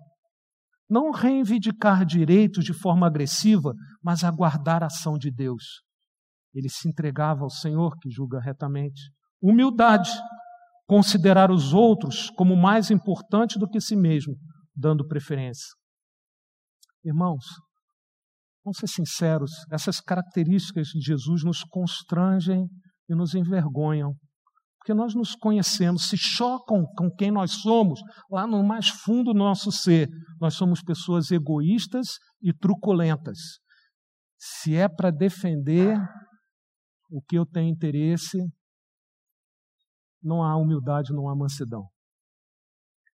Não 0.90 1.12
reivindicar 1.12 2.06
direitos 2.06 2.64
de 2.64 2.74
forma 2.74 3.08
agressiva, 3.08 3.74
mas 4.02 4.24
aguardar 4.24 4.84
a 4.84 4.86
ação 4.86 5.18
de 5.18 5.32
Deus. 5.32 5.82
Ele 6.54 6.70
se 6.70 6.88
entregava 6.88 7.44
ao 7.44 7.50
Senhor 7.50 7.98
que 8.00 8.10
julga 8.10 8.40
retamente. 8.40 9.12
Humildade. 9.42 10.12
Considerar 10.88 11.52
os 11.52 11.74
outros 11.74 12.30
como 12.32 12.56
mais 12.56 12.90
importante 12.90 13.60
do 13.60 13.68
que 13.68 13.82
si 13.82 13.96
mesmo, 13.96 14.36
dando 14.74 15.06
preferência. 15.06 15.68
Irmãos, 17.04 17.44
vamos 18.68 18.80
ser 18.80 18.88
sinceros, 18.88 19.52
essas 19.72 20.02
características 20.02 20.88
de 20.88 21.00
Jesus 21.00 21.42
nos 21.42 21.64
constrangem 21.64 22.68
e 23.10 23.16
nos 23.16 23.34
envergonham. 23.34 24.14
Porque 24.78 24.94
nós 24.94 25.16
nos 25.16 25.36
conhecemos, 25.36 26.10
se 26.10 26.18
chocam 26.18 26.86
com 26.98 27.10
quem 27.10 27.32
nós 27.32 27.62
somos, 27.62 28.02
lá 28.30 28.46
no 28.46 28.62
mais 28.64 28.90
fundo 28.90 29.32
do 29.32 29.40
nosso 29.40 29.72
ser. 29.72 30.10
Nós 30.40 30.56
somos 30.56 30.82
pessoas 30.82 31.32
egoístas 31.32 32.18
e 32.42 32.54
truculentas. 32.54 33.38
Se 34.38 34.76
é 34.76 34.90
para 34.90 35.12
defender 35.12 35.98
o 37.10 37.22
que 37.22 37.38
eu 37.38 37.46
tenho 37.46 37.70
interesse, 37.70 38.38
não 40.22 40.44
há 40.44 40.58
humildade, 40.58 41.14
não 41.14 41.30
há 41.30 41.36
mansidão. 41.36 41.88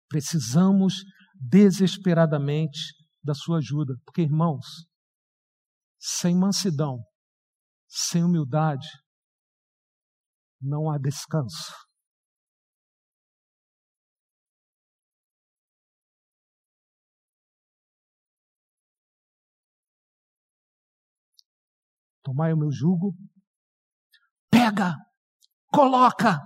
Precisamos 0.07 1.03
desesperadamente 1.35 2.79
da 3.21 3.33
sua 3.33 3.57
ajuda. 3.57 3.93
Porque, 4.05 4.21
irmãos, 4.21 4.89
sem 6.01 6.35
mansidão, 6.35 7.05
sem 7.87 8.23
humildade, 8.23 8.87
não 10.59 10.89
há 10.89 10.97
descanso. 10.97 11.71
Tomai 22.23 22.51
o 22.51 22.57
meu 22.57 22.71
jugo, 22.71 23.15
pega, 24.49 24.95
coloca. 25.67 26.39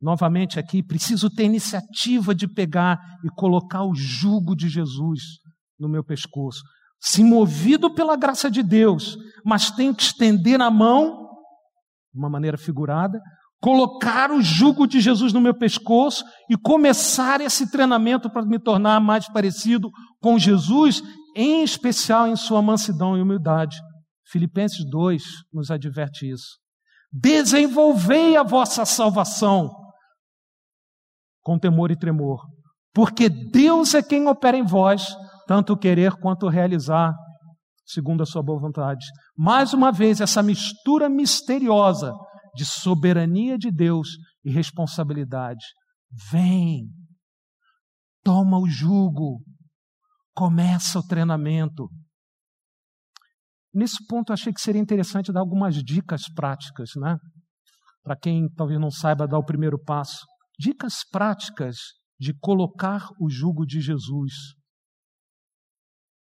Novamente 0.00 0.58
aqui, 0.58 0.82
preciso 0.82 1.30
ter 1.30 1.44
iniciativa 1.44 2.34
de 2.34 2.48
pegar 2.48 2.98
e 3.24 3.28
colocar 3.30 3.84
o 3.84 3.94
jugo 3.94 4.56
de 4.56 4.68
Jesus 4.68 5.22
no 5.78 5.88
meu 5.88 6.02
pescoço. 6.02 6.62
Se 7.02 7.24
movido 7.24 7.92
pela 7.92 8.16
graça 8.16 8.48
de 8.48 8.62
Deus, 8.62 9.16
mas 9.44 9.72
tenho 9.72 9.92
que 9.92 10.04
estender 10.04 10.60
a 10.60 10.70
mão, 10.70 11.28
de 12.12 12.18
uma 12.18 12.30
maneira 12.30 12.56
figurada, 12.56 13.20
colocar 13.60 14.30
o 14.30 14.40
jugo 14.40 14.86
de 14.86 15.00
Jesus 15.00 15.32
no 15.32 15.40
meu 15.40 15.52
pescoço 15.52 16.24
e 16.48 16.56
começar 16.56 17.40
esse 17.40 17.70
treinamento 17.70 18.30
para 18.30 18.44
me 18.44 18.58
tornar 18.58 19.00
mais 19.00 19.28
parecido 19.28 19.90
com 20.20 20.38
Jesus, 20.38 21.02
em 21.34 21.64
especial 21.64 22.28
em 22.28 22.36
sua 22.36 22.62
mansidão 22.62 23.18
e 23.18 23.22
humildade. 23.22 23.76
Filipenses 24.30 24.88
2 24.88 25.22
nos 25.52 25.72
adverte 25.72 26.30
isso. 26.30 26.58
Desenvolvei 27.12 28.36
a 28.36 28.44
vossa 28.44 28.84
salvação 28.84 29.70
com 31.42 31.58
temor 31.58 31.90
e 31.90 31.98
tremor, 31.98 32.40
porque 32.94 33.28
Deus 33.28 33.92
é 33.94 34.02
quem 34.02 34.28
opera 34.28 34.56
em 34.56 34.64
vós, 34.64 35.16
tanto 35.52 35.76
querer 35.76 36.12
quanto 36.12 36.48
realizar, 36.48 37.14
segundo 37.84 38.22
a 38.22 38.24
sua 38.24 38.42
boa 38.42 38.58
vontade. 38.58 39.04
Mais 39.36 39.74
uma 39.74 39.92
vez, 39.92 40.18
essa 40.18 40.42
mistura 40.42 41.10
misteriosa 41.10 42.10
de 42.54 42.64
soberania 42.64 43.58
de 43.58 43.70
Deus 43.70 44.08
e 44.42 44.50
responsabilidade. 44.50 45.62
Vem, 46.30 46.88
toma 48.24 48.58
o 48.58 48.66
jugo, 48.66 49.42
começa 50.34 50.98
o 50.98 51.06
treinamento. 51.06 51.86
Nesse 53.74 54.06
ponto, 54.06 54.32
achei 54.32 54.54
que 54.54 54.60
seria 54.60 54.80
interessante 54.80 55.30
dar 55.30 55.40
algumas 55.40 55.74
dicas 55.84 56.32
práticas, 56.34 56.92
né? 56.96 57.18
Para 58.02 58.16
quem 58.16 58.48
talvez 58.56 58.80
não 58.80 58.90
saiba 58.90 59.28
dar 59.28 59.38
o 59.38 59.44
primeiro 59.44 59.78
passo 59.78 60.24
dicas 60.58 61.04
práticas 61.10 61.76
de 62.18 62.32
colocar 62.40 63.06
o 63.20 63.28
jugo 63.28 63.66
de 63.66 63.82
Jesus. 63.82 64.61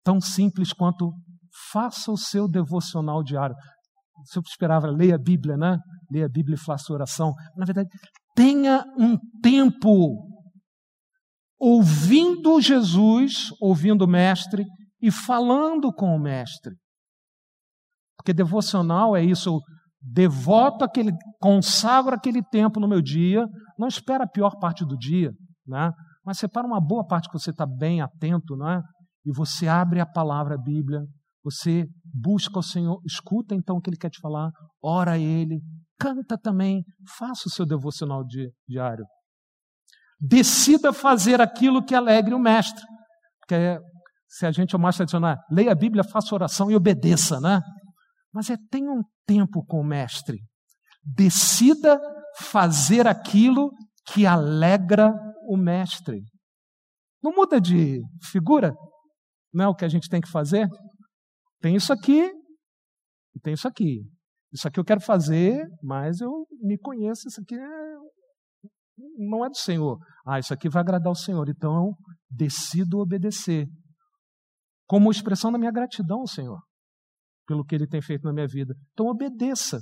Tão 0.08 0.22
simples 0.22 0.72
quanto 0.72 1.12
faça 1.70 2.10
o 2.10 2.16
seu 2.16 2.48
devocional 2.48 3.22
diário. 3.22 3.54
Se 4.24 4.38
eu 4.38 4.42
esperava, 4.46 4.86
leia 4.86 5.16
a 5.16 5.18
Bíblia, 5.18 5.54
né? 5.54 5.78
Leia 6.10 6.24
a 6.24 6.30
Bíblia 6.30 6.54
e 6.54 6.58
faça 6.58 6.94
oração. 6.94 7.34
Na 7.54 7.66
verdade, 7.66 7.90
tenha 8.34 8.82
um 8.98 9.18
tempo 9.42 10.16
ouvindo 11.60 12.58
Jesus, 12.58 13.50
ouvindo 13.60 14.06
o 14.06 14.08
Mestre 14.08 14.64
e 14.98 15.10
falando 15.10 15.92
com 15.92 16.16
o 16.16 16.18
Mestre. 16.18 16.74
Porque 18.16 18.32
devocional 18.32 19.14
é 19.14 19.22
isso, 19.22 19.50
eu 19.50 19.60
devoto 20.00 20.86
aquele, 20.86 21.12
consagro 21.38 22.14
aquele 22.14 22.42
tempo 22.42 22.80
no 22.80 22.88
meu 22.88 23.02
dia, 23.02 23.46
não 23.78 23.86
espera 23.86 24.24
a 24.24 24.28
pior 24.28 24.56
parte 24.58 24.86
do 24.86 24.96
dia, 24.96 25.32
né? 25.66 25.92
mas 26.24 26.38
separa 26.38 26.66
uma 26.66 26.80
boa 26.80 27.06
parte 27.06 27.28
que 27.28 27.38
você 27.38 27.50
está 27.50 27.66
bem 27.66 28.00
atento, 28.00 28.56
né? 28.56 28.82
E 29.28 29.32
você 29.32 29.68
abre 29.68 30.00
a 30.00 30.06
palavra 30.06 30.54
a 30.54 30.58
Bíblia, 30.58 31.02
você 31.44 31.86
busca 32.02 32.58
o 32.58 32.62
Senhor, 32.62 32.98
escuta 33.04 33.54
então 33.54 33.76
o 33.76 33.80
que 33.80 33.90
Ele 33.90 33.98
quer 33.98 34.08
te 34.08 34.20
falar, 34.20 34.50
ora 34.82 35.12
a 35.12 35.18
Ele, 35.18 35.60
canta 35.98 36.38
também, 36.38 36.82
faça 37.18 37.42
o 37.46 37.50
seu 37.50 37.66
devocional 37.66 38.24
diário. 38.66 39.04
Decida 40.18 40.94
fazer 40.94 41.42
aquilo 41.42 41.84
que 41.84 41.94
alegre 41.94 42.32
o 42.32 42.38
Mestre. 42.38 42.82
Porque 43.40 43.54
é, 43.54 43.78
se 44.26 44.46
a 44.46 44.50
gente 44.50 44.74
é 44.74 44.78
o 44.78 44.80
mais 44.80 44.96
tradicional, 44.96 45.36
leia 45.50 45.72
a 45.72 45.76
Bíblia, 45.76 46.02
faça 46.02 46.34
oração 46.34 46.70
e 46.70 46.74
obedeça, 46.74 47.38
né? 47.38 47.60
Mas 48.32 48.48
é 48.48 48.56
tenha 48.70 48.90
um 48.90 49.02
tempo 49.26 49.62
com 49.66 49.80
o 49.80 49.84
Mestre. 49.84 50.38
Decida 51.04 52.00
fazer 52.38 53.06
aquilo 53.06 53.70
que 54.06 54.26
alegra 54.26 55.12
o 55.46 55.56
Mestre. 55.56 56.22
Não 57.22 57.32
muda 57.32 57.60
de 57.60 58.00
figura, 58.30 58.74
não 59.58 59.64
é 59.64 59.68
o 59.68 59.74
que 59.74 59.84
a 59.84 59.88
gente 59.88 60.08
tem 60.08 60.20
que 60.20 60.30
fazer? 60.30 60.68
Tem 61.60 61.74
isso 61.74 61.92
aqui 61.92 62.30
e 63.34 63.40
tem 63.42 63.54
isso 63.54 63.66
aqui. 63.66 64.08
Isso 64.52 64.68
aqui 64.68 64.78
eu 64.78 64.84
quero 64.84 65.00
fazer, 65.00 65.66
mas 65.82 66.20
eu 66.20 66.46
me 66.62 66.78
conheço, 66.78 67.26
isso 67.26 67.40
aqui 67.40 67.56
é, 67.56 67.94
não 69.18 69.44
é 69.44 69.48
do 69.48 69.56
Senhor. 69.56 69.98
Ah, 70.24 70.38
isso 70.38 70.54
aqui 70.54 70.68
vai 70.68 70.80
agradar 70.80 71.10
o 71.10 71.16
Senhor, 71.16 71.48
então 71.48 71.74
eu 71.74 71.94
decido 72.30 73.00
obedecer. 73.00 73.66
Como 74.86 75.10
expressão 75.10 75.50
da 75.50 75.58
minha 75.58 75.72
gratidão 75.72 76.20
ao 76.20 76.28
Senhor, 76.28 76.60
pelo 77.44 77.64
que 77.64 77.74
Ele 77.74 77.86
tem 77.86 78.00
feito 78.00 78.22
na 78.22 78.32
minha 78.32 78.46
vida. 78.46 78.74
Então 78.92 79.06
obedeça. 79.06 79.80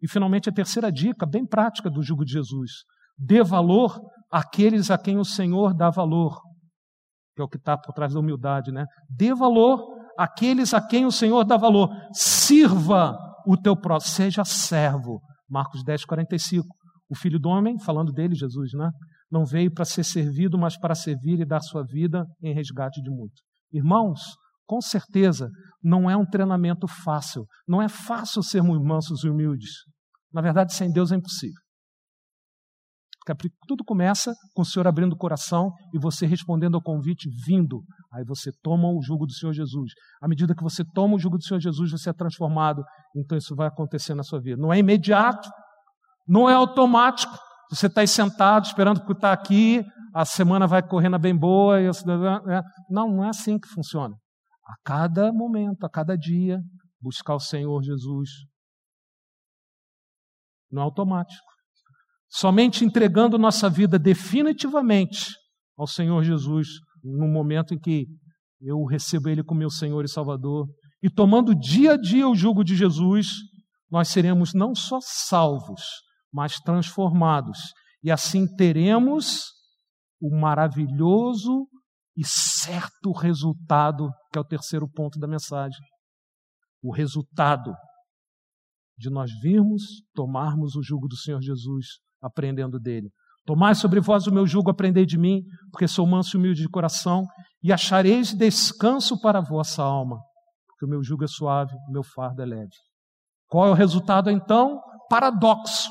E 0.00 0.08
finalmente 0.08 0.48
a 0.48 0.52
terceira 0.52 0.90
dica, 0.90 1.26
bem 1.26 1.44
prática 1.44 1.90
do 1.90 2.02
jugo 2.02 2.24
de 2.24 2.32
Jesus. 2.32 2.70
Dê 3.18 3.42
valor 3.42 3.98
àqueles 4.30 4.88
a 4.90 4.96
quem 4.96 5.18
o 5.18 5.24
Senhor 5.24 5.74
dá 5.74 5.90
valor. 5.90 6.40
Que 7.36 7.42
é 7.42 7.44
o 7.44 7.48
que 7.48 7.58
está 7.58 7.76
por 7.76 7.92
trás 7.92 8.14
da 8.14 8.20
humildade, 8.20 8.72
né? 8.72 8.86
Dê 9.08 9.34
valor 9.34 9.84
àqueles 10.18 10.72
a 10.72 10.80
quem 10.80 11.04
o 11.04 11.12
Senhor 11.12 11.44
dá 11.44 11.56
valor. 11.56 11.90
Sirva 12.12 13.16
o 13.46 13.56
teu 13.56 13.76
próximo, 13.76 14.14
seja 14.14 14.44
servo. 14.44 15.20
Marcos 15.48 15.84
10, 15.84 16.04
45. 16.06 16.66
O 17.08 17.14
filho 17.14 17.38
do 17.38 17.48
homem, 17.48 17.78
falando 17.78 18.10
dele, 18.12 18.34
Jesus, 18.34 18.72
né? 18.72 18.90
Não 19.30 19.44
veio 19.44 19.72
para 19.72 19.84
ser 19.84 20.04
servido, 20.04 20.58
mas 20.58 20.78
para 20.78 20.94
servir 20.94 21.40
e 21.40 21.44
dar 21.44 21.60
sua 21.60 21.84
vida 21.84 22.24
em 22.42 22.54
resgate 22.54 23.00
de 23.02 23.10
muito. 23.10 23.42
Irmãos, 23.72 24.20
com 24.66 24.80
certeza, 24.80 25.48
não 25.82 26.10
é 26.10 26.16
um 26.16 26.26
treinamento 26.26 26.88
fácil. 26.88 27.44
Não 27.68 27.80
é 27.80 27.88
fácil 27.88 28.42
sermos 28.42 28.82
mansos 28.82 29.22
e 29.24 29.28
humildes. 29.28 29.70
Na 30.32 30.40
verdade, 30.40 30.74
sem 30.74 30.90
Deus 30.90 31.12
é 31.12 31.16
impossível. 31.16 31.60
Tudo 33.66 33.84
começa 33.84 34.32
com 34.54 34.62
o 34.62 34.64
Senhor 34.64 34.86
abrindo 34.86 35.12
o 35.12 35.16
coração 35.16 35.72
e 35.92 35.98
você 35.98 36.26
respondendo 36.26 36.76
ao 36.76 36.82
convite, 36.82 37.28
vindo. 37.44 37.82
Aí 38.12 38.24
você 38.24 38.50
toma 38.62 38.88
o 38.88 39.02
jugo 39.02 39.26
do 39.26 39.32
Senhor 39.32 39.52
Jesus. 39.52 39.92
À 40.22 40.28
medida 40.28 40.54
que 40.54 40.62
você 40.62 40.84
toma 40.94 41.16
o 41.16 41.18
jugo 41.18 41.36
do 41.36 41.44
Senhor 41.44 41.60
Jesus, 41.60 41.90
você 41.90 42.10
é 42.10 42.12
transformado. 42.12 42.84
Então 43.16 43.36
isso 43.36 43.54
vai 43.56 43.66
acontecer 43.66 44.14
na 44.14 44.22
sua 44.22 44.40
vida. 44.40 44.60
Não 44.60 44.72
é 44.72 44.78
imediato, 44.78 45.48
não 46.26 46.48
é 46.48 46.54
automático. 46.54 47.36
Você 47.70 47.86
está 47.86 48.02
aí 48.02 48.08
sentado, 48.08 48.66
esperando 48.66 49.04
que 49.04 49.12
está 49.12 49.32
aqui, 49.32 49.84
a 50.14 50.24
semana 50.24 50.66
vai 50.66 50.82
correndo 50.86 51.18
bem 51.18 51.36
boa. 51.36 51.80
E 51.80 51.86
né? 51.86 52.62
Não, 52.88 53.08
não 53.08 53.24
é 53.24 53.28
assim 53.28 53.58
que 53.58 53.68
funciona. 53.68 54.14
A 54.64 54.74
cada 54.84 55.32
momento, 55.32 55.84
a 55.84 55.90
cada 55.90 56.16
dia, 56.16 56.60
buscar 57.00 57.34
o 57.34 57.40
Senhor 57.40 57.82
Jesus. 57.82 58.30
Não 60.70 60.82
é 60.82 60.84
automático. 60.84 61.55
Somente 62.38 62.84
entregando 62.84 63.38
nossa 63.38 63.70
vida 63.70 63.98
definitivamente 63.98 65.34
ao 65.74 65.86
Senhor 65.86 66.22
Jesus, 66.22 66.68
no 67.02 67.26
momento 67.26 67.72
em 67.72 67.78
que 67.78 68.06
eu 68.60 68.84
recebo 68.84 69.30
Ele 69.30 69.42
como 69.42 69.60
meu 69.60 69.70
Senhor 69.70 70.04
e 70.04 70.08
Salvador, 70.08 70.68
e 71.02 71.08
tomando 71.08 71.54
dia 71.54 71.94
a 71.94 71.96
dia 71.96 72.28
o 72.28 72.34
jugo 72.34 72.62
de 72.62 72.76
Jesus, 72.76 73.28
nós 73.90 74.08
seremos 74.08 74.52
não 74.52 74.74
só 74.74 74.98
salvos, 75.00 75.80
mas 76.30 76.60
transformados. 76.60 77.58
E 78.02 78.10
assim 78.10 78.46
teremos 78.54 79.46
o 80.20 80.28
maravilhoso 80.38 81.66
e 82.14 82.22
certo 82.22 83.12
resultado, 83.12 84.10
que 84.30 84.38
é 84.38 84.42
o 84.42 84.46
terceiro 84.46 84.86
ponto 84.86 85.18
da 85.18 85.26
mensagem. 85.26 85.80
O 86.82 86.92
resultado 86.92 87.72
de 88.98 89.08
nós 89.08 89.30
virmos, 89.40 90.02
tomarmos 90.12 90.76
o 90.76 90.82
jugo 90.82 91.08
do 91.08 91.16
Senhor 91.16 91.40
Jesus 91.40 92.04
aprendendo 92.22 92.78
dele. 92.78 93.10
Tomai 93.44 93.74
sobre 93.74 94.00
vós 94.00 94.26
o 94.26 94.32
meu 94.32 94.46
jugo, 94.46 94.70
aprendei 94.70 95.06
de 95.06 95.18
mim, 95.18 95.42
porque 95.70 95.86
sou 95.86 96.06
manso 96.06 96.36
e 96.36 96.38
humilde 96.38 96.62
de 96.62 96.68
coração, 96.68 97.24
e 97.62 97.72
achareis 97.72 98.34
descanso 98.34 99.20
para 99.20 99.38
a 99.38 99.42
vossa 99.42 99.82
alma, 99.82 100.18
porque 100.66 100.84
o 100.84 100.88
meu 100.88 101.02
jugo 101.02 101.24
é 101.24 101.28
suave, 101.28 101.74
o 101.88 101.92
meu 101.92 102.02
fardo 102.02 102.42
é 102.42 102.46
leve. 102.46 102.74
Qual 103.48 103.66
é 103.66 103.70
o 103.70 103.74
resultado 103.74 104.30
então? 104.30 104.80
Paradoxo 105.08 105.90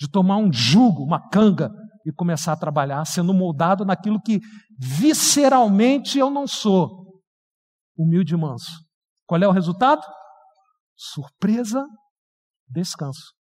de 0.00 0.10
tomar 0.10 0.38
um 0.38 0.52
jugo, 0.52 1.04
uma 1.04 1.28
canga, 1.28 1.70
e 2.06 2.12
começar 2.12 2.52
a 2.52 2.56
trabalhar, 2.56 3.04
sendo 3.04 3.34
moldado 3.34 3.84
naquilo 3.84 4.20
que 4.20 4.40
visceralmente 4.78 6.18
eu 6.18 6.30
não 6.30 6.46
sou. 6.46 7.22
Humilde 7.96 8.34
e 8.34 8.36
manso. 8.36 8.82
Qual 9.26 9.40
é 9.40 9.46
o 9.46 9.52
resultado? 9.52 10.00
Surpresa, 10.96 11.84
descanso. 12.68 13.34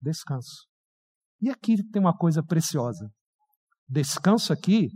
Descanso. 0.00 0.69
E 1.40 1.48
aqui 1.48 1.82
tem 1.90 2.00
uma 2.00 2.16
coisa 2.16 2.42
preciosa. 2.42 3.10
Descanso 3.88 4.52
aqui 4.52 4.88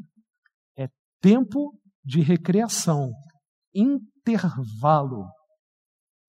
é 0.79 0.89
tempo 1.21 1.79
de 2.05 2.21
recreação, 2.21 3.11
intervalo, 3.75 5.27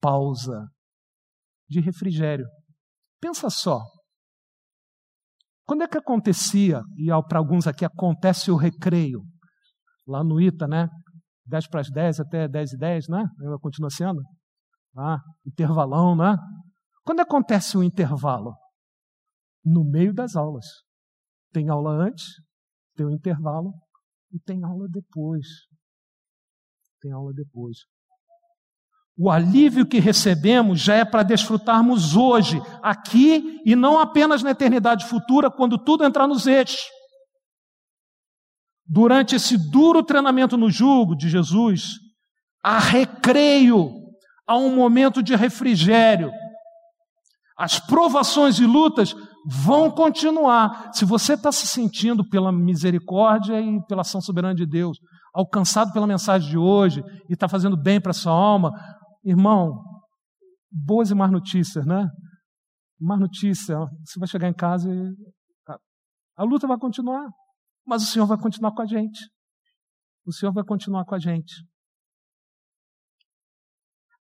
pausa, 0.00 0.66
de 1.68 1.80
refrigério. 1.80 2.46
Pensa 3.20 3.50
só. 3.50 3.80
Quando 5.66 5.82
é 5.82 5.88
que 5.88 5.98
acontecia, 5.98 6.80
e 6.96 7.08
para 7.28 7.38
alguns 7.38 7.66
aqui 7.66 7.84
acontece 7.84 8.50
o 8.50 8.56
recreio? 8.56 9.22
Lá 10.06 10.22
no 10.22 10.40
ITA, 10.40 10.66
né? 10.66 10.88
10 11.46 11.68
para 11.68 11.80
as 11.80 11.90
10 11.90 12.20
até 12.20 12.48
10 12.48 12.72
e 12.72 12.78
10, 12.78 13.08
né? 13.08 13.24
Continua 13.60 13.90
sendo? 13.90 14.22
Ah, 14.96 15.18
intervalão, 15.44 16.16
né? 16.16 16.36
Quando 17.04 17.20
acontece 17.20 17.76
o 17.76 17.82
intervalo? 17.82 18.54
No 19.66 19.84
meio 19.84 20.14
das 20.14 20.36
aulas. 20.36 20.66
Tem 21.52 21.68
aula 21.68 21.90
antes, 21.90 22.24
tem 22.94 23.04
o 23.04 23.08
um 23.08 23.12
intervalo 23.12 23.74
e 24.32 24.38
tem 24.38 24.62
aula 24.62 24.86
depois. 24.88 25.46
Tem 27.02 27.10
aula 27.10 27.32
depois. 27.34 27.78
O 29.18 29.30
alívio 29.30 29.86
que 29.86 29.98
recebemos 29.98 30.80
já 30.80 30.94
é 30.94 31.04
para 31.04 31.22
desfrutarmos 31.22 32.14
hoje, 32.14 32.60
aqui 32.82 33.60
e 33.64 33.74
não 33.74 33.98
apenas 33.98 34.42
na 34.42 34.50
eternidade 34.50 35.06
futura, 35.06 35.50
quando 35.50 35.82
tudo 35.82 36.04
entrar 36.04 36.28
nos 36.28 36.46
eixos. 36.46 36.82
Durante 38.86 39.34
esse 39.34 39.56
duro 39.70 40.04
treinamento 40.04 40.56
no 40.56 40.70
jugo 40.70 41.16
de 41.16 41.28
Jesus, 41.28 41.94
há 42.62 42.78
recreio, 42.78 43.90
há 44.46 44.56
um 44.56 44.76
momento 44.76 45.22
de 45.22 45.34
refrigério. 45.34 46.30
As 47.56 47.80
provações 47.80 48.58
e 48.58 48.66
lutas 48.66 49.14
vão 49.46 49.90
continuar. 49.90 50.90
Se 50.92 51.04
você 51.04 51.34
está 51.34 51.52
se 51.52 51.66
sentindo 51.68 52.28
pela 52.28 52.50
misericórdia 52.50 53.60
e 53.60 53.80
pela 53.86 54.00
ação 54.00 54.20
soberana 54.20 54.54
de 54.54 54.66
Deus, 54.66 54.98
alcançado 55.32 55.92
pela 55.92 56.06
mensagem 56.06 56.50
de 56.50 56.58
hoje 56.58 57.00
e 57.28 57.34
está 57.34 57.48
fazendo 57.48 57.76
bem 57.76 58.00
para 58.00 58.12
sua 58.12 58.32
alma, 58.32 58.72
irmão, 59.24 59.80
boas 60.70 61.10
e 61.10 61.14
más 61.14 61.30
notícias, 61.30 61.86
né? 61.86 62.08
Má 62.98 63.16
notícia, 63.16 63.78
você 64.04 64.18
vai 64.18 64.26
chegar 64.26 64.48
em 64.48 64.54
casa 64.54 64.92
e 64.92 65.14
a, 65.68 65.78
a 66.38 66.44
luta 66.44 66.66
vai 66.66 66.78
continuar, 66.78 67.28
mas 67.86 68.02
o 68.02 68.06
Senhor 68.06 68.26
vai 68.26 68.38
continuar 68.38 68.72
com 68.72 68.82
a 68.82 68.86
gente. 68.86 69.28
O 70.26 70.32
Senhor 70.32 70.52
vai 70.52 70.64
continuar 70.64 71.04
com 71.04 71.14
a 71.14 71.18
gente. 71.18 71.54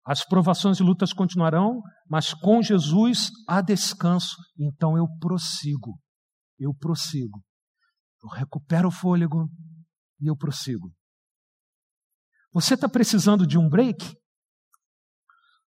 As 0.06 0.26
provações 0.26 0.80
e 0.80 0.84
lutas 0.84 1.14
continuarão, 1.14 1.82
mas 2.10 2.34
com 2.34 2.62
Jesus 2.62 3.30
há 3.48 3.62
descanso. 3.62 4.36
Então 4.60 4.98
eu 4.98 5.08
prossigo. 5.20 5.98
Eu 6.60 6.74
prossigo. 6.74 7.42
Eu 8.22 8.30
recupero 8.30 8.90
o 8.90 8.92
fôlego 8.92 9.50
e 10.20 10.28
eu 10.28 10.36
prossigo. 10.36 10.92
Você 12.54 12.76
está 12.76 12.88
precisando 12.88 13.48
de 13.48 13.58
um 13.58 13.70
break? 13.70 14.16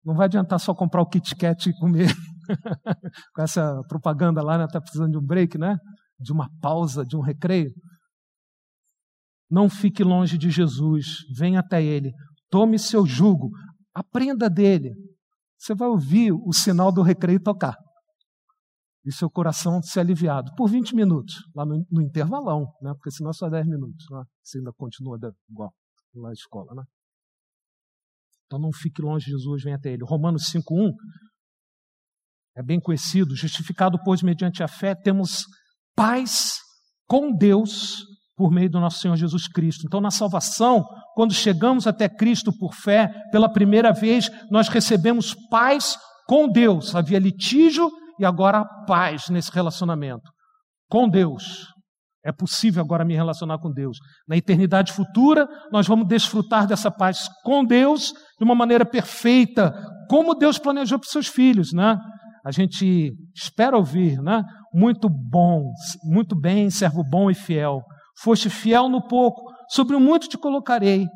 Não 0.04 0.16
vai 0.16 0.26
adiantar 0.26 0.60
só 0.60 0.74
comprar 0.74 1.02
o 1.02 1.10
Kit 1.10 1.36
Kat 1.36 1.70
e 1.70 1.78
comer 1.78 2.10
com 3.36 3.42
essa 3.42 3.82
propaganda 3.88 4.42
lá, 4.42 4.58
né? 4.58 4.66
Está 4.66 4.80
precisando 4.80 5.12
de 5.12 5.18
um 5.18 5.26
break, 5.26 5.58
né? 5.58 5.78
De 6.20 6.32
uma 6.32 6.50
pausa, 6.62 7.04
de 7.04 7.18
um 7.18 7.22
recreio. 7.22 7.72
Não 9.50 9.70
fique 9.70 10.04
longe 10.04 10.38
de 10.38 10.50
Jesus, 10.50 11.26
venha 11.36 11.60
até 11.60 11.84
Ele, 11.84 12.12
tome 12.50 12.78
seu 12.78 13.06
jugo, 13.06 13.50
aprenda 13.94 14.50
dele. 14.50 14.94
Você 15.58 15.76
vai 15.76 15.88
ouvir 15.88 16.32
o 16.32 16.54
sinal 16.54 16.92
do 16.92 17.02
recreio 17.02 17.42
tocar 17.42 17.76
e 19.06 19.12
seu 19.12 19.30
coração 19.30 19.82
ser 19.82 20.02
aliviado 20.02 20.52
por 20.56 20.70
20 20.70 20.96
minutos, 20.96 21.36
lá 21.56 21.66
no, 21.66 21.86
no 21.90 22.02
intervalão, 22.02 22.66
né? 22.82 22.94
porque 22.94 23.12
senão 23.12 23.32
é 23.32 23.34
só 23.34 23.50
10 23.50 23.66
minutos. 23.68 24.06
Né? 24.10 24.24
Você 24.44 24.58
ainda 24.60 24.72
continua 24.74 25.18
igual 25.50 25.74
na 26.14 26.32
escola. 26.32 26.74
Né? 26.76 26.84
Então 28.46 28.60
não 28.60 28.72
fique 28.72 29.02
longe 29.02 29.26
de 29.26 29.32
Jesus, 29.32 29.64
venha 29.64 29.78
até 29.78 29.92
Ele. 29.92 30.04
Romanos 30.04 30.52
5,1 30.52 30.92
é 32.56 32.64
bem 32.64 32.80
conhecido, 32.80 33.36
justificado, 33.36 33.98
pois, 34.04 34.22
mediante 34.22 34.62
a 34.62 34.68
fé, 34.68 34.94
temos 34.94 35.46
paz 35.96 36.58
com 37.08 37.32
Deus 37.32 38.04
por 38.40 38.52
meio 38.52 38.70
do 38.70 38.80
nosso 38.80 39.00
Senhor 39.00 39.18
Jesus 39.18 39.50
Cristo. 39.50 39.84
Então, 39.86 40.00
na 40.00 40.10
salvação, 40.10 40.86
quando 41.14 41.34
chegamos 41.34 41.86
até 41.86 42.08
Cristo 42.08 42.54
por 42.58 42.74
fé, 42.74 43.12
pela 43.34 43.52
primeira 43.52 43.92
vez, 43.92 44.32
nós 44.50 44.70
recebemos 44.70 45.36
paz 45.50 45.98
com 46.26 46.48
Deus. 46.48 46.96
Havia 46.96 47.20
litígio 47.20 47.92
e 48.18 48.24
agora 48.24 48.60
a 48.60 48.86
paz 48.86 49.28
nesse 49.28 49.52
relacionamento 49.52 50.32
com 50.90 51.10
Deus. 51.10 51.68
É 52.24 52.32
possível 52.32 52.82
agora 52.82 53.04
me 53.04 53.14
relacionar 53.14 53.58
com 53.60 53.70
Deus. 53.70 53.98
Na 54.26 54.38
eternidade 54.38 54.94
futura, 54.94 55.46
nós 55.70 55.86
vamos 55.86 56.08
desfrutar 56.08 56.66
dessa 56.66 56.90
paz 56.90 57.28
com 57.44 57.66
Deus 57.66 58.14
de 58.38 58.46
uma 58.46 58.56
maneira 58.56 58.86
perfeita, 58.86 59.74
como 60.10 60.34
Deus 60.34 60.58
planejou 60.58 60.98
para 60.98 61.06
os 61.06 61.12
seus 61.12 61.28
filhos, 61.28 61.74
né? 61.74 61.98
A 62.46 62.52
gente 62.52 63.12
espera 63.36 63.76
ouvir, 63.76 64.18
né? 64.22 64.44
Muito 64.74 65.10
bom, 65.10 65.74
muito 66.06 66.40
bem, 66.40 66.70
servo 66.70 67.04
bom 67.04 67.30
e 67.30 67.36
fiel. 67.36 67.82
Foste 68.22 68.50
fiel 68.50 68.90
no 68.90 69.08
pouco, 69.08 69.42
sobre 69.70 69.96
o 69.96 70.00
muito 70.00 70.28
te 70.28 70.38
colocarei. 70.38 71.08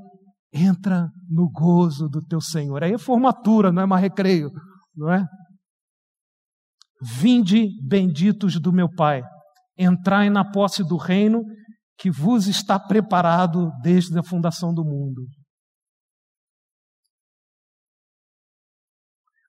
Entra 0.53 1.09
no 1.29 1.49
gozo 1.49 2.07
do 2.07 2.21
teu 2.23 2.39
Senhor. 2.39 2.83
Aí 2.83 2.93
é 2.93 2.97
formatura, 2.97 3.71
não 3.71 3.81
é 3.81 3.85
mais 3.85 4.01
recreio, 4.01 4.49
não 4.95 5.11
é? 5.11 5.25
Vinde, 7.01 7.67
benditos 7.85 8.59
do 8.59 8.71
meu 8.71 8.89
Pai, 8.89 9.21
entrai 9.77 10.29
na 10.29 10.49
posse 10.49 10.83
do 10.83 10.95
reino 10.95 11.43
que 11.97 12.09
vos 12.09 12.47
está 12.47 12.79
preparado 12.79 13.69
desde 13.81 14.17
a 14.17 14.23
fundação 14.23 14.73
do 14.73 14.85
mundo. 14.85 15.25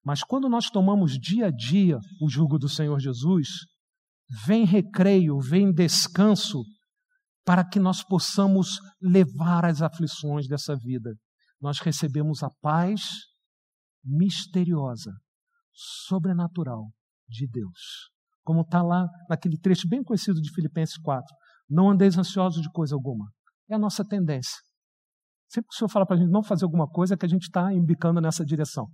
Mas 0.05 0.23
quando 0.23 0.49
nós 0.49 0.69
tomamos 0.69 1.19
dia 1.19 1.47
a 1.47 1.51
dia 1.51 1.99
o 2.21 2.29
jugo 2.29 2.59
do 2.59 2.69
Senhor 2.69 2.99
Jesus, 2.99 3.49
vem 4.45 4.65
recreio, 4.65 5.39
vem 5.39 5.73
descanso 5.73 6.63
para 7.45 7.69
que 7.69 7.79
nós 7.79 8.03
possamos 8.03 8.79
levar 9.01 9.65
as 9.65 9.83
aflições 9.83 10.49
dessa 10.49 10.75
vida. 10.77 11.15
Nós 11.61 11.79
recebemos 11.79 12.43
a 12.43 12.51
paz 12.61 13.03
misteriosa, 14.03 15.13
sobrenatural 15.73 16.91
de 17.29 17.47
Deus. 17.47 18.11
Como 18.43 18.61
está 18.61 18.83
lá 18.83 19.07
naquele 19.29 19.59
trecho 19.59 19.89
bem 19.89 20.03
conhecido 20.03 20.41
de 20.41 20.53
Filipenses 20.53 20.99
4. 20.99 21.35
Não 21.69 21.91
andeis 21.91 22.17
ansiosos 22.19 22.61
de 22.61 22.71
coisa 22.71 22.95
alguma. 22.95 23.31
É 23.71 23.75
a 23.75 23.79
nossa 23.79 24.05
tendência. 24.05 24.57
Sempre 25.49 25.69
que 25.69 25.75
o 25.75 25.79
Senhor 25.79 25.89
fala 25.89 26.07
para 26.07 26.17
a 26.17 26.19
gente 26.19 26.31
não 26.31 26.43
fazer 26.43 26.65
alguma 26.65 26.87
coisa, 26.87 27.15
é 27.15 27.17
que 27.17 27.25
a 27.25 27.29
gente 27.29 27.45
está 27.45 27.73
embicando 27.73 28.21
nessa 28.21 28.45
direção. 28.45 28.87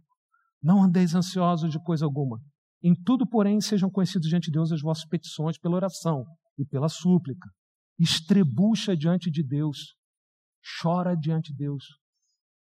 Não 0.63 0.83
andeis 0.83 1.15
ansiosos 1.15 1.71
de 1.71 1.83
coisa 1.83 2.05
alguma. 2.05 2.39
Em 2.83 2.95
tudo, 2.95 3.27
porém, 3.27 3.61
sejam 3.61 3.91
conhecidos 3.91 4.29
diante 4.29 4.47
de 4.47 4.53
Deus 4.53 4.71
as 4.71 4.81
vossas 4.81 5.07
petições 5.07 5.59
pela 5.59 5.77
oração 5.77 6.25
e 6.59 6.65
pela 6.65 6.89
súplica. 6.89 7.49
Estrebucha 8.01 8.97
diante 8.97 9.31
de 9.31 9.43
Deus. 9.43 9.95
Chora 10.81 11.15
diante 11.15 11.53
de 11.53 11.59
Deus 11.59 11.85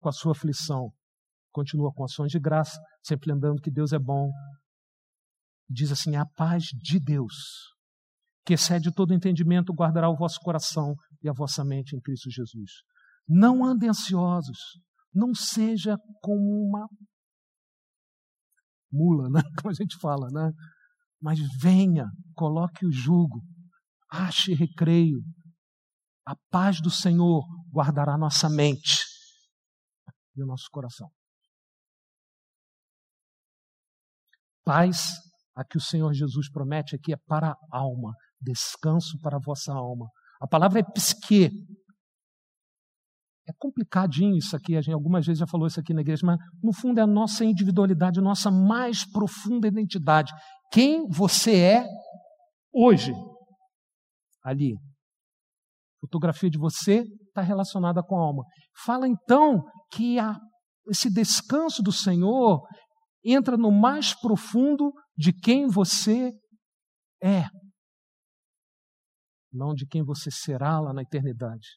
com 0.01 0.09
a 0.09 0.11
sua 0.11 0.31
aflição. 0.31 0.91
Continua 1.51 1.91
com 1.93 2.03
ações 2.03 2.31
de 2.31 2.39
graça, 2.39 2.79
sempre 3.03 3.31
lembrando 3.31 3.61
que 3.61 3.71
Deus 3.71 3.91
é 3.93 3.99
bom, 3.99 4.31
diz 5.69 5.91
assim: 5.91 6.15
a 6.15 6.25
paz 6.25 6.65
de 6.65 6.99
Deus, 6.99 7.33
que 8.45 8.53
excede 8.53 8.91
todo 8.91 9.13
entendimento, 9.13 9.73
guardará 9.73 10.09
o 10.09 10.15
vosso 10.15 10.39
coração 10.39 10.95
e 11.23 11.29
a 11.29 11.33
vossa 11.33 11.63
mente 11.65 11.95
em 11.95 11.99
Cristo 11.99 12.29
Jesus. 12.29 12.83
Não 13.27 13.65
andem 13.65 13.89
ansiosos, 13.89 14.59
não 15.13 15.33
seja 15.33 15.97
como 16.21 16.67
uma 16.67 16.87
mula, 18.91 19.29
né? 19.29 19.41
como 19.59 19.71
a 19.71 19.73
gente 19.73 19.97
fala, 19.99 20.27
né? 20.31 20.51
mas 21.21 21.39
venha, 21.59 22.05
coloque 22.35 22.85
o 22.85 22.91
jugo, 22.91 23.41
ache 24.09 24.53
recreio. 24.53 25.21
A 26.25 26.35
paz 26.49 26.81
do 26.81 26.89
Senhor 26.89 27.45
guardará 27.71 28.17
nossa 28.17 28.49
mente 28.49 29.03
e 30.35 30.43
o 30.43 30.45
nosso 30.45 30.65
coração. 30.71 31.09
Paz 34.63 35.13
a 35.55 35.63
que 35.63 35.77
o 35.77 35.81
Senhor 35.81 36.13
Jesus 36.13 36.51
promete 36.51 36.95
aqui 36.95 37.13
é 37.13 37.17
para 37.25 37.51
a 37.71 37.77
alma, 37.77 38.13
descanso 38.39 39.17
para 39.21 39.37
a 39.37 39.39
vossa 39.43 39.73
alma. 39.73 40.07
A 40.39 40.47
palavra 40.47 40.79
é 40.79 40.83
psique. 40.83 41.49
É 43.49 43.53
complicadinho 43.57 44.35
isso 44.35 44.55
aqui, 44.55 44.75
a 44.75 44.81
gente 44.81 44.93
algumas 44.93 45.25
vezes 45.25 45.39
já 45.39 45.47
falou 45.47 45.67
isso 45.67 45.79
aqui 45.79 45.93
na 45.93 46.01
igreja, 46.01 46.21
mas 46.25 46.37
no 46.61 46.73
fundo 46.73 46.99
é 46.99 47.03
a 47.03 47.07
nossa 47.07 47.45
individualidade, 47.45 48.19
a 48.19 48.21
nossa 48.21 48.51
mais 48.51 49.09
profunda 49.09 49.69
identidade. 49.69 50.33
Quem 50.71 51.07
você 51.07 51.55
é 51.55 51.85
hoje. 52.73 53.13
Ali. 54.47 54.77
fotografia 55.99 56.49
de 56.49 56.57
você 56.57 56.99
está 57.27 57.41
relacionada 57.41 58.01
com 58.01 58.17
a 58.17 58.21
alma. 58.21 58.43
Fala 58.85 59.07
então 59.07 59.63
que 59.91 60.17
a, 60.19 60.37
esse 60.87 61.11
descanso 61.11 61.81
do 61.83 61.91
Senhor 61.91 62.61
entra 63.25 63.57
no 63.57 63.71
mais 63.71 64.13
profundo 64.13 64.93
de 65.17 65.33
quem 65.33 65.67
você 65.67 66.31
é, 67.21 67.45
não 69.51 69.73
de 69.73 69.85
quem 69.85 70.03
você 70.03 70.29
será 70.31 70.79
lá 70.79 70.93
na 70.93 71.01
eternidade. 71.01 71.67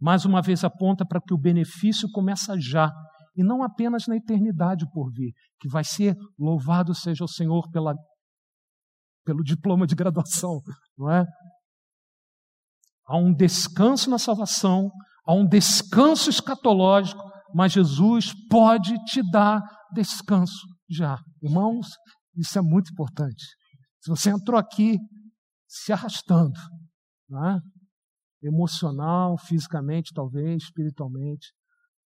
Mais 0.00 0.24
uma 0.24 0.42
vez 0.42 0.64
aponta 0.64 1.06
para 1.06 1.20
que 1.20 1.32
o 1.32 1.38
benefício 1.38 2.08
começa 2.12 2.54
já, 2.58 2.90
e 3.34 3.42
não 3.42 3.62
apenas 3.62 4.06
na 4.06 4.16
eternidade 4.16 4.84
por 4.92 5.10
vir, 5.12 5.32
que 5.60 5.68
vai 5.68 5.84
ser 5.84 6.14
louvado 6.38 6.94
seja 6.94 7.24
o 7.24 7.28
Senhor 7.28 7.68
pela, 7.70 7.94
pelo 9.24 9.42
diploma 9.42 9.86
de 9.86 9.94
graduação, 9.94 10.60
não 10.98 11.10
é? 11.10 11.24
Há 13.08 13.16
um 13.16 13.32
descanso 13.32 14.10
na 14.10 14.18
salvação, 14.18 14.90
há 15.26 15.32
um 15.32 15.46
descanso 15.46 16.28
escatológico, 16.28 17.22
mas 17.54 17.72
Jesus 17.72 18.34
pode 18.50 18.94
te 19.04 19.22
dar 19.30 19.62
descanso 19.92 20.66
já. 20.88 21.18
Irmãos, 21.42 21.88
isso 22.36 22.58
é 22.58 22.62
muito 22.62 22.92
importante. 22.92 23.44
Se 24.00 24.10
você 24.10 24.30
entrou 24.30 24.58
aqui 24.58 24.98
se 25.66 25.92
arrastando, 25.92 26.58
é? 27.32 27.58
emocional, 28.42 29.36
fisicamente, 29.38 30.12
talvez, 30.14 30.64
espiritualmente, 30.64 31.52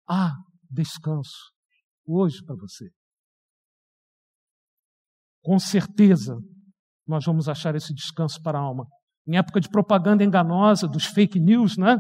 há 0.08 0.32
descanso 0.70 1.52
hoje 2.06 2.44
para 2.44 2.56
você. 2.56 2.90
Com 5.42 5.58
certeza, 5.58 6.36
nós 7.06 7.24
vamos 7.24 7.48
achar 7.48 7.74
esse 7.74 7.94
descanso 7.94 8.40
para 8.42 8.58
a 8.58 8.62
alma. 8.62 8.86
Em 9.28 9.36
época 9.36 9.60
de 9.60 9.68
propaganda 9.68 10.24
enganosa, 10.24 10.88
dos 10.88 11.04
fake 11.04 11.38
news, 11.38 11.76
né? 11.76 11.98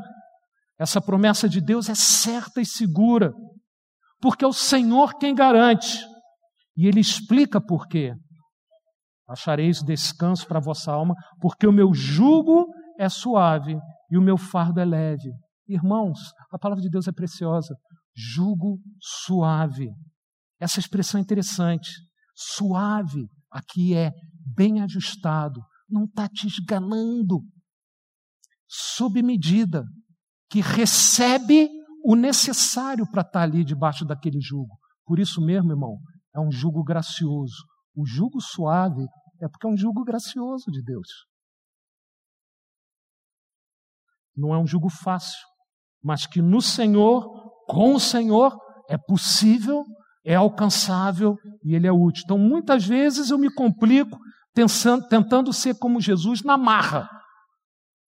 Essa 0.78 0.98
promessa 0.98 1.46
de 1.46 1.60
Deus 1.60 1.90
é 1.90 1.94
certa 1.94 2.60
e 2.60 2.66
segura, 2.66 3.34
porque 4.18 4.44
é 4.44 4.48
o 4.48 4.52
Senhor 4.52 5.18
quem 5.18 5.34
garante. 5.34 5.98
E 6.74 6.86
ele 6.86 7.00
explica 7.00 7.60
por 7.60 7.86
quê. 7.86 8.14
Achareis 9.28 9.82
descanso 9.82 10.46
para 10.46 10.58
a 10.58 10.62
vossa 10.62 10.90
alma, 10.90 11.14
porque 11.38 11.66
o 11.66 11.72
meu 11.72 11.92
jugo 11.92 12.66
é 12.98 13.10
suave 13.10 13.78
e 14.10 14.16
o 14.16 14.22
meu 14.22 14.38
fardo 14.38 14.80
é 14.80 14.84
leve. 14.86 15.30
Irmãos, 15.68 16.32
a 16.50 16.58
palavra 16.58 16.82
de 16.82 16.88
Deus 16.88 17.06
é 17.08 17.12
preciosa. 17.12 17.76
Jugo 18.16 18.78
suave. 18.98 19.90
Essa 20.58 20.80
expressão 20.80 21.18
é 21.18 21.22
interessante. 21.22 21.90
Suave, 22.34 23.28
aqui 23.50 23.94
é 23.94 24.12
bem 24.56 24.80
ajustado, 24.80 25.60
não 25.88 26.04
está 26.04 26.28
te 26.28 26.46
esganando. 26.46 27.40
Sob 28.66 29.22
medida, 29.22 29.84
que 30.50 30.60
recebe 30.60 31.68
o 32.04 32.14
necessário 32.14 33.10
para 33.10 33.22
estar 33.22 33.40
tá 33.40 33.42
ali 33.42 33.64
debaixo 33.64 34.04
daquele 34.04 34.40
jugo. 34.40 34.78
Por 35.04 35.18
isso 35.18 35.40
mesmo, 35.40 35.72
irmão, 35.72 35.98
é 36.34 36.40
um 36.40 36.50
jugo 36.50 36.82
gracioso. 36.82 37.56
O 37.94 38.04
jugo 38.06 38.40
suave 38.40 39.06
é 39.40 39.48
porque 39.48 39.66
é 39.66 39.70
um 39.70 39.76
jugo 39.76 40.04
gracioso 40.04 40.70
de 40.70 40.82
Deus. 40.82 41.08
Não 44.36 44.54
é 44.54 44.58
um 44.58 44.66
jugo 44.66 44.88
fácil, 44.88 45.38
mas 46.02 46.26
que 46.26 46.40
no 46.40 46.62
Senhor, 46.62 47.26
com 47.66 47.94
o 47.94 48.00
Senhor, 48.00 48.56
é 48.88 48.96
possível, 48.96 49.84
é 50.24 50.34
alcançável 50.34 51.36
e 51.64 51.74
ele 51.74 51.86
é 51.86 51.92
útil. 51.92 52.22
Então, 52.24 52.38
muitas 52.38 52.86
vezes 52.86 53.30
eu 53.30 53.38
me 53.38 53.52
complico 53.52 54.18
tentando 55.08 55.52
ser 55.52 55.74
como 55.78 56.00
Jesus 56.00 56.42
na 56.42 56.56
marra. 56.56 57.08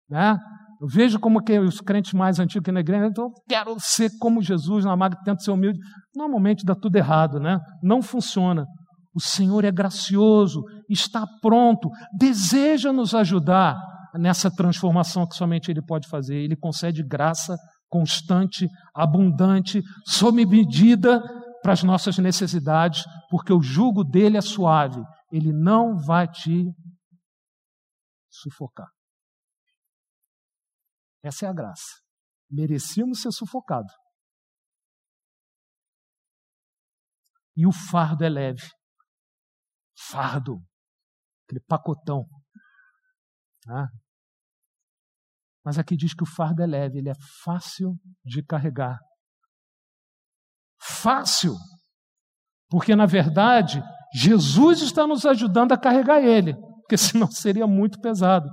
Né? 0.10 0.38
Eu 0.82 0.88
vejo 0.88 1.20
como 1.20 1.44
que 1.44 1.60
os 1.60 1.80
crentes 1.80 2.14
mais 2.14 2.40
antigos 2.40 2.64
aqui 2.64 2.72
na 2.72 2.80
igreja, 2.80 3.06
então 3.06 3.26
eu 3.26 3.32
quero 3.48 3.76
ser 3.80 4.10
como 4.20 4.42
Jesus 4.42 4.84
na 4.84 4.96
maga, 4.96 5.16
tento 5.24 5.44
ser 5.44 5.52
humilde. 5.52 5.80
Normalmente 6.16 6.66
dá 6.66 6.74
tudo 6.74 6.96
errado, 6.96 7.40
né? 7.40 7.60
Não 7.84 8.02
funciona. 8.02 8.66
O 9.14 9.22
Senhor 9.22 9.64
é 9.64 9.72
gracioso, 9.72 10.64
está 10.90 11.26
pronto, 11.42 11.90
deseja 12.18 12.92
nos 12.92 13.14
ajudar 13.14 13.78
nessa 14.16 14.50
transformação 14.50 15.28
que 15.28 15.36
somente 15.36 15.70
Ele 15.70 15.82
pode 15.82 16.08
fazer. 16.08 16.38
Ele 16.38 16.56
concede 16.56 17.04
graça 17.04 17.56
constante, 17.90 18.68
abundante, 18.96 19.84
sob 20.08 20.44
medida 20.46 21.22
para 21.62 21.74
as 21.74 21.84
nossas 21.84 22.18
necessidades, 22.18 23.04
porque 23.30 23.54
o 23.54 23.62
jugo 23.62 24.04
dele 24.04 24.38
é 24.38 24.42
suave. 24.42 25.02
Ele 25.32 25.54
não 25.54 25.98
vai 25.98 26.28
te 26.28 26.74
sufocar. 28.30 28.90
Essa 31.24 31.46
é 31.46 31.50
a 31.50 31.54
graça. 31.54 32.02
Merecíamos 32.50 33.22
ser 33.22 33.32
sufocados. 33.32 33.94
E 37.56 37.66
o 37.66 37.72
fardo 37.72 38.24
é 38.24 38.30
leve. 38.30 38.68
Fardo. 39.98 40.58
Aquele 41.46 41.62
pacotão. 41.62 42.28
Ah. 43.70 43.88
Mas 45.64 45.78
aqui 45.78 45.96
diz 45.96 46.14
que 46.14 46.24
o 46.24 46.26
fardo 46.26 46.64
é 46.64 46.66
leve, 46.66 46.98
ele 46.98 47.10
é 47.10 47.16
fácil 47.44 47.96
de 48.26 48.44
carregar. 48.44 49.00
Fácil. 50.82 51.54
Porque, 52.68 52.96
na 52.96 53.06
verdade, 53.06 53.80
Jesus 54.14 54.82
está 54.82 55.08
nos 55.08 55.26
ajudando 55.26 55.72
a 55.72 55.78
carregar 55.78 56.22
ele, 56.22 56.54
porque 56.82 56.98
senão 56.98 57.30
seria 57.32 57.68
muito 57.68 58.00
pesado. 58.00 58.50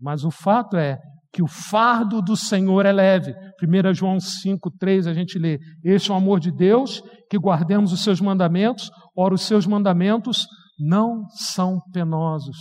Mas 0.00 0.24
o 0.24 0.30
fato 0.30 0.76
é 0.76 0.98
que 1.32 1.42
o 1.42 1.48
fardo 1.48 2.20
do 2.20 2.36
Senhor 2.36 2.84
é 2.84 2.92
leve. 2.92 3.34
1 3.62 3.94
João 3.94 4.18
5,3 4.18 5.08
a 5.08 5.14
gente 5.14 5.38
lê: 5.38 5.58
Este 5.82 6.10
é 6.10 6.14
o 6.14 6.16
amor 6.16 6.38
de 6.38 6.52
Deus, 6.52 7.00
que 7.30 7.38
guardemos 7.38 7.92
os 7.92 8.02
seus 8.02 8.20
mandamentos, 8.20 8.90
ora, 9.16 9.34
os 9.34 9.42
seus 9.42 9.66
mandamentos 9.66 10.46
não 10.78 11.28
são 11.30 11.80
penosos. 11.92 12.56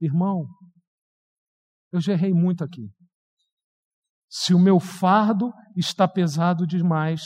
Irmão, 0.00 0.46
eu 1.92 2.00
já 2.00 2.12
errei 2.12 2.34
muito 2.34 2.62
aqui. 2.62 2.90
Se 4.28 4.52
o 4.52 4.58
meu 4.58 4.80
fardo 4.80 5.52
está 5.76 6.08
pesado 6.08 6.66
demais, 6.66 7.22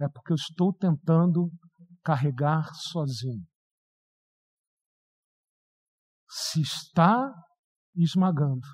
é 0.00 0.08
porque 0.08 0.32
eu 0.32 0.34
estou 0.34 0.72
tentando 0.72 1.48
carregar 2.06 2.72
sozinho. 2.72 3.44
Se 6.28 6.60
está 6.60 7.32
esmagando, 7.96 8.66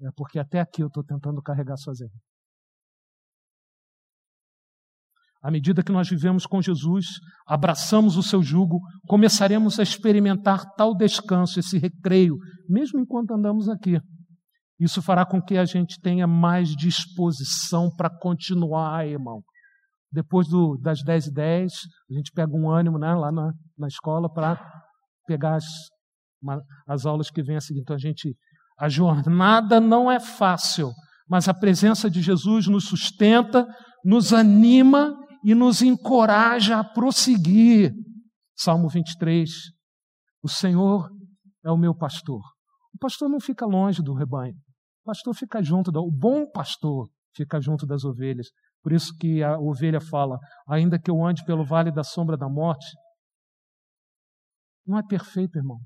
é 0.00 0.10
porque 0.16 0.38
até 0.38 0.60
aqui 0.60 0.80
eu 0.80 0.86
estou 0.86 1.02
tentando 1.02 1.42
carregar 1.42 1.76
sozinho. 1.76 2.12
À 5.42 5.50
medida 5.50 5.82
que 5.82 5.92
nós 5.92 6.08
vivemos 6.08 6.46
com 6.46 6.62
Jesus, 6.62 7.06
abraçamos 7.46 8.16
o 8.16 8.22
seu 8.22 8.42
jugo, 8.42 8.80
começaremos 9.08 9.80
a 9.80 9.82
experimentar 9.82 10.64
tal 10.76 10.96
descanso, 10.96 11.58
esse 11.58 11.78
recreio, 11.78 12.36
mesmo 12.68 13.00
enquanto 13.00 13.34
andamos 13.34 13.68
aqui. 13.68 14.00
Isso 14.78 15.02
fará 15.02 15.26
com 15.26 15.42
que 15.42 15.56
a 15.56 15.64
gente 15.64 16.00
tenha 16.00 16.26
mais 16.26 16.70
disposição 16.70 17.90
para 17.94 18.08
continuar, 18.08 19.06
irmão. 19.06 19.42
Depois 20.14 20.46
do, 20.46 20.78
das 20.78 21.02
10 21.02 21.26
e 21.26 21.32
10, 21.32 21.72
a 22.08 22.14
gente 22.14 22.30
pega 22.32 22.52
um 22.54 22.70
ânimo 22.70 22.98
né, 22.98 23.12
lá 23.14 23.32
na, 23.32 23.52
na 23.76 23.88
escola 23.88 24.32
para 24.32 24.56
pegar 25.26 25.56
as, 25.56 25.64
as 26.86 27.04
aulas 27.04 27.30
que 27.30 27.42
vêm 27.42 27.56
a 27.56 27.60
seguir. 27.60 27.80
Então 27.80 27.96
a 27.96 27.98
gente 27.98 28.36
a 28.78 28.88
jornada 28.88 29.80
não 29.80 30.10
é 30.10 30.20
fácil, 30.20 30.92
mas 31.28 31.48
a 31.48 31.54
presença 31.54 32.08
de 32.08 32.22
Jesus 32.22 32.68
nos 32.68 32.84
sustenta, 32.84 33.66
nos 34.04 34.32
anima 34.32 35.16
e 35.44 35.52
nos 35.52 35.82
encoraja 35.82 36.78
a 36.78 36.84
prosseguir. 36.84 37.92
Salmo 38.56 38.88
23. 38.88 39.50
O 40.42 40.48
Senhor 40.48 41.10
é 41.64 41.72
o 41.72 41.76
meu 41.76 41.94
pastor. 41.94 42.40
O 42.94 42.98
pastor 43.00 43.28
não 43.28 43.40
fica 43.40 43.66
longe 43.66 44.00
do 44.00 44.14
rebanho. 44.14 44.54
O 45.02 45.06
pastor 45.06 45.34
fica 45.34 45.60
junto, 45.60 45.90
o 45.90 46.10
bom 46.10 46.48
pastor 46.48 47.08
fica 47.34 47.60
junto 47.60 47.84
das 47.84 48.04
ovelhas. 48.04 48.48
Por 48.84 48.92
isso 48.92 49.16
que 49.18 49.42
a 49.42 49.58
ovelha 49.58 49.98
fala: 49.98 50.38
ainda 50.68 51.00
que 51.00 51.10
eu 51.10 51.24
ande 51.24 51.42
pelo 51.46 51.64
vale 51.64 51.90
da 51.90 52.04
sombra 52.04 52.36
da 52.36 52.50
morte, 52.50 52.86
não 54.86 54.98
é 54.98 55.02
perfeito, 55.02 55.56
irmão. 55.56 55.80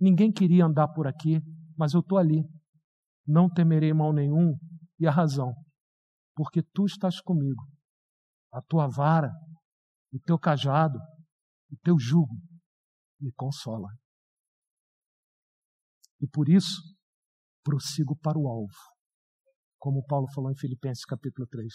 Ninguém 0.00 0.32
queria 0.32 0.64
andar 0.64 0.88
por 0.88 1.06
aqui, 1.06 1.40
mas 1.76 1.94
eu 1.94 2.00
estou 2.00 2.18
ali. 2.18 2.42
Não 3.24 3.48
temerei 3.48 3.92
mal 3.92 4.12
nenhum, 4.12 4.58
e 4.98 5.06
a 5.06 5.12
razão, 5.12 5.54
porque 6.34 6.60
tu 6.60 6.86
estás 6.86 7.20
comigo. 7.20 7.62
A 8.52 8.60
tua 8.62 8.88
vara, 8.88 9.30
o 10.12 10.18
teu 10.18 10.38
cajado, 10.38 10.98
o 11.70 11.76
teu 11.84 11.96
jugo 11.98 12.34
me 13.20 13.30
consola. 13.32 13.88
E 16.20 16.26
por 16.26 16.48
isso, 16.48 16.80
prossigo 17.62 18.16
para 18.16 18.38
o 18.38 18.48
alvo, 18.48 18.74
como 19.78 20.04
Paulo 20.04 20.26
falou 20.34 20.50
em 20.50 20.56
Filipenses 20.56 21.04
capítulo 21.04 21.46
3. 21.46 21.72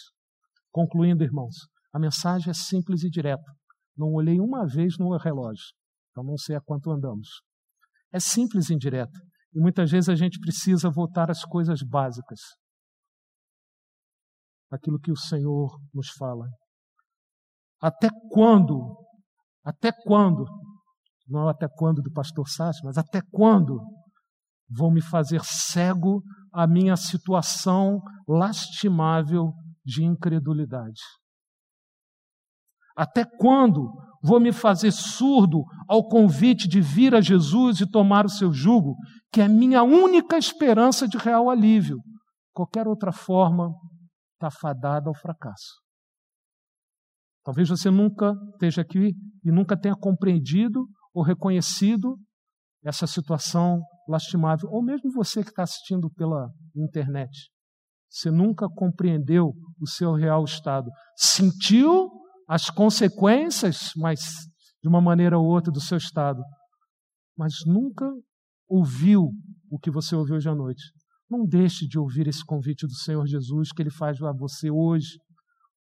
Concluindo, 0.73 1.23
irmãos, 1.23 1.55
a 1.93 1.99
mensagem 1.99 2.49
é 2.49 2.53
simples 2.53 3.03
e 3.03 3.09
direta. 3.09 3.45
Não 3.95 4.11
olhei 4.11 4.39
uma 4.39 4.65
vez 4.65 4.97
no 4.97 5.15
relógio, 5.15 5.67
então 6.09 6.23
não 6.23 6.35
sei 6.35 6.55
a 6.55 6.61
quanto 6.61 6.89
andamos. 6.89 7.29
É 8.11 8.19
simples 8.19 8.69
e 8.69 8.73
indireta. 8.73 9.19
E 9.53 9.59
muitas 9.59 9.91
vezes 9.91 10.09
a 10.09 10.15
gente 10.15 10.39
precisa 10.39 10.89
voltar 10.89 11.29
às 11.29 11.45
coisas 11.45 11.83
básicas. 11.83 12.39
Aquilo 14.71 14.99
que 14.99 15.11
o 15.11 15.15
Senhor 15.15 15.79
nos 15.93 16.09
fala. 16.17 16.47
Até 17.79 18.09
quando? 18.31 18.97
Até 19.63 19.91
quando? 19.91 20.43
Não 21.27 21.47
até 21.47 21.67
quando 21.69 22.01
do 22.01 22.11
pastor 22.11 22.49
Sassi, 22.49 22.83
mas 22.83 22.97
até 22.97 23.21
quando 23.31 23.79
vão 24.67 24.89
me 24.89 25.01
fazer 25.01 25.43
cego 25.45 26.23
à 26.51 26.65
minha 26.65 26.95
situação 26.95 28.01
lastimável 28.27 29.53
de 29.83 30.03
incredulidade? 30.03 31.01
Até 32.95 33.25
quando 33.25 33.91
vou 34.23 34.39
me 34.39 34.53
fazer 34.53 34.91
surdo 34.91 35.63
ao 35.87 36.07
convite 36.07 36.67
de 36.67 36.79
vir 36.79 37.15
a 37.15 37.21
Jesus 37.21 37.81
e 37.81 37.89
tomar 37.89 38.25
o 38.25 38.29
seu 38.29 38.53
jugo, 38.53 38.95
que 39.31 39.41
é 39.41 39.47
minha 39.47 39.83
única 39.83 40.37
esperança 40.37 41.07
de 41.07 41.17
real 41.17 41.49
alívio? 41.49 41.99
Qualquer 42.53 42.87
outra 42.87 43.11
forma 43.11 43.73
está 44.35 44.51
fadada 44.51 45.09
ao 45.09 45.15
fracasso. 45.15 45.81
Talvez 47.43 47.67
você 47.67 47.89
nunca 47.89 48.33
esteja 48.53 48.81
aqui 48.81 49.13
e 49.43 49.51
nunca 49.51 49.75
tenha 49.75 49.95
compreendido 49.95 50.87
ou 51.13 51.23
reconhecido 51.23 52.17
essa 52.83 53.07
situação 53.07 53.81
lastimável, 54.07 54.69
ou 54.69 54.83
mesmo 54.83 55.11
você 55.11 55.43
que 55.43 55.49
está 55.49 55.63
assistindo 55.63 56.09
pela 56.11 56.49
internet. 56.75 57.49
Você 58.13 58.29
nunca 58.29 58.69
compreendeu 58.69 59.55
o 59.81 59.87
seu 59.87 60.13
real 60.13 60.43
estado. 60.45 60.87
Sentiu 61.17 62.11
as 62.47 62.69
consequências, 62.69 63.89
mas 63.97 64.19
de 64.83 64.87
uma 64.87 65.01
maneira 65.01 65.39
ou 65.39 65.45
outra, 65.45 65.71
do 65.71 65.81
seu 65.81 65.97
estado, 65.97 66.43
mas 67.35 67.53
nunca 67.65 68.07
ouviu 68.69 69.31
o 69.67 69.79
que 69.79 69.89
você 69.89 70.15
ouviu 70.15 70.35
hoje 70.35 70.47
à 70.47 70.53
noite. 70.53 70.83
Não 71.27 71.43
deixe 71.43 71.87
de 71.87 71.97
ouvir 71.97 72.27
esse 72.27 72.45
convite 72.45 72.85
do 72.85 72.93
Senhor 72.93 73.25
Jesus 73.25 73.71
que 73.71 73.81
Ele 73.81 73.89
faz 73.89 74.21
a 74.21 74.31
você 74.31 74.69
hoje. 74.69 75.17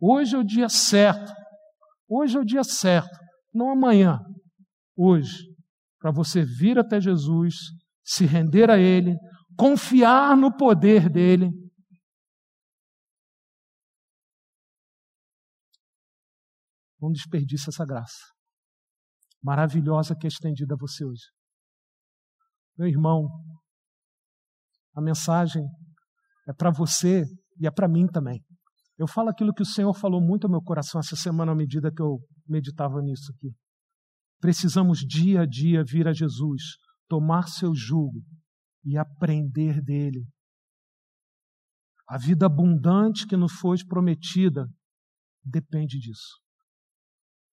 Hoje 0.01 0.35
é 0.35 0.39
o 0.39 0.45
dia 0.45 0.71
certo. 0.71 1.31
Hoje 2.09 2.39
é 2.39 2.41
o 2.41 2.45
dia 2.45 2.65
certo, 2.65 3.15
não 3.53 3.71
amanhã. 3.71 4.19
Hoje, 4.97 5.45
para 6.01 6.11
você 6.11 6.43
vir 6.43 6.79
até 6.79 6.99
Jesus, 6.99 7.57
se 8.03 8.25
render 8.25 8.71
a 8.71 8.79
Ele, 8.79 9.15
confiar 9.57 10.35
no 10.35 10.57
poder 10.57 11.11
dEle 11.11 11.51
Não 17.03 17.11
desperdice 17.11 17.69
essa 17.69 17.85
graça 17.85 18.33
maravilhosa 19.43 20.15
que 20.15 20.27
é 20.27 20.29
estendida 20.29 20.75
a 20.75 20.79
você 20.79 21.05
hoje. 21.05 21.25
Meu 22.79 22.89
irmão, 22.89 23.29
a 24.95 25.03
mensagem 25.03 25.65
é 26.49 26.53
para 26.53 26.71
você 26.71 27.25
e 27.59 27.67
é 27.67 27.71
para 27.71 27.89
mim 27.89 28.07
também. 28.07 28.43
Eu 28.97 29.07
falo 29.07 29.31
aquilo 29.31 29.53
que 29.53 29.63
o 29.63 29.67
Senhor 29.67 29.93
falou 29.95 30.21
muito 30.21 30.45
ao 30.45 30.51
meu 30.51 30.63
coração 30.63 31.01
essa 31.01 31.17
semana 31.17 31.53
à 31.53 31.55
medida 31.55 31.91
que 31.93 32.01
eu 32.01 32.21
meditava 32.47 33.03
nisso 33.03 33.33
aqui. 33.35 33.53
Precisamos 34.41 35.01
dia 35.01 35.43
a 35.43 35.47
dia 35.47 35.85
vir 35.85 36.07
a 36.07 36.13
Jesus, 36.13 36.63
tomar 37.09 37.49
seu 37.49 37.75
jugo 37.75 38.23
e 38.85 38.97
aprender 38.97 39.83
dele. 39.83 40.27
A 42.09 42.19
vida 42.19 42.47
abundante 42.47 43.27
que 43.27 43.37
nos 43.37 43.53
foi 43.53 43.77
prometida 43.89 44.69
depende 45.45 45.99
disso. 45.99 46.42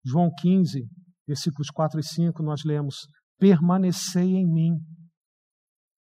João 0.08 0.32
15, 0.40 0.88
versículos 1.28 1.70
4 1.70 2.00
e 2.00 2.04
5, 2.04 2.42
nós 2.42 2.64
lemos: 2.64 3.08
Permanecei 3.38 4.36
em 4.36 4.46
mim, 4.46 4.72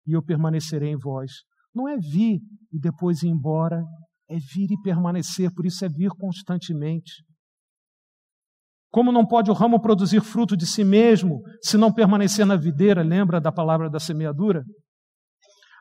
e 0.05 0.13
eu 0.13 0.21
permanecerei 0.21 0.91
em 0.91 0.97
vós. 0.97 1.31
Não 1.73 1.87
é 1.87 1.97
vir 1.97 2.39
e 2.71 2.79
depois 2.79 3.23
ir 3.23 3.29
embora, 3.29 3.83
é 4.29 4.35
vir 4.35 4.71
e 4.71 4.81
permanecer, 4.81 5.49
por 5.53 5.65
isso 5.65 5.83
é 5.85 5.89
vir 5.89 6.09
constantemente. 6.09 7.23
Como 8.91 9.11
não 9.11 9.25
pode 9.25 9.51
o 9.51 9.53
ramo 9.53 9.81
produzir 9.81 10.21
fruto 10.21 10.55
de 10.55 10.65
si 10.65 10.83
mesmo 10.83 11.41
se 11.61 11.77
não 11.77 11.91
permanecer 11.91 12.45
na 12.45 12.55
videira? 12.55 13.03
Lembra 13.03 13.41
da 13.41 13.51
palavra 13.51 13.89
da 13.89 13.99
semeadura? 13.99 14.63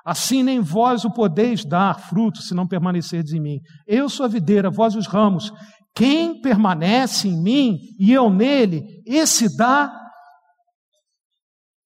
Assim 0.04 0.42
nem 0.42 0.60
vós 0.60 1.04
o 1.04 1.12
podeis 1.12 1.64
dar 1.64 1.98
fruto 1.98 2.42
se 2.42 2.54
não 2.54 2.66
permanecerdes 2.66 3.32
em 3.32 3.40
mim. 3.40 3.58
Eu 3.86 4.08
sou 4.08 4.26
a 4.26 4.28
videira, 4.28 4.68
vós 4.68 4.96
os 4.96 5.06
ramos. 5.06 5.50
Quem 5.94 6.40
permanece 6.40 7.28
em 7.28 7.40
mim 7.40 7.78
e 7.98 8.12
eu 8.12 8.28
nele, 8.30 9.02
esse 9.06 9.56
dá 9.56 9.92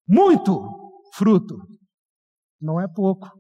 muito 0.08 0.66
fruto. 1.14 1.56
Não 2.60 2.80
é 2.80 2.86
pouco, 2.88 3.30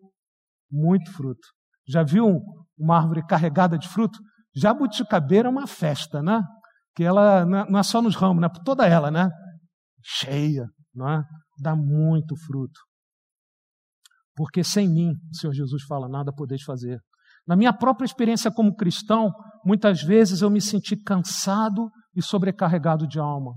muito 0.70 1.10
fruto. 1.12 1.48
Já 1.86 2.02
viu 2.02 2.40
uma 2.78 2.98
árvore 2.98 3.26
carregada 3.26 3.78
de 3.78 3.88
fruto? 3.88 4.18
Jabuticabeira 4.54 5.48
é 5.48 5.50
uma 5.50 5.66
festa, 5.66 6.22
né? 6.22 6.42
que 6.98 7.04
ela 7.04 7.46
não 7.46 7.78
é 7.78 7.82
só 7.84 8.02
nos 8.02 8.16
ramos, 8.16 8.42
né? 8.42 8.48
toda 8.64 8.84
ela, 8.84 9.08
né? 9.08 9.30
Cheia, 10.02 10.66
não 10.92 11.08
é? 11.08 11.22
Dá 11.56 11.76
muito 11.76 12.34
fruto. 12.44 12.80
Porque 14.34 14.64
sem 14.64 14.88
mim, 14.88 15.12
o 15.30 15.36
Senhor 15.36 15.52
Jesus 15.52 15.84
fala, 15.84 16.08
nada 16.08 16.32
podeis 16.34 16.60
fazer. 16.64 16.98
Na 17.48 17.56
minha 17.56 17.72
própria 17.72 18.04
experiência 18.04 18.52
como 18.52 18.76
cristão, 18.76 19.32
muitas 19.64 20.02
vezes 20.02 20.42
eu 20.42 20.50
me 20.50 20.60
senti 20.60 20.94
cansado 20.94 21.90
e 22.14 22.22
sobrecarregado 22.22 23.08
de 23.08 23.18
alma. 23.18 23.54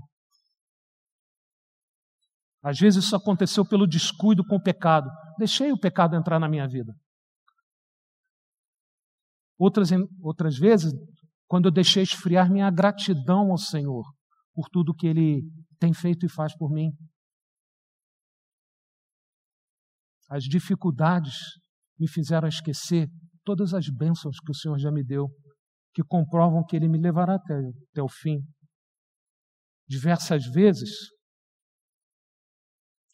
Às 2.64 2.78
vezes 2.78 3.04
isso 3.04 3.14
aconteceu 3.14 3.68
pelo 3.68 3.86
descuido 3.86 4.42
com 4.46 4.56
o 4.56 4.62
pecado. 4.62 5.10
Deixei 5.36 5.70
o 5.72 5.78
pecado 5.78 6.16
entrar 6.16 6.38
na 6.38 6.48
minha 6.48 6.66
vida. 6.66 6.94
Outras, 9.58 9.90
outras 10.22 10.56
vezes 10.56 10.90
quando 11.46 11.66
eu 11.66 11.70
deixei 11.70 12.02
esfriar 12.02 12.50
minha 12.50 12.70
gratidão 12.70 13.50
ao 13.50 13.58
Senhor 13.58 14.04
por 14.54 14.70
tudo 14.70 14.94
que 14.94 15.06
Ele 15.06 15.42
tem 15.78 15.92
feito 15.92 16.24
e 16.24 16.30
faz 16.30 16.56
por 16.56 16.70
mim. 16.70 16.90
As 20.30 20.44
dificuldades 20.44 21.34
me 21.98 22.08
fizeram 22.08 22.48
esquecer 22.48 23.06
todas 23.44 23.74
as 23.74 23.88
bênçãos 23.88 24.38
que 24.40 24.50
o 24.50 24.54
Senhor 24.54 24.78
já 24.78 24.90
me 24.90 25.04
deu, 25.04 25.28
que 25.94 26.02
comprovam 26.02 26.64
que 26.64 26.76
Ele 26.76 26.88
me 26.88 26.98
levará 26.98 27.34
até, 27.34 27.54
até 27.90 28.02
o 28.02 28.08
fim. 28.08 28.38
Diversas 29.88 30.46
vezes, 30.46 30.90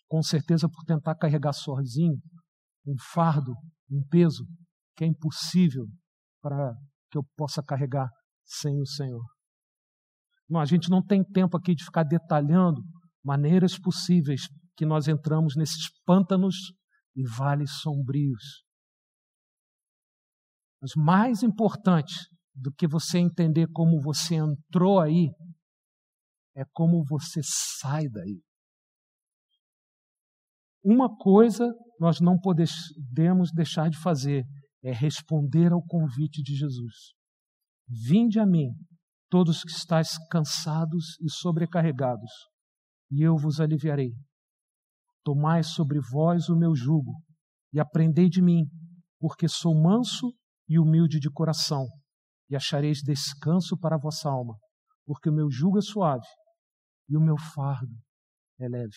com 0.08 0.22
certeza 0.22 0.68
por 0.68 0.84
tentar 0.84 1.14
carregar 1.14 1.52
sozinho 1.52 2.18
um 2.86 2.96
fardo, 3.12 3.52
um 3.90 4.02
peso 4.08 4.46
que 4.96 5.04
é 5.04 5.06
impossível 5.06 5.86
para 6.40 6.74
que 7.10 7.18
eu 7.18 7.24
possa 7.36 7.62
carregar 7.62 8.08
sem 8.44 8.80
o 8.80 8.86
Senhor. 8.86 9.24
Não, 10.48 10.60
a 10.60 10.64
gente 10.64 10.88
não 10.88 11.04
tem 11.04 11.22
tempo 11.22 11.56
aqui 11.56 11.74
de 11.74 11.84
ficar 11.84 12.04
detalhando 12.04 12.82
maneiras 13.22 13.78
possíveis 13.78 14.42
que 14.76 14.86
nós 14.86 15.08
entramos 15.08 15.54
nesses 15.56 15.90
pântanos 16.06 16.56
e 17.14 17.22
vales 17.26 17.70
sombrios. 17.80 18.64
Mas 20.80 20.92
mais 20.96 21.42
importante 21.42 22.14
do 22.54 22.72
que 22.72 22.86
você 22.86 23.18
entender 23.18 23.68
como 23.72 24.00
você 24.00 24.36
entrou 24.36 25.00
aí, 25.00 25.30
é 26.56 26.64
como 26.72 27.04
você 27.04 27.40
sai 27.42 28.08
daí. 28.08 28.40
Uma 30.84 31.14
coisa 31.16 31.68
nós 32.00 32.20
não 32.20 32.38
podemos 32.38 33.52
deixar 33.52 33.90
de 33.90 33.98
fazer 33.98 34.44
é 34.82 34.92
responder 34.92 35.72
ao 35.72 35.82
convite 35.82 36.42
de 36.42 36.54
Jesus. 36.54 37.12
Vinde 37.88 38.38
a 38.38 38.46
mim, 38.46 38.68
todos 39.28 39.62
que 39.62 39.70
estáis 39.70 40.16
cansados 40.28 41.18
e 41.20 41.30
sobrecarregados, 41.30 42.30
e 43.10 43.22
eu 43.22 43.36
vos 43.36 43.60
aliviarei. 43.60 44.12
Tomai 45.24 45.62
sobre 45.62 45.98
vós 46.00 46.48
o 46.48 46.56
meu 46.56 46.74
jugo 46.74 47.12
e 47.72 47.80
aprendei 47.80 48.28
de 48.28 48.40
mim, 48.40 48.64
porque 49.18 49.48
sou 49.48 49.74
manso 49.74 50.32
e 50.68 50.78
humilde 50.78 51.18
de 51.18 51.30
coração, 51.30 51.86
e 52.50 52.56
achareis 52.56 52.98
descanso 53.02 53.76
para 53.78 53.96
a 53.96 54.00
vossa 54.00 54.28
alma, 54.28 54.56
porque 55.06 55.28
o 55.28 55.32
meu 55.32 55.50
jugo 55.50 55.78
é 55.78 55.82
suave 55.82 56.26
e 57.08 57.16
o 57.16 57.20
meu 57.20 57.36
fardo 57.54 57.94
é 58.60 58.68
leve. 58.68 58.96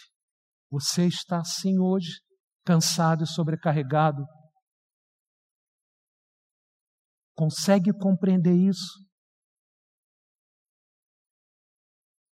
Você 0.69 1.05
está 1.05 1.39
assim 1.39 1.79
hoje, 1.79 2.19
cansado 2.65 3.23
e 3.23 3.27
sobrecarregado, 3.27 4.23
Consegue 7.41 7.91
compreender 7.91 8.53
isso? 8.53 9.03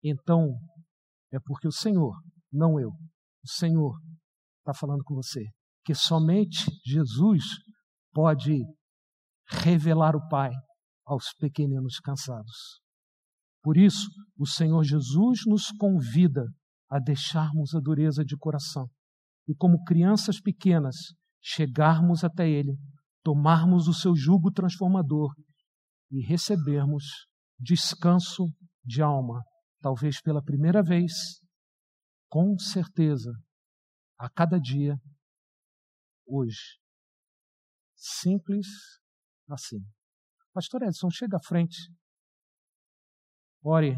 Então, 0.04 0.60
é 1.32 1.38
porque 1.46 1.66
o 1.66 1.72
Senhor, 1.72 2.14
não 2.52 2.78
eu, 2.78 2.90
o 2.90 3.48
Senhor 3.48 3.98
está 4.60 4.74
falando 4.74 5.04
com 5.06 5.16
você. 5.16 5.46
Que 5.86 5.96
somente 5.96 6.66
Jesus 6.86 7.44
pode 8.12 8.62
revelar 9.50 10.16
o 10.16 10.28
Pai 10.28 10.52
aos 11.06 11.34
pequeninos 11.40 12.00
cansados. 12.00 12.82
Por 13.62 13.78
isso, 13.78 14.10
o 14.38 14.46
Senhor 14.46 14.84
Jesus 14.84 15.42
nos 15.46 15.72
convida 15.72 16.46
a 16.90 17.00
deixarmos 17.00 17.74
a 17.76 17.80
dureza 17.80 18.24
de 18.24 18.38
coração 18.38 18.90
e, 19.48 19.56
como 19.56 19.84
crianças 19.84 20.40
pequenas, 20.40 20.96
chegarmos 21.42 22.24
até 22.24 22.50
Ele 22.50 22.78
tomarmos 23.24 23.90
o 23.90 23.94
seu 23.94 24.16
jugo 24.16 24.50
transformador 24.52 25.34
e 26.10 26.26
recebermos 26.26 27.04
descanso 27.60 28.46
de 28.86 29.02
alma, 29.02 29.44
talvez 29.82 30.22
pela 30.22 30.42
primeira 30.42 30.82
vez, 30.82 31.12
com 32.30 32.58
certeza, 32.58 33.32
a 34.18 34.30
cada 34.30 34.58
dia, 34.58 34.96
hoje. 36.26 36.80
Simples 37.98 38.68
assim. 39.50 39.78
Pastor 40.54 40.84
Edson, 40.84 41.10
chega 41.10 41.38
à 41.38 41.40
frente. 41.40 41.92
Ore 43.64 43.96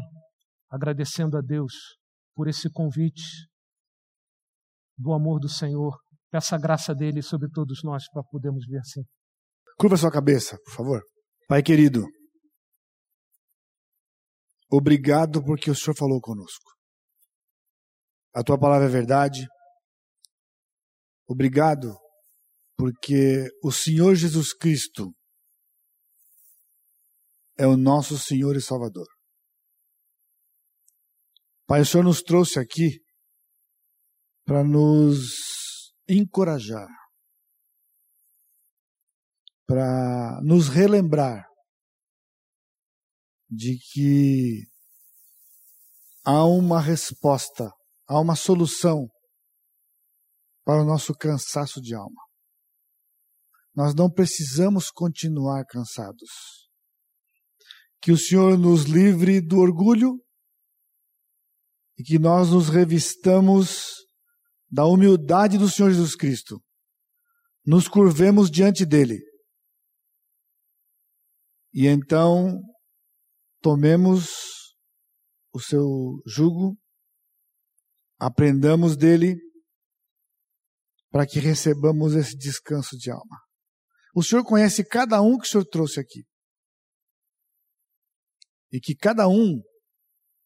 agradecendo 0.68 1.36
a 1.36 1.40
Deus 1.40 1.72
por 2.34 2.48
esse 2.48 2.70
convite 2.70 3.48
do 4.96 5.12
amor 5.12 5.40
do 5.40 5.48
Senhor. 5.48 5.98
Peça 6.30 6.56
a 6.56 6.58
graça 6.58 6.94
dele 6.94 7.22
sobre 7.22 7.48
todos 7.50 7.82
nós 7.82 8.04
para 8.12 8.22
podermos 8.22 8.66
ver 8.66 8.78
assim. 8.78 9.02
Curva 9.78 9.96
sua 9.96 10.12
cabeça, 10.12 10.56
por 10.64 10.72
favor. 10.74 11.02
Pai 11.48 11.62
querido, 11.62 12.04
obrigado 14.70 15.42
porque 15.42 15.70
o 15.70 15.74
Senhor 15.74 15.96
falou 15.96 16.20
conosco. 16.20 16.70
A 18.32 18.44
tua 18.44 18.58
palavra 18.58 18.86
é 18.86 18.90
verdade. 18.90 19.48
Obrigado 21.28 21.96
porque 22.76 23.48
o 23.62 23.72
Senhor 23.72 24.14
Jesus 24.14 24.54
Cristo 24.54 25.12
é 27.60 27.66
o 27.66 27.76
nosso 27.76 28.18
Senhor 28.18 28.56
e 28.56 28.62
Salvador. 28.62 29.06
Pai, 31.66 31.82
o 31.82 31.84
Senhor 31.84 32.02
nos 32.02 32.22
trouxe 32.22 32.58
aqui 32.58 32.98
para 34.46 34.64
nos 34.64 35.92
encorajar, 36.08 36.88
para 39.66 40.40
nos 40.42 40.68
relembrar 40.68 41.44
de 43.50 43.76
que 43.92 44.66
há 46.24 46.46
uma 46.46 46.80
resposta, 46.80 47.70
há 48.08 48.18
uma 48.18 48.36
solução 48.36 49.06
para 50.64 50.80
o 50.80 50.86
nosso 50.86 51.12
cansaço 51.12 51.78
de 51.78 51.94
alma. 51.94 52.22
Nós 53.74 53.94
não 53.94 54.10
precisamos 54.10 54.90
continuar 54.90 55.66
cansados. 55.66 56.69
Que 58.00 58.12
o 58.12 58.18
Senhor 58.18 58.58
nos 58.58 58.84
livre 58.84 59.40
do 59.40 59.58
orgulho 59.58 60.18
e 61.98 62.02
que 62.02 62.18
nós 62.18 62.50
nos 62.50 62.68
revistamos 62.68 63.94
da 64.70 64.86
humildade 64.86 65.58
do 65.58 65.68
Senhor 65.68 65.90
Jesus 65.90 66.14
Cristo. 66.14 66.62
Nos 67.66 67.86
curvemos 67.88 68.50
diante 68.50 68.86
dele 68.86 69.20
e 71.72 71.86
então 71.86 72.60
tomemos 73.60 74.30
o 75.52 75.60
seu 75.60 76.20
jugo, 76.26 76.76
aprendamos 78.18 78.96
dele, 78.96 79.36
para 81.10 81.26
que 81.26 81.38
recebamos 81.38 82.14
esse 82.14 82.36
descanso 82.36 82.96
de 82.96 83.10
alma. 83.10 83.38
O 84.14 84.22
Senhor 84.22 84.44
conhece 84.44 84.84
cada 84.84 85.20
um 85.22 85.38
que 85.38 85.46
o 85.46 85.48
Senhor 85.48 85.64
trouxe 85.64 86.00
aqui. 86.00 86.24
E 88.72 88.80
que 88.80 88.94
cada 88.94 89.28
um 89.28 89.60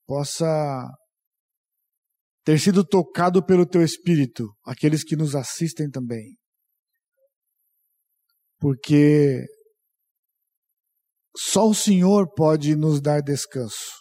possa 0.07 0.89
ter 2.45 2.59
sido 2.59 2.85
tocado 2.85 3.45
pelo 3.45 3.67
teu 3.67 3.83
Espírito, 3.83 4.55
aqueles 4.65 5.03
que 5.03 5.17
nos 5.17 5.35
assistem 5.35 5.91
também. 5.91 6.37
porque 8.65 9.45
só 11.37 11.69
o 11.69 11.75
Senhor 11.75 12.33
pode 12.33 12.75
nos 12.75 12.99
dar 12.99 13.21
descanso. 13.21 13.93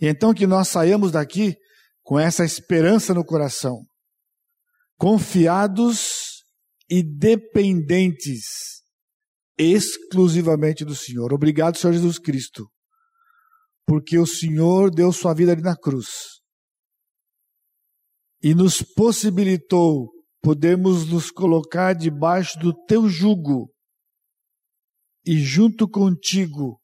E 0.00 0.06
então 0.06 0.32
que 0.32 0.46
nós 0.46 0.68
saiamos 0.68 1.10
daqui 1.10 1.56
com 2.04 2.16
essa 2.16 2.44
esperança 2.44 3.12
no 3.12 3.24
coração, 3.24 3.84
confiados 4.96 6.44
e 6.88 7.02
dependentes 7.02 8.44
exclusivamente 9.58 10.84
do 10.84 10.94
Senhor. 10.94 11.32
Obrigado, 11.32 11.76
Senhor 11.76 11.94
Jesus 11.94 12.20
Cristo, 12.20 12.68
porque 13.86 14.18
o 14.18 14.26
Senhor 14.26 14.90
deu 14.90 15.12
sua 15.12 15.34
vida 15.34 15.52
ali 15.52 15.62
na 15.62 15.76
cruz 15.76 16.40
e 18.42 18.54
nos 18.54 18.82
possibilitou 18.82 20.12
podermos 20.42 21.10
nos 21.10 21.30
colocar 21.30 21.94
debaixo 21.94 22.58
do 22.58 22.74
teu 22.84 23.08
jugo 23.08 23.72
e 25.24 25.38
junto 25.38 25.88
contigo 25.88 26.78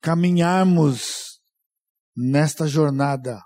caminharmos 0.00 1.40
nesta 2.16 2.68
jornada 2.68 3.40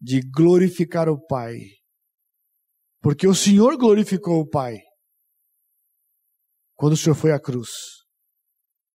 de 0.00 0.20
glorificar 0.34 1.08
o 1.08 1.24
Pai. 1.24 1.58
Porque 3.00 3.28
o 3.28 3.34
Senhor 3.34 3.76
glorificou 3.76 4.40
o 4.40 4.48
Pai 4.48 4.80
quando 6.74 6.94
o 6.94 6.96
Senhor 6.96 7.14
foi 7.14 7.30
à 7.30 7.40
cruz. 7.40 8.01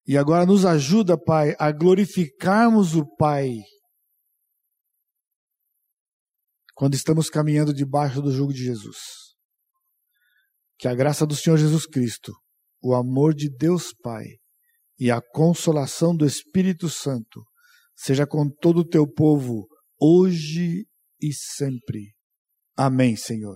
E 0.05 0.17
agora 0.17 0.45
nos 0.45 0.65
ajuda, 0.65 1.17
Pai, 1.17 1.55
a 1.57 1.71
glorificarmos 1.71 2.95
o 2.95 3.05
Pai 3.15 3.49
quando 6.75 6.95
estamos 6.95 7.29
caminhando 7.29 7.73
debaixo 7.73 8.21
do 8.21 8.31
jugo 8.31 8.53
de 8.53 8.63
Jesus. 8.63 8.97
Que 10.77 10.87
a 10.87 10.95
graça 10.95 11.25
do 11.25 11.35
Senhor 11.35 11.57
Jesus 11.57 11.85
Cristo, 11.85 12.33
o 12.81 12.93
amor 12.93 13.33
de 13.33 13.49
Deus 13.49 13.93
Pai 14.01 14.25
e 14.99 15.09
a 15.09 15.21
consolação 15.21 16.15
do 16.15 16.25
Espírito 16.25 16.89
Santo 16.89 17.43
seja 17.95 18.27
com 18.27 18.49
todo 18.49 18.79
o 18.79 18.87
teu 18.87 19.07
povo, 19.07 19.67
hoje 19.99 20.85
e 21.21 21.33
sempre. 21.33 22.13
Amém, 22.75 23.15
Senhor. 23.15 23.55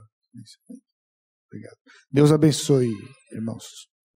Obrigado. 1.48 1.78
Deus 2.10 2.32
abençoe, 2.32 2.92
irmãos. 3.34 3.64